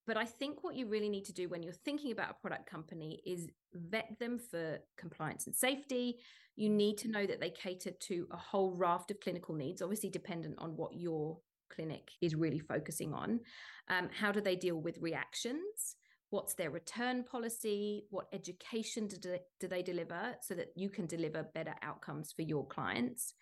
But 0.07 0.15
I 0.15 0.23
think 0.23 0.63
what 0.63 0.75
you 0.75 0.87
really 0.87 1.09
need 1.09 1.25
to 1.25 1.33
do 1.33 1.49
when 1.49 1.61
you're 1.61 1.73
thinking 1.73 2.13
about 2.13 2.31
a 2.31 2.41
product 2.41 2.69
company 2.69 3.21
is 3.25 3.49
vet 3.73 4.17
them 4.19 4.39
for 4.39 4.79
compliance 4.97 5.45
and 5.47 5.55
safety. 5.55 6.15
You 6.55 6.69
need 6.69 6.97
to 6.99 7.09
know 7.09 7.27
that 7.27 7.41
they 7.41 7.49
cater 7.49 7.91
to 7.91 8.27
a 8.31 8.37
whole 8.37 8.73
raft 8.73 9.11
of 9.11 9.19
clinical 9.19 9.53
needs, 9.53 9.81
obviously 9.81 10.09
dependent 10.09 10.55
on 10.59 10.77
what 10.77 10.95
your 10.95 11.37
clinic 11.69 12.09
is 12.21 12.35
really 12.35 12.59
focusing 12.59 13.13
on. 13.13 13.41
Um, 13.89 14.09
how 14.17 14.31
do 14.31 14.39
they 14.39 14.55
deal 14.55 14.77
with 14.77 14.97
reactions? 14.99 15.97
What's 16.29 16.55
their 16.55 16.71
return 16.71 17.23
policy? 17.23 18.05
What 18.09 18.27
education 18.33 19.07
do 19.07 19.17
they, 19.17 19.39
do 19.59 19.67
they 19.67 19.81
deliver 19.81 20.35
so 20.41 20.55
that 20.55 20.69
you 20.75 20.89
can 20.89 21.05
deliver 21.05 21.43
better 21.53 21.75
outcomes 21.81 22.31
for 22.33 22.43
your 22.43 22.65
clients? 22.65 23.33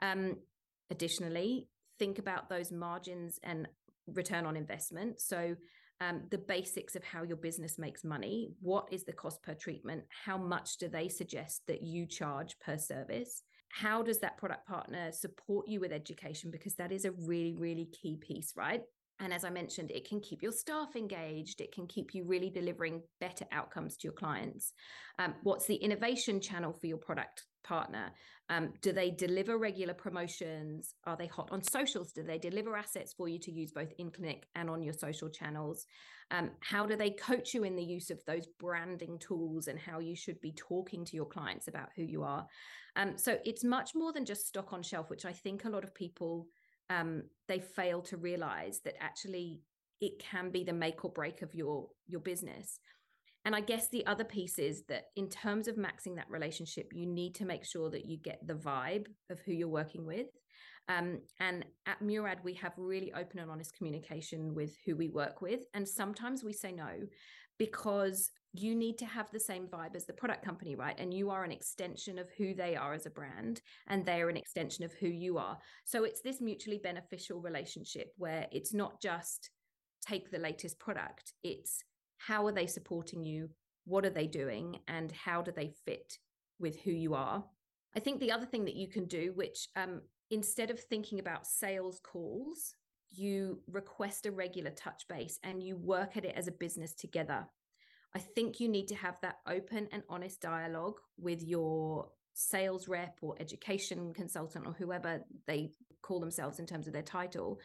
Um, 0.00 0.36
additionally, 0.90 1.68
think 1.98 2.18
about 2.18 2.48
those 2.48 2.72
margins 2.72 3.38
and 3.42 3.68
return 4.06 4.46
on 4.46 4.56
investment. 4.56 5.20
So, 5.20 5.56
um, 6.00 6.22
the 6.30 6.38
basics 6.38 6.94
of 6.94 7.04
how 7.04 7.22
your 7.22 7.36
business 7.36 7.78
makes 7.78 8.04
money. 8.04 8.50
What 8.60 8.88
is 8.90 9.04
the 9.04 9.12
cost 9.12 9.42
per 9.42 9.54
treatment? 9.54 10.04
How 10.24 10.36
much 10.36 10.78
do 10.78 10.88
they 10.88 11.08
suggest 11.08 11.62
that 11.68 11.82
you 11.82 12.06
charge 12.06 12.58
per 12.60 12.76
service? 12.76 13.42
How 13.70 14.02
does 14.02 14.18
that 14.20 14.38
product 14.38 14.66
partner 14.66 15.10
support 15.12 15.68
you 15.68 15.80
with 15.80 15.92
education? 15.92 16.50
Because 16.50 16.74
that 16.74 16.92
is 16.92 17.04
a 17.04 17.12
really, 17.12 17.54
really 17.54 17.86
key 17.86 18.16
piece, 18.16 18.52
right? 18.56 18.82
And 19.18 19.32
as 19.32 19.44
I 19.44 19.50
mentioned, 19.50 19.90
it 19.90 20.06
can 20.06 20.20
keep 20.20 20.42
your 20.42 20.52
staff 20.52 20.94
engaged. 20.94 21.60
It 21.60 21.72
can 21.72 21.86
keep 21.86 22.14
you 22.14 22.24
really 22.24 22.50
delivering 22.50 23.02
better 23.18 23.46
outcomes 23.50 23.96
to 23.96 24.04
your 24.04 24.12
clients. 24.12 24.74
Um, 25.18 25.34
what's 25.42 25.66
the 25.66 25.76
innovation 25.76 26.40
channel 26.40 26.72
for 26.72 26.86
your 26.86 26.98
product 26.98 27.44
partner? 27.66 28.12
Um, 28.48 28.72
do 28.80 28.92
they 28.92 29.10
deliver 29.10 29.58
regular 29.58 29.94
promotions? 29.94 30.94
Are 31.04 31.16
they 31.16 31.26
hot 31.26 31.48
on 31.50 31.62
socials? 31.62 32.12
Do 32.12 32.22
they 32.22 32.38
deliver 32.38 32.76
assets 32.76 33.12
for 33.12 33.28
you 33.28 33.38
to 33.40 33.50
use 33.50 33.72
both 33.72 33.92
in 33.98 34.10
clinic 34.10 34.46
and 34.54 34.70
on 34.70 34.82
your 34.82 34.94
social 34.94 35.28
channels? 35.28 35.86
Um, 36.30 36.50
how 36.60 36.86
do 36.86 36.96
they 36.96 37.10
coach 37.10 37.54
you 37.54 37.64
in 37.64 37.76
the 37.76 37.84
use 37.84 38.10
of 38.10 38.24
those 38.26 38.46
branding 38.58 39.18
tools 39.18 39.68
and 39.68 39.78
how 39.78 39.98
you 39.98 40.16
should 40.16 40.40
be 40.40 40.52
talking 40.52 41.04
to 41.04 41.16
your 41.16 41.26
clients 41.26 41.68
about 41.68 41.88
who 41.96 42.02
you 42.02 42.22
are? 42.22 42.46
Um, 42.96 43.16
so 43.16 43.38
it's 43.44 43.64
much 43.64 43.90
more 43.94 44.12
than 44.12 44.24
just 44.24 44.46
stock 44.46 44.72
on 44.72 44.82
shelf, 44.82 45.10
which 45.10 45.24
I 45.24 45.32
think 45.32 45.64
a 45.64 45.70
lot 45.70 45.84
of 45.84 45.94
people 45.94 46.46
um, 46.88 47.24
they 47.48 47.58
fail 47.58 48.00
to 48.02 48.16
realize 48.16 48.80
that 48.84 48.94
actually 49.00 49.60
it 50.00 50.18
can 50.18 50.50
be 50.50 50.62
the 50.62 50.72
make 50.72 51.04
or 51.04 51.10
break 51.10 51.42
of 51.42 51.54
your 51.54 51.88
your 52.06 52.20
business 52.20 52.80
And 53.46 53.54
I 53.54 53.60
guess 53.60 53.88
the 53.88 54.04
other 54.06 54.24
piece 54.24 54.58
is 54.58 54.82
that 54.88 55.04
in 55.14 55.28
terms 55.28 55.68
of 55.68 55.76
maxing 55.76 56.16
that 56.16 56.28
relationship, 56.28 56.90
you 56.92 57.06
need 57.06 57.36
to 57.36 57.44
make 57.44 57.64
sure 57.64 57.88
that 57.90 58.04
you 58.04 58.18
get 58.18 58.44
the 58.44 58.54
vibe 58.54 59.06
of 59.30 59.38
who 59.46 59.52
you're 59.52 59.68
working 59.68 60.04
with. 60.04 60.26
Um, 60.88 61.20
and 61.38 61.64
at 61.86 62.02
Murad, 62.02 62.40
we 62.42 62.54
have 62.54 62.72
really 62.76 63.12
open 63.12 63.38
and 63.38 63.48
honest 63.48 63.76
communication 63.76 64.52
with 64.52 64.76
who 64.84 64.96
we 64.96 65.10
work 65.10 65.42
with. 65.42 65.60
And 65.74 65.88
sometimes 65.88 66.42
we 66.42 66.52
say 66.52 66.72
no 66.72 66.90
because 67.56 68.32
you 68.52 68.74
need 68.74 68.98
to 68.98 69.06
have 69.06 69.30
the 69.30 69.38
same 69.38 69.68
vibe 69.68 69.94
as 69.94 70.06
the 70.06 70.12
product 70.12 70.44
company, 70.44 70.74
right? 70.74 70.98
And 70.98 71.14
you 71.14 71.30
are 71.30 71.44
an 71.44 71.52
extension 71.52 72.18
of 72.18 72.28
who 72.36 72.52
they 72.52 72.74
are 72.74 72.94
as 72.94 73.06
a 73.06 73.10
brand, 73.10 73.62
and 73.86 74.04
they 74.04 74.22
are 74.22 74.28
an 74.28 74.36
extension 74.36 74.84
of 74.84 74.92
who 74.94 75.06
you 75.06 75.38
are. 75.38 75.56
So 75.84 76.02
it's 76.02 76.20
this 76.20 76.40
mutually 76.40 76.80
beneficial 76.82 77.40
relationship 77.40 78.08
where 78.18 78.48
it's 78.50 78.74
not 78.74 79.00
just 79.00 79.50
take 80.04 80.32
the 80.32 80.38
latest 80.38 80.80
product, 80.80 81.32
it's 81.44 81.82
how 82.18 82.46
are 82.46 82.52
they 82.52 82.66
supporting 82.66 83.24
you? 83.24 83.50
What 83.84 84.04
are 84.04 84.10
they 84.10 84.26
doing? 84.26 84.80
And 84.88 85.12
how 85.12 85.42
do 85.42 85.52
they 85.52 85.72
fit 85.84 86.18
with 86.58 86.80
who 86.80 86.90
you 86.90 87.14
are? 87.14 87.44
I 87.94 88.00
think 88.00 88.20
the 88.20 88.32
other 88.32 88.46
thing 88.46 88.64
that 88.64 88.76
you 88.76 88.88
can 88.88 89.06
do, 89.06 89.32
which 89.34 89.68
um, 89.76 90.02
instead 90.30 90.70
of 90.70 90.80
thinking 90.80 91.18
about 91.18 91.46
sales 91.46 92.00
calls, 92.02 92.74
you 93.10 93.60
request 93.68 94.26
a 94.26 94.32
regular 94.32 94.70
touch 94.70 95.06
base 95.08 95.38
and 95.42 95.62
you 95.62 95.76
work 95.76 96.16
at 96.16 96.24
it 96.24 96.34
as 96.36 96.48
a 96.48 96.52
business 96.52 96.92
together. 96.92 97.46
I 98.14 98.18
think 98.18 98.60
you 98.60 98.68
need 98.68 98.88
to 98.88 98.94
have 98.94 99.20
that 99.20 99.36
open 99.46 99.88
and 99.92 100.02
honest 100.08 100.40
dialogue 100.40 100.98
with 101.18 101.42
your 101.42 102.08
sales 102.34 102.88
rep 102.88 103.18
or 103.22 103.34
education 103.40 104.12
consultant 104.12 104.66
or 104.66 104.72
whoever 104.72 105.24
they 105.46 105.70
call 106.02 106.20
themselves 106.20 106.58
in 106.58 106.66
terms 106.66 106.86
of 106.86 106.92
their 106.92 107.02
title 107.02 107.58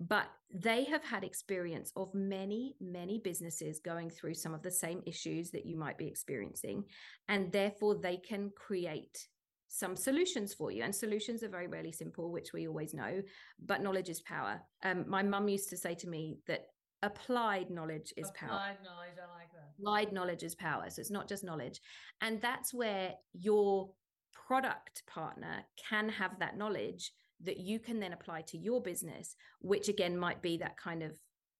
but 0.00 0.26
they 0.52 0.84
have 0.84 1.04
had 1.04 1.24
experience 1.24 1.92
of 1.94 2.12
many, 2.14 2.74
many 2.80 3.20
businesses 3.22 3.80
going 3.80 4.10
through 4.10 4.34
some 4.34 4.54
of 4.54 4.62
the 4.62 4.70
same 4.70 5.02
issues 5.06 5.50
that 5.50 5.66
you 5.66 5.76
might 5.76 5.98
be 5.98 6.08
experiencing. 6.08 6.84
And 7.28 7.52
therefore, 7.52 7.96
they 8.00 8.16
can 8.16 8.50
create 8.56 9.28
some 9.68 9.94
solutions 9.96 10.54
for 10.54 10.70
you. 10.70 10.82
And 10.82 10.94
solutions 10.94 11.42
are 11.42 11.48
very 11.48 11.68
rarely 11.68 11.92
simple, 11.92 12.32
which 12.32 12.52
we 12.52 12.66
always 12.66 12.94
know, 12.94 13.22
but 13.64 13.82
knowledge 13.82 14.08
is 14.08 14.20
power. 14.22 14.60
Um, 14.82 15.04
my 15.06 15.22
mum 15.22 15.48
used 15.48 15.68
to 15.70 15.76
say 15.76 15.94
to 15.96 16.08
me 16.08 16.38
that 16.48 16.66
applied 17.02 17.70
knowledge 17.70 18.12
is 18.16 18.28
applied 18.30 18.48
power. 18.48 18.58
Applied 18.58 18.76
knowledge, 18.82 19.16
I 19.16 19.38
like 19.38 19.52
that. 19.52 19.74
Applied 19.78 20.12
knowledge 20.12 20.42
is 20.42 20.54
power. 20.54 20.84
So 20.88 21.00
it's 21.00 21.10
not 21.10 21.28
just 21.28 21.44
knowledge. 21.44 21.80
And 22.20 22.40
that's 22.40 22.74
where 22.74 23.14
your 23.32 23.90
product 24.32 25.02
partner 25.06 25.62
can 25.88 26.08
have 26.08 26.38
that 26.40 26.56
knowledge 26.56 27.12
that 27.44 27.58
you 27.58 27.78
can 27.78 28.00
then 28.00 28.12
apply 28.12 28.42
to 28.42 28.58
your 28.58 28.80
business, 28.80 29.34
which 29.60 29.88
again 29.88 30.16
might 30.16 30.42
be 30.42 30.58
that 30.58 30.76
kind 30.76 31.02
of 31.02 31.12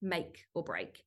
make 0.03 0.45
or 0.55 0.63
break. 0.63 1.03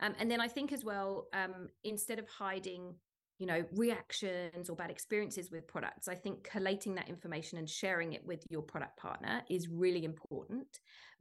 Um, 0.00 0.14
and 0.18 0.30
then 0.30 0.40
I 0.40 0.48
think 0.48 0.72
as 0.72 0.84
well, 0.84 1.28
um, 1.32 1.68
instead 1.84 2.18
of 2.18 2.28
hiding, 2.28 2.94
you 3.38 3.46
know, 3.46 3.64
reactions 3.72 4.68
or 4.68 4.76
bad 4.76 4.90
experiences 4.90 5.50
with 5.50 5.66
products, 5.68 6.08
I 6.08 6.14
think 6.14 6.42
collating 6.42 6.94
that 6.96 7.08
information 7.08 7.58
and 7.58 7.68
sharing 7.68 8.12
it 8.12 8.24
with 8.26 8.44
your 8.50 8.62
product 8.62 8.96
partner 8.98 9.42
is 9.48 9.68
really 9.68 10.04
important 10.04 10.66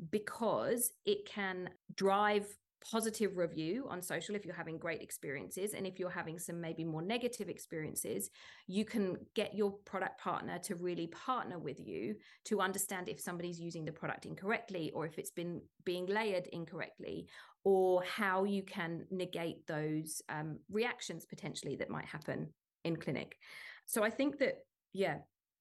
because 0.09 0.91
it 1.05 1.25
can 1.25 1.69
drive 1.95 2.47
positive 2.89 3.37
review 3.37 3.85
on 3.89 4.01
social 4.01 4.35
if 4.35 4.45
you're 4.45 4.55
having 4.55 4.77
great 4.77 5.01
experiences 5.01 5.73
and 5.73 5.85
if 5.85 5.99
you're 5.99 6.09
having 6.09 6.39
some 6.39 6.59
maybe 6.59 6.83
more 6.83 7.01
negative 7.01 7.47
experiences 7.47 8.29
you 8.67 8.83
can 8.83 9.17
get 9.35 9.53
your 9.53 9.71
product 9.85 10.19
partner 10.19 10.57
to 10.59 10.75
really 10.75 11.07
partner 11.07 11.59
with 11.59 11.79
you 11.79 12.15
to 12.45 12.59
understand 12.59 13.07
if 13.07 13.19
somebody's 13.19 13.59
using 13.59 13.85
the 13.85 13.91
product 13.91 14.25
incorrectly 14.25 14.91
or 14.93 15.05
if 15.05 15.19
it's 15.19 15.31
been 15.31 15.61
being 15.85 16.05
layered 16.07 16.47
incorrectly 16.47 17.27
or 17.63 18.03
how 18.03 18.43
you 18.43 18.63
can 18.63 19.05
negate 19.11 19.65
those 19.67 20.21
um, 20.29 20.57
reactions 20.71 21.25
potentially 21.25 21.75
that 21.75 21.89
might 21.89 22.05
happen 22.05 22.47
in 22.83 22.95
clinic. 22.95 23.37
So 23.85 24.03
i 24.03 24.09
think 24.09 24.39
that 24.39 24.55
yeah 24.93 25.17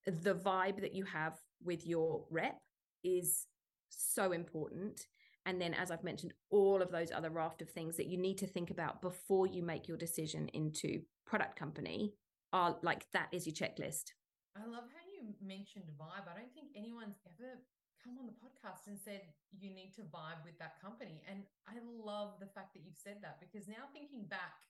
the 0.07 0.35
vibe 0.35 0.81
that 0.81 0.95
you 0.95 1.05
have 1.05 1.39
with 1.63 1.87
your 1.87 2.25
rep 2.31 2.59
is 3.05 3.47
so 3.91 4.33
important 4.33 5.07
and 5.47 5.61
then, 5.61 5.75
as 5.75 5.91
I've 5.91 6.05
mentioned, 6.05 6.35
all 6.51 6.83
of 6.83 6.91
those 6.91 7.11
other 7.11 7.31
raft 7.31 7.63
of 7.63 7.71
things 7.71 7.97
that 7.97 8.07
you 8.07 8.19
need 8.19 8.39
to 8.39 8.47
think 8.47 8.71
about 8.71 9.01
before 9.01 9.47
you 9.47 9.63
make 9.63 9.89
your 9.89 9.97
decision 9.97 10.49
into 10.49 11.01
product 11.27 11.57
company 11.57 12.15
are 12.53 12.77
like 12.83 13.07
that 13.13 13.29
is 13.33 13.47
your 13.47 13.55
checklist. 13.55 14.13
I 14.57 14.67
love 14.67 14.91
how 14.91 15.07
you 15.09 15.33
mentioned 15.41 15.87
vibe. 15.97 16.27
I 16.29 16.37
don't 16.37 16.53
think 16.53 16.75
anyone's 16.77 17.17
ever 17.25 17.63
come 18.03 18.17
on 18.17 18.27
the 18.27 18.37
podcast 18.41 18.89
and 18.89 18.97
said 18.97 19.21
you 19.53 19.71
need 19.71 19.93
to 19.97 20.03
vibe 20.09 20.41
with 20.45 20.57
that 20.59 20.81
company. 20.81 21.23
And 21.29 21.45
I 21.69 21.77
love 21.85 22.41
the 22.41 22.49
fact 22.51 22.73
that 22.75 22.83
you've 22.85 23.01
said 23.01 23.21
that 23.23 23.39
because 23.41 23.69
now 23.69 23.89
thinking 23.93 24.25
back, 24.29 24.65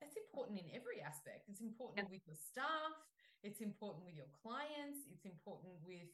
it's 0.00 0.16
important 0.16 0.60
in 0.60 0.68
every 0.76 1.00
aspect. 1.00 1.48
It's 1.48 1.64
important 1.64 2.08
yeah. 2.08 2.12
with 2.12 2.24
your 2.28 2.36
staff, 2.36 2.92
it's 3.44 3.60
important 3.60 4.04
with 4.04 4.16
your 4.16 4.28
clients, 4.42 5.08
it's 5.08 5.24
important 5.24 5.72
with 5.84 6.10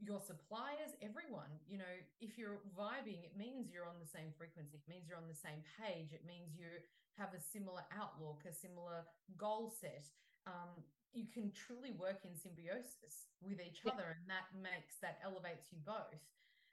your 0.00 0.20
suppliers, 0.20 0.96
everyone. 1.04 1.52
You 1.68 1.78
know, 1.78 1.94
if 2.24 2.40
you're 2.40 2.64
vibing, 2.72 3.20
it 3.20 3.36
means 3.36 3.68
you're 3.68 3.86
on 3.86 4.00
the 4.00 4.08
same 4.08 4.32
frequency. 4.32 4.80
It 4.80 4.88
means 4.88 5.04
you're 5.04 5.20
on 5.20 5.28
the 5.28 5.36
same 5.36 5.60
page. 5.76 6.16
It 6.16 6.24
means 6.24 6.56
you 6.56 6.80
have 7.20 7.36
a 7.36 7.40
similar 7.40 7.84
outlook, 7.92 8.48
a 8.48 8.52
similar 8.52 9.04
goal 9.36 9.68
set. 9.68 10.08
Um, 10.48 10.72
you 11.12 11.28
can 11.28 11.52
truly 11.52 11.92
work 11.92 12.24
in 12.24 12.32
symbiosis 12.32 13.28
with 13.44 13.60
each 13.60 13.84
yeah. 13.84 13.92
other, 13.92 14.16
and 14.16 14.24
that 14.30 14.48
makes 14.56 14.96
that 15.04 15.20
elevates 15.20 15.68
you 15.68 15.78
both. 15.84 16.24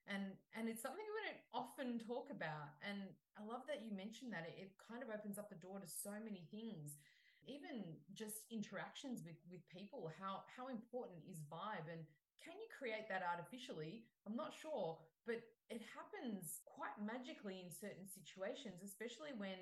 And 0.08 0.40
and 0.56 0.72
it's 0.72 0.80
something 0.80 1.04
we 1.04 1.28
don't 1.28 1.44
often 1.52 2.00
talk 2.00 2.32
about. 2.32 2.80
And 2.80 3.12
I 3.36 3.44
love 3.44 3.68
that 3.68 3.84
you 3.84 3.92
mentioned 3.92 4.32
that. 4.32 4.48
It, 4.48 4.72
it 4.72 4.72
kind 4.80 5.04
of 5.04 5.12
opens 5.12 5.36
up 5.36 5.52
the 5.52 5.60
door 5.60 5.84
to 5.84 5.90
so 5.90 6.16
many 6.16 6.48
things 6.48 6.96
even 7.48 7.96
just 8.12 8.44
interactions 8.52 9.24
with 9.24 9.40
with 9.48 9.64
people 9.72 10.12
how 10.20 10.44
how 10.52 10.68
important 10.68 11.24
is 11.32 11.40
vibe 11.48 11.88
and 11.88 12.04
can 12.44 12.56
you 12.58 12.68
create 12.72 13.10
that 13.10 13.24
artificially? 13.26 14.06
I'm 14.26 14.36
not 14.36 14.54
sure, 14.54 14.98
but 15.26 15.42
it 15.70 15.82
happens 15.94 16.62
quite 16.64 16.96
magically 17.02 17.60
in 17.60 17.70
certain 17.70 18.08
situations, 18.08 18.84
especially 18.84 19.36
when 19.36 19.58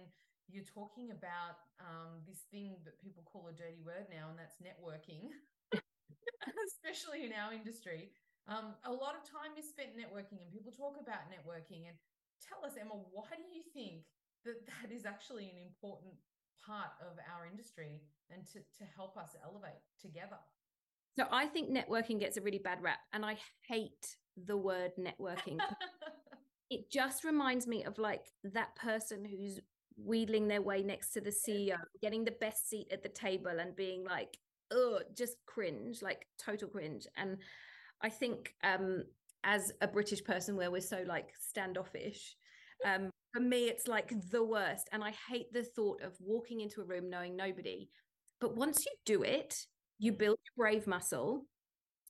you're 0.46 0.68
talking 0.68 1.10
about 1.10 1.58
um, 1.82 2.22
this 2.30 2.46
thing 2.54 2.78
that 2.86 3.02
people 3.02 3.26
call 3.26 3.50
a 3.50 3.56
dirty 3.56 3.82
word 3.82 4.06
now, 4.14 4.30
and 4.30 4.38
that's 4.38 4.62
networking, 4.62 5.34
especially 6.70 7.26
in 7.26 7.34
our 7.34 7.54
industry. 7.54 8.14
Um, 8.46 8.78
a 8.86 8.94
lot 8.94 9.18
of 9.18 9.26
time 9.26 9.58
is 9.58 9.66
spent 9.66 9.98
networking, 9.98 10.46
and 10.46 10.54
people 10.54 10.70
talk 10.70 11.02
about 11.02 11.26
networking. 11.34 11.90
And 11.90 11.98
tell 12.46 12.62
us, 12.62 12.78
Emma, 12.78 12.94
why 13.10 13.26
do 13.34 13.48
you 13.50 13.66
think 13.74 14.06
that 14.46 14.62
that 14.70 14.94
is 14.94 15.06
actually 15.10 15.50
an 15.50 15.58
important 15.58 16.14
part 16.62 16.94
of 17.02 17.18
our 17.26 17.50
industry 17.50 18.06
and 18.30 18.46
to, 18.54 18.62
to 18.62 18.86
help 18.86 19.18
us 19.18 19.34
elevate 19.42 19.82
together? 19.98 20.38
So 21.18 21.26
I 21.32 21.46
think 21.46 21.70
networking 21.70 22.20
gets 22.20 22.38
a 22.38 22.42
really 22.42 22.60
bad 22.60 22.82
rap, 22.82 23.00
and 23.14 23.26
I 23.26 23.38
hate 23.68 24.18
the 24.46 24.58
word 24.58 24.92
networking. 25.00 25.58
it 26.70 26.92
just 26.92 27.24
reminds 27.24 27.68
me 27.68 27.84
of 27.84 27.98
like 27.98 28.26
that 28.44 28.76
person 28.76 29.24
who's 29.24 29.60
wheedling 29.98 30.48
their 30.48 30.62
way 30.62 30.84
next 30.84 31.12
to 31.14 31.22
the 31.22 31.32
CEO, 31.32 31.78
getting 32.02 32.26
the 32.26 32.36
best 32.42 32.70
seat 32.70 32.88
at 32.92 33.02
the 33.02 33.10
table, 33.10 33.60
and 33.60 33.76
being 33.76 34.04
like, 34.04 34.38
"Oh, 34.72 35.00
just 35.16 35.38
cringe, 35.46 36.02
like 36.02 36.28
total 36.38 36.68
cringe." 36.68 37.08
And 37.16 37.38
I 38.02 38.10
think, 38.10 38.54
um, 38.64 39.04
as 39.44 39.72
a 39.82 39.88
British 39.88 40.24
person, 40.24 40.58
where 40.58 40.72
we're 40.72 40.82
so 40.82 41.04
like 41.08 41.30
standoffish, 41.40 42.36
um, 42.84 43.10
for 43.32 43.40
me, 43.40 43.70
it's 43.70 43.88
like 43.88 44.12
the 44.32 44.44
worst. 44.44 44.90
And 44.92 45.04
I 45.04 45.14
hate 45.30 45.52
the 45.54 45.64
thought 45.64 46.02
of 46.02 46.14
walking 46.20 46.62
into 46.62 46.82
a 46.82 46.86
room 46.86 47.10
knowing 47.10 47.36
nobody. 47.36 47.90
But 48.42 48.56
once 48.56 48.86
you 48.86 48.92
do 49.06 49.24
it, 49.24 49.66
you 50.00 50.14
mm. 50.14 50.18
build 50.18 50.38
your 50.46 50.66
brave 50.66 50.88
muscle. 50.88 51.46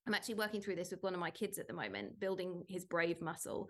I'm 0.07 0.13
actually 0.13 0.35
working 0.35 0.61
through 0.61 0.75
this 0.75 0.91
with 0.91 1.03
one 1.03 1.13
of 1.13 1.19
my 1.19 1.31
kids 1.31 1.57
at 1.57 1.67
the 1.67 1.73
moment, 1.73 2.19
building 2.19 2.63
his 2.67 2.85
brave 2.85 3.21
muscle. 3.21 3.69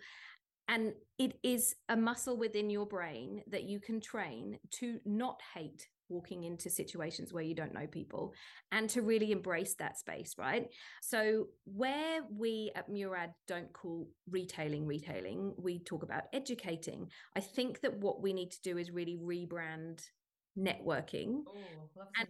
And 0.68 0.94
it 1.20 1.38
is 1.44 1.76
a 1.90 1.96
muscle 1.96 2.38
within 2.38 2.70
your 2.70 2.86
brain 2.86 3.44
that 3.48 3.64
you 3.64 3.80
can 3.80 4.02
train 4.02 4.58
to 4.80 5.00
not 5.06 5.40
hate 5.54 5.88
walking 6.10 6.44
into 6.44 6.70
situations 6.70 7.34
where 7.34 7.44
you 7.44 7.56
don't 7.56 7.74
know 7.74 7.88
people 7.88 8.34
and 8.72 8.90
to 8.90 9.02
really 9.02 9.32
embrace 9.32 9.76
that 9.76 9.98
space, 9.98 10.36
right? 10.38 10.68
So, 11.02 11.48
where 11.66 12.22
we 12.32 12.72
at 12.76 12.90
Murad 12.90 13.34
don't 13.48 13.72
call 13.74 14.08
retailing 14.30 14.86
retailing, 14.86 15.54
we 15.58 15.80
talk 15.80 16.04
about 16.04 16.24
educating. 16.34 17.08
I 17.36 17.40
think 17.40 17.82
that 17.82 17.98
what 18.00 18.22
we 18.22 18.34
need 18.34 18.52
to 18.52 18.62
do 18.62 18.78
is 18.78 18.92
really 18.92 19.18
rebrand 19.18 20.02
networking 20.58 21.44
oh, 21.48 22.04
and 22.20 22.28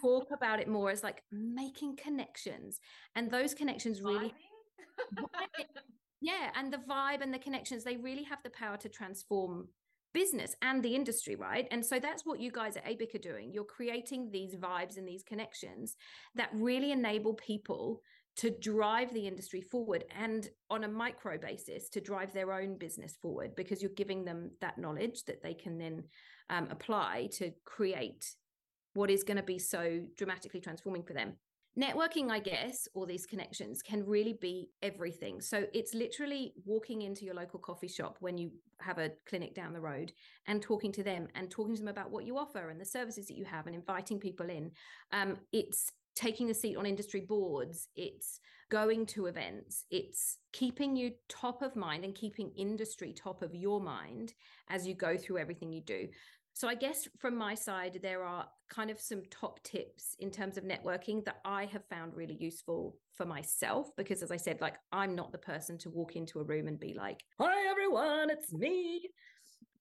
talk 0.00 0.28
about 0.32 0.60
it 0.60 0.68
more 0.68 0.90
as 0.90 1.02
like 1.02 1.22
making 1.32 1.96
connections. 1.96 2.80
And 3.14 3.30
those 3.30 3.54
connections 3.54 4.02
really 4.02 4.32
yeah 6.20 6.50
and 6.56 6.72
the 6.72 6.78
vibe 6.78 7.22
and 7.22 7.32
the 7.32 7.38
connections 7.38 7.84
they 7.84 7.96
really 7.96 8.24
have 8.24 8.40
the 8.42 8.50
power 8.50 8.76
to 8.76 8.88
transform 8.88 9.68
business 10.12 10.56
and 10.62 10.82
the 10.82 10.94
industry 10.94 11.36
right? 11.36 11.68
And 11.70 11.84
so 11.84 11.98
that's 12.00 12.24
what 12.24 12.40
you 12.40 12.50
guys 12.50 12.76
at 12.76 12.86
ABIC 12.86 13.14
are 13.14 13.18
doing. 13.18 13.52
You're 13.52 13.64
creating 13.64 14.30
these 14.30 14.54
vibes 14.54 14.96
and 14.96 15.06
these 15.06 15.22
connections 15.22 15.96
that 16.34 16.50
really 16.54 16.92
enable 16.92 17.34
people 17.34 18.00
to 18.38 18.50
drive 18.50 19.12
the 19.12 19.26
industry 19.26 19.60
forward 19.60 20.04
and 20.16 20.48
on 20.70 20.84
a 20.84 20.88
micro 20.88 21.36
basis 21.36 21.88
to 21.88 22.00
drive 22.00 22.32
their 22.32 22.52
own 22.52 22.78
business 22.78 23.16
forward 23.20 23.54
because 23.56 23.82
you're 23.82 23.90
giving 23.96 24.24
them 24.24 24.50
that 24.60 24.78
knowledge 24.78 25.24
that 25.24 25.42
they 25.42 25.54
can 25.54 25.76
then 25.76 26.04
um, 26.50 26.68
apply 26.70 27.28
to 27.32 27.52
create 27.64 28.34
what 28.94 29.10
is 29.10 29.22
going 29.22 29.36
to 29.36 29.42
be 29.42 29.58
so 29.58 30.00
dramatically 30.16 30.60
transforming 30.60 31.02
for 31.02 31.12
them. 31.12 31.34
Networking 31.78 32.28
i 32.28 32.40
guess 32.40 32.88
all 32.92 33.06
these 33.06 33.24
connections 33.24 33.82
can 33.82 34.04
really 34.04 34.36
be 34.40 34.68
everything. 34.82 35.40
So 35.40 35.66
it's 35.72 35.94
literally 35.94 36.52
walking 36.64 37.02
into 37.02 37.24
your 37.24 37.34
local 37.34 37.60
coffee 37.60 37.86
shop 37.86 38.16
when 38.18 38.36
you 38.36 38.50
have 38.80 38.98
a 38.98 39.12
clinic 39.28 39.54
down 39.54 39.72
the 39.72 39.80
road 39.80 40.12
and 40.48 40.60
talking 40.60 40.90
to 40.92 41.04
them 41.04 41.28
and 41.36 41.48
talking 41.48 41.76
to 41.76 41.80
them 41.80 41.88
about 41.88 42.10
what 42.10 42.24
you 42.24 42.36
offer 42.36 42.70
and 42.70 42.80
the 42.80 42.84
services 42.84 43.26
that 43.26 43.36
you 43.36 43.44
have 43.44 43.66
and 43.66 43.76
inviting 43.76 44.18
people 44.18 44.50
in. 44.50 44.72
Um, 45.12 45.36
it's 45.52 45.92
taking 46.16 46.50
a 46.50 46.54
seat 46.54 46.76
on 46.76 46.84
industry 46.84 47.20
boards. 47.20 47.88
It's 47.94 48.40
going 48.70 49.06
to 49.06 49.26
events. 49.26 49.84
It's 49.90 50.38
keeping 50.52 50.96
you 50.96 51.12
top 51.28 51.62
of 51.62 51.76
mind 51.76 52.04
and 52.04 52.14
keeping 52.14 52.50
industry 52.56 53.12
top 53.12 53.40
of 53.40 53.54
your 53.54 53.80
mind 53.80 54.34
as 54.68 54.86
you 54.86 54.94
go 54.94 55.16
through 55.16 55.38
everything 55.38 55.72
you 55.72 55.80
do 55.80 56.08
so 56.58 56.66
I 56.66 56.74
guess 56.74 57.06
from 57.20 57.36
my 57.36 57.54
side, 57.54 58.00
there 58.02 58.24
are 58.24 58.44
kind 58.68 58.90
of 58.90 59.00
some 59.00 59.22
top 59.30 59.62
tips 59.62 60.16
in 60.18 60.32
terms 60.32 60.58
of 60.58 60.64
networking 60.64 61.24
that 61.24 61.36
I 61.44 61.66
have 61.66 61.84
found 61.84 62.16
really 62.16 62.36
useful 62.40 62.96
for 63.14 63.24
myself 63.24 63.90
because 63.96 64.24
as 64.24 64.32
I 64.32 64.38
said, 64.38 64.60
like 64.60 64.74
I'm 64.90 65.14
not 65.14 65.30
the 65.30 65.38
person 65.38 65.78
to 65.78 65.90
walk 65.90 66.16
into 66.16 66.40
a 66.40 66.42
room 66.42 66.66
and 66.66 66.76
be 66.76 66.94
like, 66.94 67.22
hi 67.38 67.68
everyone, 67.70 68.28
it's 68.28 68.52
me. 68.52 69.08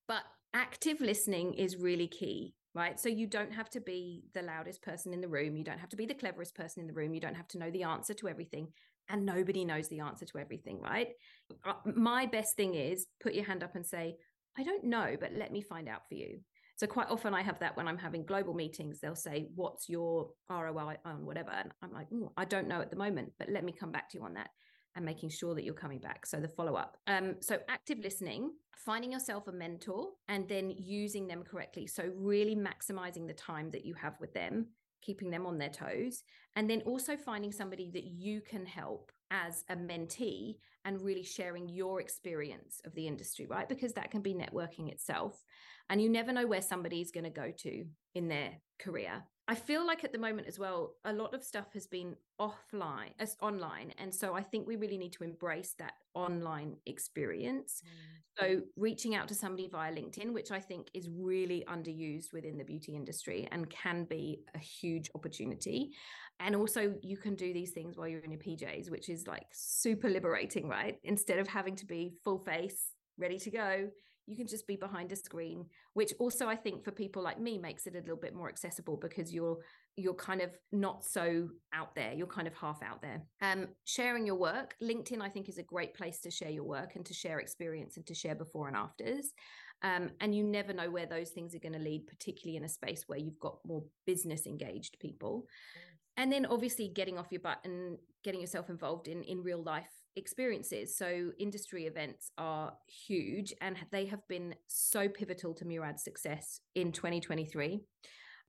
But 0.08 0.22
active 0.54 1.02
listening 1.02 1.56
is 1.56 1.78
really 1.78 2.08
key 2.08 2.54
right? 2.76 3.00
So 3.00 3.10
you 3.10 3.26
don't 3.26 3.52
have 3.52 3.72
to 3.72 3.82
be 3.82 4.26
the 4.36 4.44
loudest 4.44 4.84
person 4.84 5.12
in 5.12 5.20
the 5.20 5.28
room. 5.28 5.58
You 5.58 5.64
don't 5.64 5.80
have 5.80 5.90
to 5.90 5.96
be 5.96 6.06
the 6.06 6.14
cleverest 6.14 6.54
person 6.54 6.82
in 6.82 6.86
the 6.86 6.94
room. 6.94 7.12
You 7.12 7.20
don't 7.20 7.34
have 7.34 7.48
to 7.48 7.58
know 7.58 7.72
the 7.72 7.82
answer 7.82 8.14
to 8.14 8.28
everything. 8.28 8.68
And 9.10 9.26
nobody 9.26 9.66
knows 9.66 9.88
the 9.88 10.02
answer 10.02 10.26
to 10.26 10.38
everything, 10.38 10.80
right? 10.80 11.08
Uh, 11.66 11.74
my 11.96 12.28
best 12.28 12.56
thing 12.56 12.76
is 12.76 13.08
put 13.20 13.34
your 13.34 13.46
hand 13.46 13.64
up 13.64 13.76
and 13.76 13.84
say, 13.84 14.18
I 14.60 14.64
don't 14.64 14.84
know, 14.84 15.18
but 15.20 15.32
let 15.34 15.52
me 15.52 15.62
find 15.62 15.90
out 15.90 16.02
for 16.08 16.14
you. 16.14 16.42
So 16.78 16.86
quite 16.86 17.10
often 17.10 17.34
I 17.34 17.42
have 17.42 17.60
that 17.60 17.76
when 17.76 17.88
I'm 17.88 17.98
having 17.98 18.24
global 18.24 18.54
meetings, 18.54 19.00
they'll 19.00 19.16
say, 19.16 19.50
"What's 19.56 19.90
your 19.90 20.32
ROI 20.50 20.98
on 21.04 21.26
whatever?" 21.26 21.50
And 21.50 21.72
I'm 21.82 21.92
like, 21.92 22.08
"I 22.38 22.46
don't 22.46 22.68
know 22.68 22.82
at 22.82 22.92
the 22.92 22.96
moment, 22.96 23.34
but 23.40 23.50
let 23.50 23.64
me 23.64 23.72
come 23.72 23.92
back 23.92 24.10
to 24.10 24.18
you 24.20 24.24
on 24.24 24.36
that." 24.36 24.52
And 24.96 25.04
making 25.04 25.30
sure 25.30 25.54
that 25.54 25.64
you're 25.64 25.76
coming 25.76 26.00
back. 26.00 26.26
So 26.26 26.40
the 26.40 26.48
follow 26.48 26.76
up. 26.76 26.98
Um, 27.06 27.36
so 27.40 27.60
active 27.68 28.00
listening, 28.00 28.52
finding 28.76 29.12
yourself 29.12 29.48
a 29.48 29.52
mentor, 29.52 30.10
and 30.28 30.48
then 30.48 30.72
using 30.72 31.28
them 31.28 31.44
correctly. 31.44 31.88
So 31.88 32.12
really 32.16 32.56
maximizing 32.56 33.28
the 33.28 33.34
time 33.34 33.70
that 33.72 33.86
you 33.86 33.94
have 33.96 34.20
with 34.20 34.34
them, 34.34 34.68
keeping 35.02 35.30
them 35.30 35.46
on 35.46 35.58
their 35.58 35.70
toes, 35.70 36.24
and 36.56 36.70
then 36.70 36.82
also 36.82 37.16
finding 37.16 37.52
somebody 37.52 37.92
that 37.92 38.06
you 38.06 38.42
can 38.42 38.66
help 38.66 39.12
as 39.30 39.64
a 39.70 39.76
mentee 39.76 40.58
and 40.86 41.02
really 41.02 41.24
sharing 41.24 41.68
your 41.68 42.00
experience 42.00 42.82
of 42.86 42.94
the 42.96 43.08
industry, 43.08 43.46
right? 43.46 43.68
Because 43.68 43.94
that 43.94 44.10
can 44.10 44.22
be 44.22 44.34
networking 44.34 44.90
itself. 44.90 45.44
And 45.90 46.02
you 46.02 46.10
never 46.10 46.32
know 46.32 46.48
where 46.48 46.62
somebody's 46.62 47.12
going 47.12 47.24
to 47.24 47.30
go 47.30 47.52
to 47.60 47.86
in 48.16 48.28
their 48.28 48.52
career. 48.80 49.24
I 49.50 49.56
feel 49.56 49.88
like 49.88 50.04
at 50.04 50.12
the 50.12 50.20
moment 50.20 50.48
as 50.48 50.60
well, 50.60 50.96
a 51.06 51.14
lot 51.14 51.34
of 51.34 51.42
stuff 51.42 51.72
has 51.74 51.88
been 51.88 52.18
offline, 52.40 53.14
as 53.18 53.38
online. 53.42 53.94
And 53.98 54.14
so 54.14 54.34
I 54.34 54.44
think 54.44 54.68
we 54.68 54.76
really 54.76 54.98
need 54.98 55.14
to 55.14 55.24
embrace 55.24 55.74
that 55.80 55.94
online 56.14 56.76
experience. 56.86 57.82
Mm. 57.86 58.40
So 58.40 58.62
reaching 58.76 59.16
out 59.16 59.30
to 59.30 59.36
somebody 59.36 59.70
via 59.70 59.94
LinkedIn, 59.94 60.34
which 60.34 60.52
I 60.52 60.60
think 60.60 60.90
is 60.94 61.08
really 61.10 61.64
underused 61.70 62.34
within 62.34 62.58
the 62.58 62.66
beauty 62.66 62.94
industry 62.94 63.48
and 63.50 63.70
can 63.70 64.04
be 64.04 64.42
a 64.54 64.60
huge 64.60 65.10
opportunity. 65.16 65.92
And 66.42 66.54
also 66.54 66.96
you 67.02 67.16
can 67.16 67.36
do 67.36 67.54
these 67.54 67.72
things 67.72 67.96
while 67.96 68.10
you're 68.10 68.20
in 68.20 68.32
your 68.32 68.42
PJs, 68.42 68.92
which 68.92 69.08
is 69.08 69.28
like 69.28 69.48
super 69.54 70.10
liberating, 70.10 70.68
right? 70.68 70.98
Instead 71.06 71.40
of 71.40 71.48
having 71.48 71.78
to 71.78 71.86
be 71.86 72.16
full 72.26 72.40
face, 72.40 72.92
ready 73.18 73.40
to 73.40 73.50
go, 73.50 73.88
you 74.28 74.36
can 74.36 74.46
just 74.46 74.68
be 74.68 74.76
behind 74.76 75.12
a 75.12 75.16
screen 75.16 75.66
which 75.94 76.14
also 76.20 76.48
i 76.48 76.56
think 76.56 76.84
for 76.84 76.92
people 76.92 77.24
like 77.24 77.40
me 77.40 77.58
makes 77.58 77.88
it 77.88 77.96
a 77.96 78.00
little 78.00 78.18
bit 78.18 78.36
more 78.36 78.50
accessible 78.50 78.98
because 78.98 79.34
you're 79.34 79.58
you're 79.96 80.14
kind 80.14 80.42
of 80.42 80.52
not 80.72 81.04
so 81.04 81.48
out 81.74 81.96
there 81.96 82.14
you're 82.14 82.28
kind 82.28 82.48
of 82.48 82.54
half 82.54 82.80
out 82.84 83.02
there. 83.02 83.24
Um 83.42 83.68
sharing 83.86 84.26
your 84.26 84.36
work 84.36 84.76
linkedin 84.84 85.22
i 85.22 85.30
think 85.30 85.50
is 85.50 85.58
a 85.58 85.64
great 85.64 85.94
place 85.94 86.20
to 86.22 86.32
share 86.32 86.52
your 86.52 86.66
work 86.66 86.96
and 86.96 87.06
to 87.06 87.14
share 87.14 87.40
experience 87.40 87.98
and 87.98 88.06
to 88.06 88.14
share 88.14 88.36
before 88.36 88.68
and 88.68 88.78
afters. 88.78 89.34
Um, 89.84 90.10
and 90.22 90.34
you 90.34 90.44
never 90.44 90.74
know 90.74 90.90
where 90.90 91.06
those 91.06 91.30
things 91.30 91.54
are 91.54 91.60
going 91.60 91.74
to 91.74 91.80
lead 91.80 92.08
particularly 92.08 92.58
in 92.58 92.64
a 92.64 92.70
space 92.70 93.04
where 93.08 93.20
you've 93.20 93.40
got 93.40 93.60
more 93.66 93.84
business 94.06 94.48
engaged 94.48 94.98
people. 95.00 95.46
And 96.18 96.32
then 96.32 96.48
obviously 96.48 96.88
getting 96.88 97.20
off 97.20 97.32
your 97.32 97.42
butt 97.42 97.60
and 97.64 97.98
getting 98.24 98.42
yourself 98.42 98.70
involved 98.70 99.08
in 99.08 99.22
in 99.24 99.44
real 99.44 99.62
life 99.64 99.92
experiences. 100.16 100.98
So, 100.98 101.32
industry 101.40 101.86
events 101.86 102.32
are 102.38 102.74
huge 103.08 103.54
and 103.62 103.78
they 103.92 104.06
have 104.08 104.28
been 104.28 104.56
so 104.68 105.08
pivotal 105.08 105.54
to 105.56 105.66
Murad's 105.66 106.04
success 106.04 106.62
in 106.76 106.92
2023. 106.92 107.82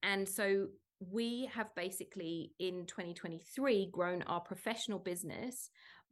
And 0.03 0.29
so, 0.29 0.69
we 1.01 1.49
have 1.55 1.69
basically 1.77 2.53
in 2.59 2.85
2023 2.87 3.91
grown 3.93 4.23
our 4.23 4.41
professional 4.41 4.99
business 4.99 5.71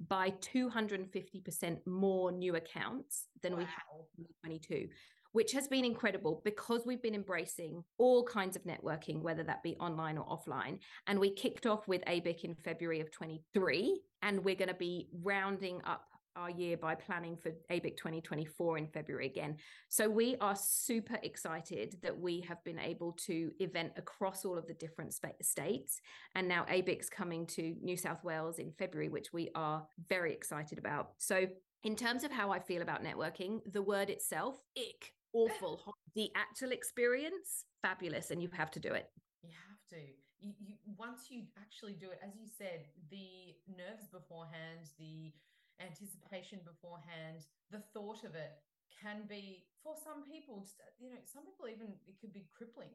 by 0.09 0.31
250% 0.31 1.79
more 1.87 2.31
new 2.31 2.55
accounts 2.55 3.29
than 3.43 3.53
wow. 3.53 3.59
we 3.59 3.65
had 3.65 3.83
in 4.19 4.25
2022 4.25 4.89
which 5.37 5.53
has 5.53 5.68
been 5.68 5.84
incredible 5.84 6.41
because 6.47 6.87
we've 6.87 7.03
been 7.03 7.14
embracing 7.14 7.84
all 7.99 8.24
kinds 8.24 8.57
of 8.57 8.64
networking, 8.64 9.20
whether 9.20 9.43
that 9.43 9.62
be 9.62 9.76
online 9.76 10.16
or 10.16 10.24
offline. 10.24 10.78
And 11.09 11.20
we 11.20 11.28
kicked 11.28 11.66
off 11.66 11.87
with 11.87 12.03
ABIC 12.07 12.45
in 12.45 12.55
February 12.55 13.01
of 13.01 13.11
23, 13.11 14.01
and 14.22 14.43
we're 14.43 14.55
going 14.55 14.70
to 14.70 14.74
be 14.74 15.11
rounding 15.22 15.82
up 15.84 16.07
our 16.37 16.49
year 16.49 16.78
by 16.78 16.95
planning 16.95 17.37
for 17.37 17.51
ABIC 17.70 17.99
2024 17.99 18.78
in 18.78 18.87
February 18.87 19.26
again. 19.26 19.57
So 19.91 20.09
we 20.09 20.37
are 20.41 20.57
super 20.57 21.18
excited 21.22 21.97
that 22.03 22.18
we 22.18 22.41
have 22.49 22.64
been 22.64 22.78
able 22.78 23.12
to 23.26 23.51
event 23.59 23.93
across 23.99 24.47
all 24.47 24.57
of 24.57 24.66
the 24.66 24.74
different 24.74 25.12
states. 25.12 26.01
And 26.34 26.49
now 26.49 26.64
ABIC's 26.64 27.11
coming 27.11 27.45
to 27.49 27.74
New 27.82 27.99
South 27.99 28.24
Wales 28.24 28.59
in 28.59 28.72
February, 28.78 29.11
which 29.11 29.34
we 29.34 29.51
are 29.55 29.87
very 30.09 30.32
excited 30.32 30.78
about. 30.78 31.11
So 31.18 31.47
in 31.84 31.95
terms 31.95 32.24
of 32.24 32.32
how 32.32 32.51
I 32.51 32.59
feel 32.59 32.80
about 32.80 33.05
networking, 33.05 33.61
the 33.70 33.82
word 33.82 34.11
itself, 34.11 34.57
ick, 34.76 35.12
awful. 35.37 35.80
the 36.14 36.30
actual 36.34 36.72
experience, 36.72 37.64
fabulous, 37.82 38.30
and 38.30 38.43
you 38.43 38.49
have 38.57 38.70
to 38.72 38.80
do 38.80 38.93
it. 38.93 39.09
You 39.43 39.51
have 39.53 39.82
to. 39.91 40.01
You, 40.41 40.53
you 40.61 40.74
once 40.97 41.28
you 41.30 41.45
actually 41.61 41.95
do 41.95 42.11
it, 42.11 42.20
as 42.24 42.37
you 42.37 42.47
said, 42.47 42.89
the 43.11 43.57
nerves 43.68 44.09
beforehand, 44.09 44.89
the 44.99 45.32
anticipation 45.80 46.61
beforehand, 46.64 47.45
the 47.70 47.84
thought 47.93 48.24
of 48.24 48.34
it 48.34 48.57
can 48.89 49.28
be 49.28 49.64
for 49.84 49.95
some 49.97 50.24
people. 50.24 50.61
Just, 50.61 50.80
you 50.99 51.11
know, 51.11 51.20
some 51.24 51.45
people 51.45 51.68
even 51.68 51.93
it 52.09 52.16
could 52.20 52.32
be 52.32 52.49
crippling. 52.53 52.93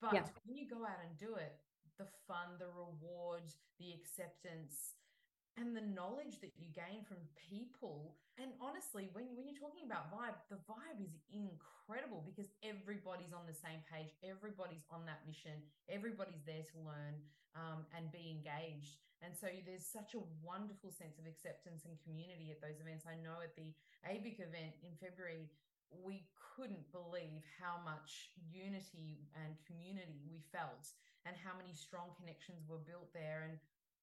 But 0.00 0.12
yeah. 0.12 0.26
when 0.44 0.58
you 0.58 0.68
go 0.68 0.84
out 0.84 1.00
and 1.00 1.14
do 1.16 1.34
it, 1.38 1.56
the 1.98 2.06
fun, 2.28 2.60
the 2.60 2.68
reward, 2.68 3.48
the 3.80 3.96
acceptance, 3.96 4.98
and 5.56 5.72
the 5.72 5.84
knowledge 5.96 6.38
that 6.44 6.52
you 6.60 6.68
gain 6.76 7.02
from 7.08 7.20
people. 7.36 8.16
And 8.36 8.52
honestly 8.60 9.08
when, 9.16 9.24
when 9.32 9.48
you're 9.48 9.58
talking 9.58 9.88
about 9.88 10.12
vibe 10.12 10.36
the 10.52 10.60
vibe 10.68 11.00
is 11.00 11.16
incredible 11.32 12.20
because 12.24 12.52
everybody's 12.60 13.32
on 13.32 13.48
the 13.48 13.56
same 13.56 13.80
page. 13.88 14.12
Everybody's 14.20 14.84
on 14.92 15.08
that 15.08 15.24
mission. 15.24 15.56
Everybody's 15.88 16.44
there 16.44 16.64
to 16.64 16.76
learn 16.84 17.16
um, 17.56 17.88
and 17.96 18.12
be 18.12 18.28
engaged. 18.28 19.00
And 19.24 19.32
so 19.32 19.48
there's 19.64 19.88
such 19.88 20.12
a 20.12 20.20
wonderful 20.44 20.92
sense 20.92 21.16
of 21.16 21.24
acceptance 21.24 21.88
and 21.88 21.96
community 22.04 22.52
at 22.52 22.60
those 22.60 22.76
events. 22.84 23.08
I 23.08 23.16
know 23.16 23.40
at 23.40 23.56
the 23.56 23.72
abic 24.04 24.38
event 24.38 24.76
in 24.84 24.92
february 25.00 25.48
we 26.04 26.26
couldn't 26.34 26.88
believe 26.90 27.44
how 27.60 27.78
much 27.84 28.32
unity 28.42 29.28
and 29.38 29.54
community 29.68 30.24
we 30.26 30.42
felt 30.50 30.90
and 31.28 31.36
how 31.38 31.54
many 31.54 31.74
strong 31.74 32.14
connections 32.18 32.64
were 32.66 32.82
built 32.82 33.10
there. 33.14 33.46
And 33.46 33.58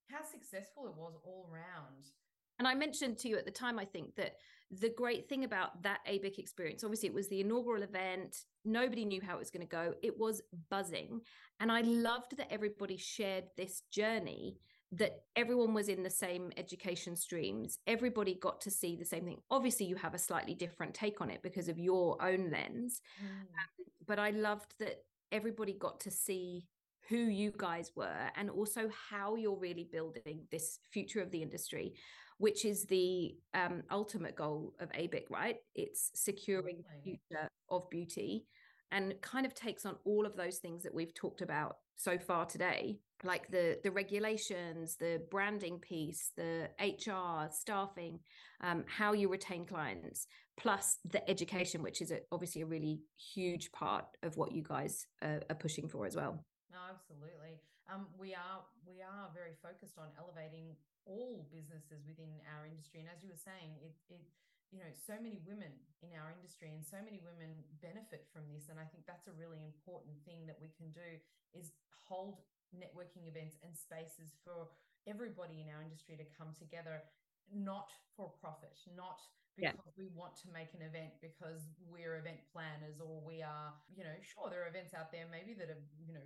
how 0.09 0.23
successful 0.23 0.85
it 0.87 0.95
was 0.95 1.13
all 1.23 1.49
round. 1.51 2.11
And 2.59 2.67
I 2.67 2.75
mentioned 2.75 3.17
to 3.19 3.29
you 3.29 3.37
at 3.37 3.45
the 3.45 3.51
time, 3.51 3.79
I 3.79 3.85
think 3.85 4.15
that 4.15 4.35
the 4.71 4.89
great 4.89 5.27
thing 5.27 5.43
about 5.43 5.81
that 5.83 5.99
ABIC 6.07 6.37
experience, 6.37 6.83
obviously, 6.83 7.09
it 7.09 7.13
was 7.13 7.27
the 7.27 7.41
inaugural 7.41 7.83
event. 7.83 8.37
Nobody 8.63 9.05
knew 9.05 9.21
how 9.21 9.35
it 9.35 9.39
was 9.39 9.51
going 9.51 9.65
to 9.65 9.71
go. 9.71 9.93
It 10.01 10.17
was 10.17 10.41
buzzing. 10.69 11.21
And 11.59 11.71
I 11.71 11.81
loved 11.81 12.37
that 12.37 12.51
everybody 12.51 12.97
shared 12.97 13.45
this 13.57 13.81
journey, 13.91 14.57
that 14.91 15.23
everyone 15.35 15.73
was 15.73 15.89
in 15.89 16.03
the 16.03 16.09
same 16.09 16.51
education 16.57 17.15
streams. 17.15 17.79
Everybody 17.87 18.35
got 18.35 18.61
to 18.61 18.71
see 18.71 18.95
the 18.95 19.05
same 19.05 19.25
thing. 19.25 19.41
Obviously, 19.49 19.87
you 19.87 19.95
have 19.95 20.13
a 20.13 20.19
slightly 20.19 20.53
different 20.53 20.93
take 20.93 21.21
on 21.21 21.29
it 21.29 21.41
because 21.41 21.67
of 21.67 21.79
your 21.79 22.21
own 22.21 22.51
lens. 22.51 23.01
Mm. 23.19 23.41
Um, 23.41 23.85
but 24.05 24.19
I 24.19 24.29
loved 24.29 24.75
that 24.79 25.03
everybody 25.31 25.73
got 25.73 25.99
to 26.01 26.11
see 26.11 26.67
who 27.09 27.17
you 27.17 27.51
guys 27.57 27.91
were 27.95 28.29
and 28.35 28.49
also 28.49 28.89
how 29.09 29.35
you're 29.35 29.59
really 29.59 29.87
building 29.91 30.41
this 30.51 30.79
future 30.91 31.21
of 31.21 31.31
the 31.31 31.41
industry 31.41 31.93
which 32.39 32.65
is 32.65 32.85
the 32.85 33.35
um, 33.53 33.83
ultimate 33.91 34.35
goal 34.35 34.73
of 34.79 34.89
abic 34.91 35.29
right? 35.29 35.57
It's 35.75 36.11
securing 36.13 36.77
the 36.77 37.01
future 37.03 37.47
of 37.69 37.89
beauty 37.89 38.45
and 38.91 39.13
kind 39.21 39.45
of 39.45 39.53
takes 39.53 39.85
on 39.85 39.95
all 40.05 40.25
of 40.25 40.35
those 40.35 40.57
things 40.57 40.83
that 40.83 40.93
we've 40.93 41.13
talked 41.13 41.41
about 41.41 41.77
so 41.95 42.17
far 42.17 42.45
today 42.45 42.99
like 43.23 43.47
the 43.49 43.77
the 43.83 43.91
regulations 43.91 44.97
the 44.97 45.21
branding 45.31 45.79
piece 45.79 46.31
the 46.35 46.67
hr 46.81 47.49
staffing 47.51 48.19
um, 48.61 48.83
how 48.87 49.13
you 49.13 49.29
retain 49.29 49.65
clients 49.65 50.27
plus 50.57 50.97
the 51.05 51.27
education 51.29 51.81
which 51.81 52.01
is 52.01 52.11
a, 52.11 52.19
obviously 52.31 52.61
a 52.61 52.65
really 52.65 52.99
huge 53.33 53.71
part 53.71 54.05
of 54.23 54.35
what 54.37 54.51
you 54.51 54.63
guys 54.63 55.05
are, 55.21 55.41
are 55.49 55.55
pushing 55.55 55.87
for 55.87 56.05
as 56.05 56.15
well 56.15 56.43
no 56.73 56.81
absolutely. 56.89 57.61
Um, 57.87 58.09
we 58.17 58.33
are 58.33 58.65
we 58.83 58.99
are 59.05 59.29
very 59.31 59.53
focused 59.61 60.01
on 60.01 60.09
elevating 60.17 60.73
all 61.05 61.45
businesses 61.53 62.01
within 62.09 62.41
our 62.49 62.65
industry. 62.65 63.05
And 63.05 63.09
as 63.11 63.21
you 63.21 63.29
were 63.29 63.39
saying 63.39 63.77
it 63.85 63.95
it 64.09 64.25
you 64.73 64.81
know 64.81 64.89
so 64.97 65.13
many 65.21 65.37
women 65.45 65.69
in 66.01 66.11
our 66.17 66.33
industry 66.33 66.73
and 66.73 66.81
so 66.81 66.97
many 66.99 67.21
women 67.21 67.53
benefit 67.79 68.25
from 68.33 68.49
this. 68.49 68.73
And 68.73 68.81
i 68.81 68.87
think 68.89 69.05
that's 69.05 69.29
a 69.29 69.35
really 69.37 69.61
important 69.61 70.17
thing 70.25 70.49
that 70.49 70.57
we 70.57 70.73
can 70.73 70.89
do 70.91 71.21
is 71.53 71.69
hold 72.09 72.41
networking 72.73 73.29
events 73.29 73.61
and 73.61 73.77
spaces 73.77 74.33
for 74.41 74.65
everybody 75.05 75.61
in 75.61 75.69
our 75.69 75.85
industry 75.85 76.17
to 76.17 76.25
come 76.33 76.49
together 76.57 77.05
not 77.53 77.91
for 78.17 78.33
profit 78.41 78.73
not 78.97 79.21
because 79.53 79.93
yeah. 79.93 79.99
we 79.99 80.09
want 80.17 80.33
to 80.33 80.49
make 80.49 80.73
an 80.73 80.81
event 80.81 81.13
because 81.21 81.69
we're 81.85 82.17
event 82.17 82.41
planners 82.49 82.97
or 82.97 83.21
we 83.21 83.45
are 83.45 83.69
you 83.93 84.01
know 84.01 84.15
sure 84.25 84.49
there 84.49 84.65
are 84.65 84.71
events 84.71 84.97
out 84.97 85.13
there 85.13 85.29
maybe 85.29 85.53
that 85.53 85.69
are 85.69 85.81
you 86.01 86.13
know 86.13 86.25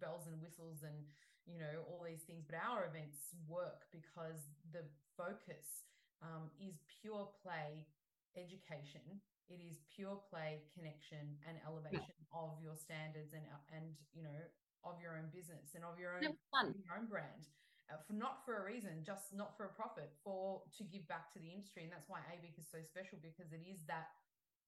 bells 0.00 0.26
and 0.26 0.40
whistles 0.40 0.86
and 0.86 1.06
you 1.46 1.58
know 1.58 1.84
all 1.90 2.04
these 2.04 2.22
things 2.22 2.44
but 2.46 2.56
our 2.56 2.86
events 2.86 3.34
work 3.48 3.90
because 3.92 4.48
the 4.72 4.84
focus 5.16 5.88
um, 6.22 6.50
is 6.58 6.78
pure 7.02 7.28
play 7.42 7.86
education. 8.36 9.02
It 9.48 9.64
is 9.64 9.80
pure 9.88 10.20
play 10.28 10.60
connection 10.76 11.40
and 11.48 11.56
elevation 11.64 12.14
yeah. 12.20 12.36
of 12.36 12.54
your 12.60 12.76
standards 12.76 13.32
and 13.32 13.44
and 13.72 13.96
you 14.12 14.22
know 14.22 14.38
of 14.84 15.00
your 15.00 15.16
own 15.16 15.32
business 15.32 15.74
and 15.74 15.82
of 15.82 15.98
your 15.98 16.20
own 16.20 16.36
your 16.84 16.94
own 16.94 17.08
brand. 17.08 17.48
Uh, 17.88 17.96
for 18.04 18.12
not 18.12 18.44
for 18.44 18.60
a 18.60 18.62
reason, 18.68 19.00
just 19.00 19.32
not 19.32 19.56
for 19.56 19.64
a 19.64 19.72
profit, 19.72 20.12
for 20.20 20.60
to 20.76 20.84
give 20.84 21.08
back 21.08 21.32
to 21.32 21.40
the 21.40 21.48
industry, 21.48 21.88
and 21.88 21.92
that's 21.92 22.04
why 22.04 22.20
ABIC 22.28 22.60
is 22.60 22.68
so 22.68 22.76
special 22.84 23.16
because 23.16 23.48
it 23.48 23.64
is 23.64 23.80
that 23.88 24.12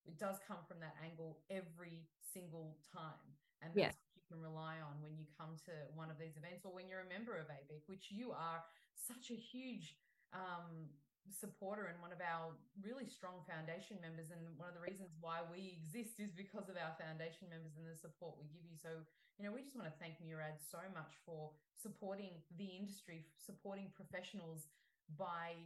it 0.08 0.16
does 0.16 0.40
come 0.48 0.64
from 0.64 0.80
that 0.80 0.96
angle 1.04 1.36
every 1.52 2.08
single 2.24 2.80
time, 2.88 3.28
and 3.60 3.76
that's 3.76 3.76
yeah. 3.76 3.92
what 3.92 4.08
you 4.08 4.09
can 4.30 4.38
rely 4.38 4.78
on 4.78 4.94
when 5.02 5.18
you 5.18 5.26
come 5.34 5.58
to 5.66 5.74
one 5.98 6.06
of 6.06 6.22
these 6.22 6.38
events 6.38 6.62
or 6.62 6.70
when 6.70 6.86
you're 6.86 7.02
a 7.02 7.10
member 7.10 7.34
of 7.34 7.50
ABIC, 7.50 7.82
which 7.90 8.14
you 8.14 8.30
are 8.30 8.62
such 8.94 9.34
a 9.34 9.38
huge 9.38 9.98
um, 10.30 10.86
supporter 11.26 11.90
and 11.90 11.98
one 11.98 12.14
of 12.14 12.22
our 12.22 12.54
really 12.78 13.10
strong 13.10 13.42
foundation 13.50 13.98
members. 13.98 14.30
And 14.30 14.38
one 14.54 14.70
of 14.70 14.78
the 14.78 14.86
reasons 14.86 15.10
why 15.18 15.42
we 15.50 15.74
exist 15.74 16.22
is 16.22 16.30
because 16.30 16.70
of 16.70 16.78
our 16.78 16.94
foundation 16.94 17.50
members 17.50 17.74
and 17.74 17.82
the 17.84 17.98
support 17.98 18.38
we 18.38 18.46
give 18.54 18.62
you. 18.62 18.78
So, 18.78 19.02
you 19.36 19.42
know, 19.42 19.50
we 19.50 19.66
just 19.66 19.74
want 19.74 19.90
to 19.90 19.96
thank 19.98 20.22
Murad 20.22 20.62
so 20.62 20.80
much 20.94 21.18
for 21.26 21.50
supporting 21.74 22.38
the 22.54 22.70
industry, 22.78 23.26
supporting 23.42 23.90
professionals 23.98 24.70
by 25.18 25.58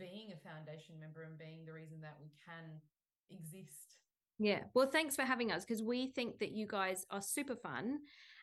being 0.00 0.34
a 0.34 0.38
foundation 0.42 0.98
member 0.98 1.22
and 1.22 1.38
being 1.38 1.62
the 1.62 1.76
reason 1.76 2.02
that 2.02 2.18
we 2.18 2.32
can 2.42 2.80
exist. 3.30 4.00
Yeah. 4.38 4.60
Well, 4.74 4.90
thanks 4.90 5.16
for 5.16 5.22
having 5.22 5.50
us 5.50 5.64
because 5.64 5.82
we 5.82 6.12
think 6.12 6.38
that 6.40 6.52
you 6.52 6.66
guys 6.66 7.06
are 7.10 7.22
super 7.22 7.56
fun 7.56 7.98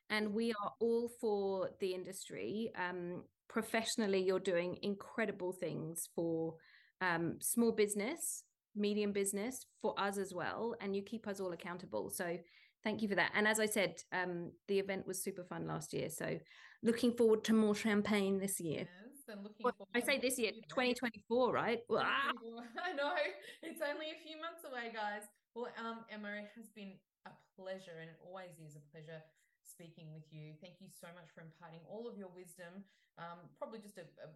and 0.09 0.33
we 0.33 0.51
are 0.51 0.71
all 0.79 1.09
for 1.21 1.69
the 1.79 1.93
industry. 1.93 2.71
Um, 2.75 3.23
professionally 3.53 4.19
you're 4.19 4.39
doing 4.39 4.77
incredible 4.81 5.51
things 5.53 6.09
for 6.15 6.55
um, 7.01 7.37
small 7.39 7.71
business 7.71 8.43
medium 8.75 9.11
business 9.11 9.67
for 9.81 9.93
us 9.99 10.17
as 10.17 10.33
well 10.33 10.75
and 10.81 10.95
you 10.95 11.03
keep 11.03 11.27
us 11.27 11.39
all 11.39 11.51
accountable 11.51 12.09
so 12.09 12.35
thank 12.83 13.03
you 13.03 13.07
for 13.07 13.13
that 13.13 13.31
and 13.35 13.47
as 13.47 13.59
i 13.59 13.67
said 13.67 13.93
um, 14.11 14.51
the 14.67 14.79
event 14.79 15.05
was 15.05 15.23
super 15.23 15.43
fun 15.43 15.67
last 15.67 15.93
year 15.93 16.09
so 16.09 16.37
looking 16.81 17.13
forward 17.13 17.43
to 17.43 17.53
more 17.53 17.75
champagne 17.75 18.39
this 18.39 18.59
year 18.59 18.87
and 19.29 19.43
looking 19.43 19.63
well, 19.63 19.87
i 19.95 19.99
say 19.99 20.19
this 20.19 20.37
year 20.37 20.51
2024 20.69 21.53
right 21.53 21.79
i 21.91 22.91
know 22.93 23.13
it's 23.61 23.81
only 23.81 24.11
a 24.11 24.19
few 24.25 24.35
months 24.41 24.63
away 24.69 24.91
guys 24.93 25.23
well 25.55 25.67
um, 25.79 26.05
emma 26.11 26.29
it 26.43 26.51
has 26.55 26.69
been 26.75 26.93
a 27.25 27.31
pleasure 27.55 28.01
and 28.01 28.09
it 28.09 28.19
always 28.25 28.51
is 28.59 28.75
a 28.75 28.83
pleasure 28.91 29.21
speaking 29.63 30.13
with 30.13 30.27
you. 30.31 30.53
Thank 30.61 30.75
you 30.79 30.87
so 30.91 31.07
much 31.15 31.31
for 31.33 31.41
imparting 31.41 31.79
all 31.89 32.07
of 32.07 32.17
your 32.17 32.29
wisdom. 32.35 32.83
Um, 33.17 33.49
probably 33.57 33.79
just 33.79 33.97
a, 33.97 34.05
a 34.21 34.29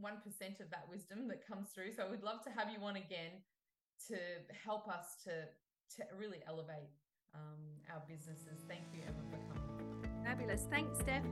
1% 0.00 0.14
of 0.60 0.70
that 0.70 0.86
wisdom 0.88 1.28
that 1.28 1.46
comes 1.46 1.70
through. 1.74 1.92
So 1.92 2.06
we'd 2.10 2.22
love 2.22 2.42
to 2.44 2.50
have 2.50 2.70
you 2.70 2.78
on 2.82 2.96
again 2.96 3.42
to 4.08 4.16
help 4.64 4.88
us 4.88 5.18
to, 5.24 5.50
to 5.96 6.08
really 6.16 6.38
elevate 6.46 6.94
um, 7.34 7.60
our 7.92 8.02
businesses. 8.08 8.64
Thank 8.68 8.86
you, 8.94 9.02
Emma, 9.02 9.22
for 9.30 9.38
coming. 9.50 10.24
Fabulous. 10.24 10.66
Thanks, 10.70 10.98
Steph. 11.00 11.24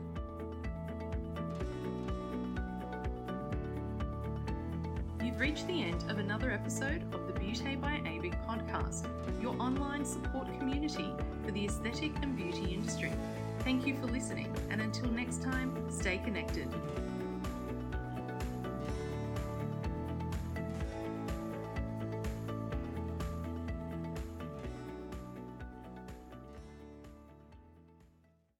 You've 5.27 5.41
reached 5.41 5.67
the 5.67 5.83
end 5.83 6.09
of 6.09 6.21
another 6.21 6.53
episode 6.53 7.03
of 7.13 7.27
the 7.27 7.33
Beauty 7.41 7.75
by 7.75 8.01
ABIC 8.05 8.37
podcast, 8.47 9.09
your 9.43 9.61
online 9.61 10.05
support 10.05 10.47
community 10.61 11.13
for 11.45 11.51
the 11.51 11.65
aesthetic 11.65 12.13
and 12.23 12.37
beauty 12.37 12.73
industry. 12.73 13.11
Thank 13.65 13.89
you 13.89 13.97
for 13.97 14.07
listening, 14.07 14.55
and 14.71 14.81
until 14.81 15.11
next 15.11 15.43
time, 15.43 15.75
stay 15.91 16.19
connected. 16.19 16.69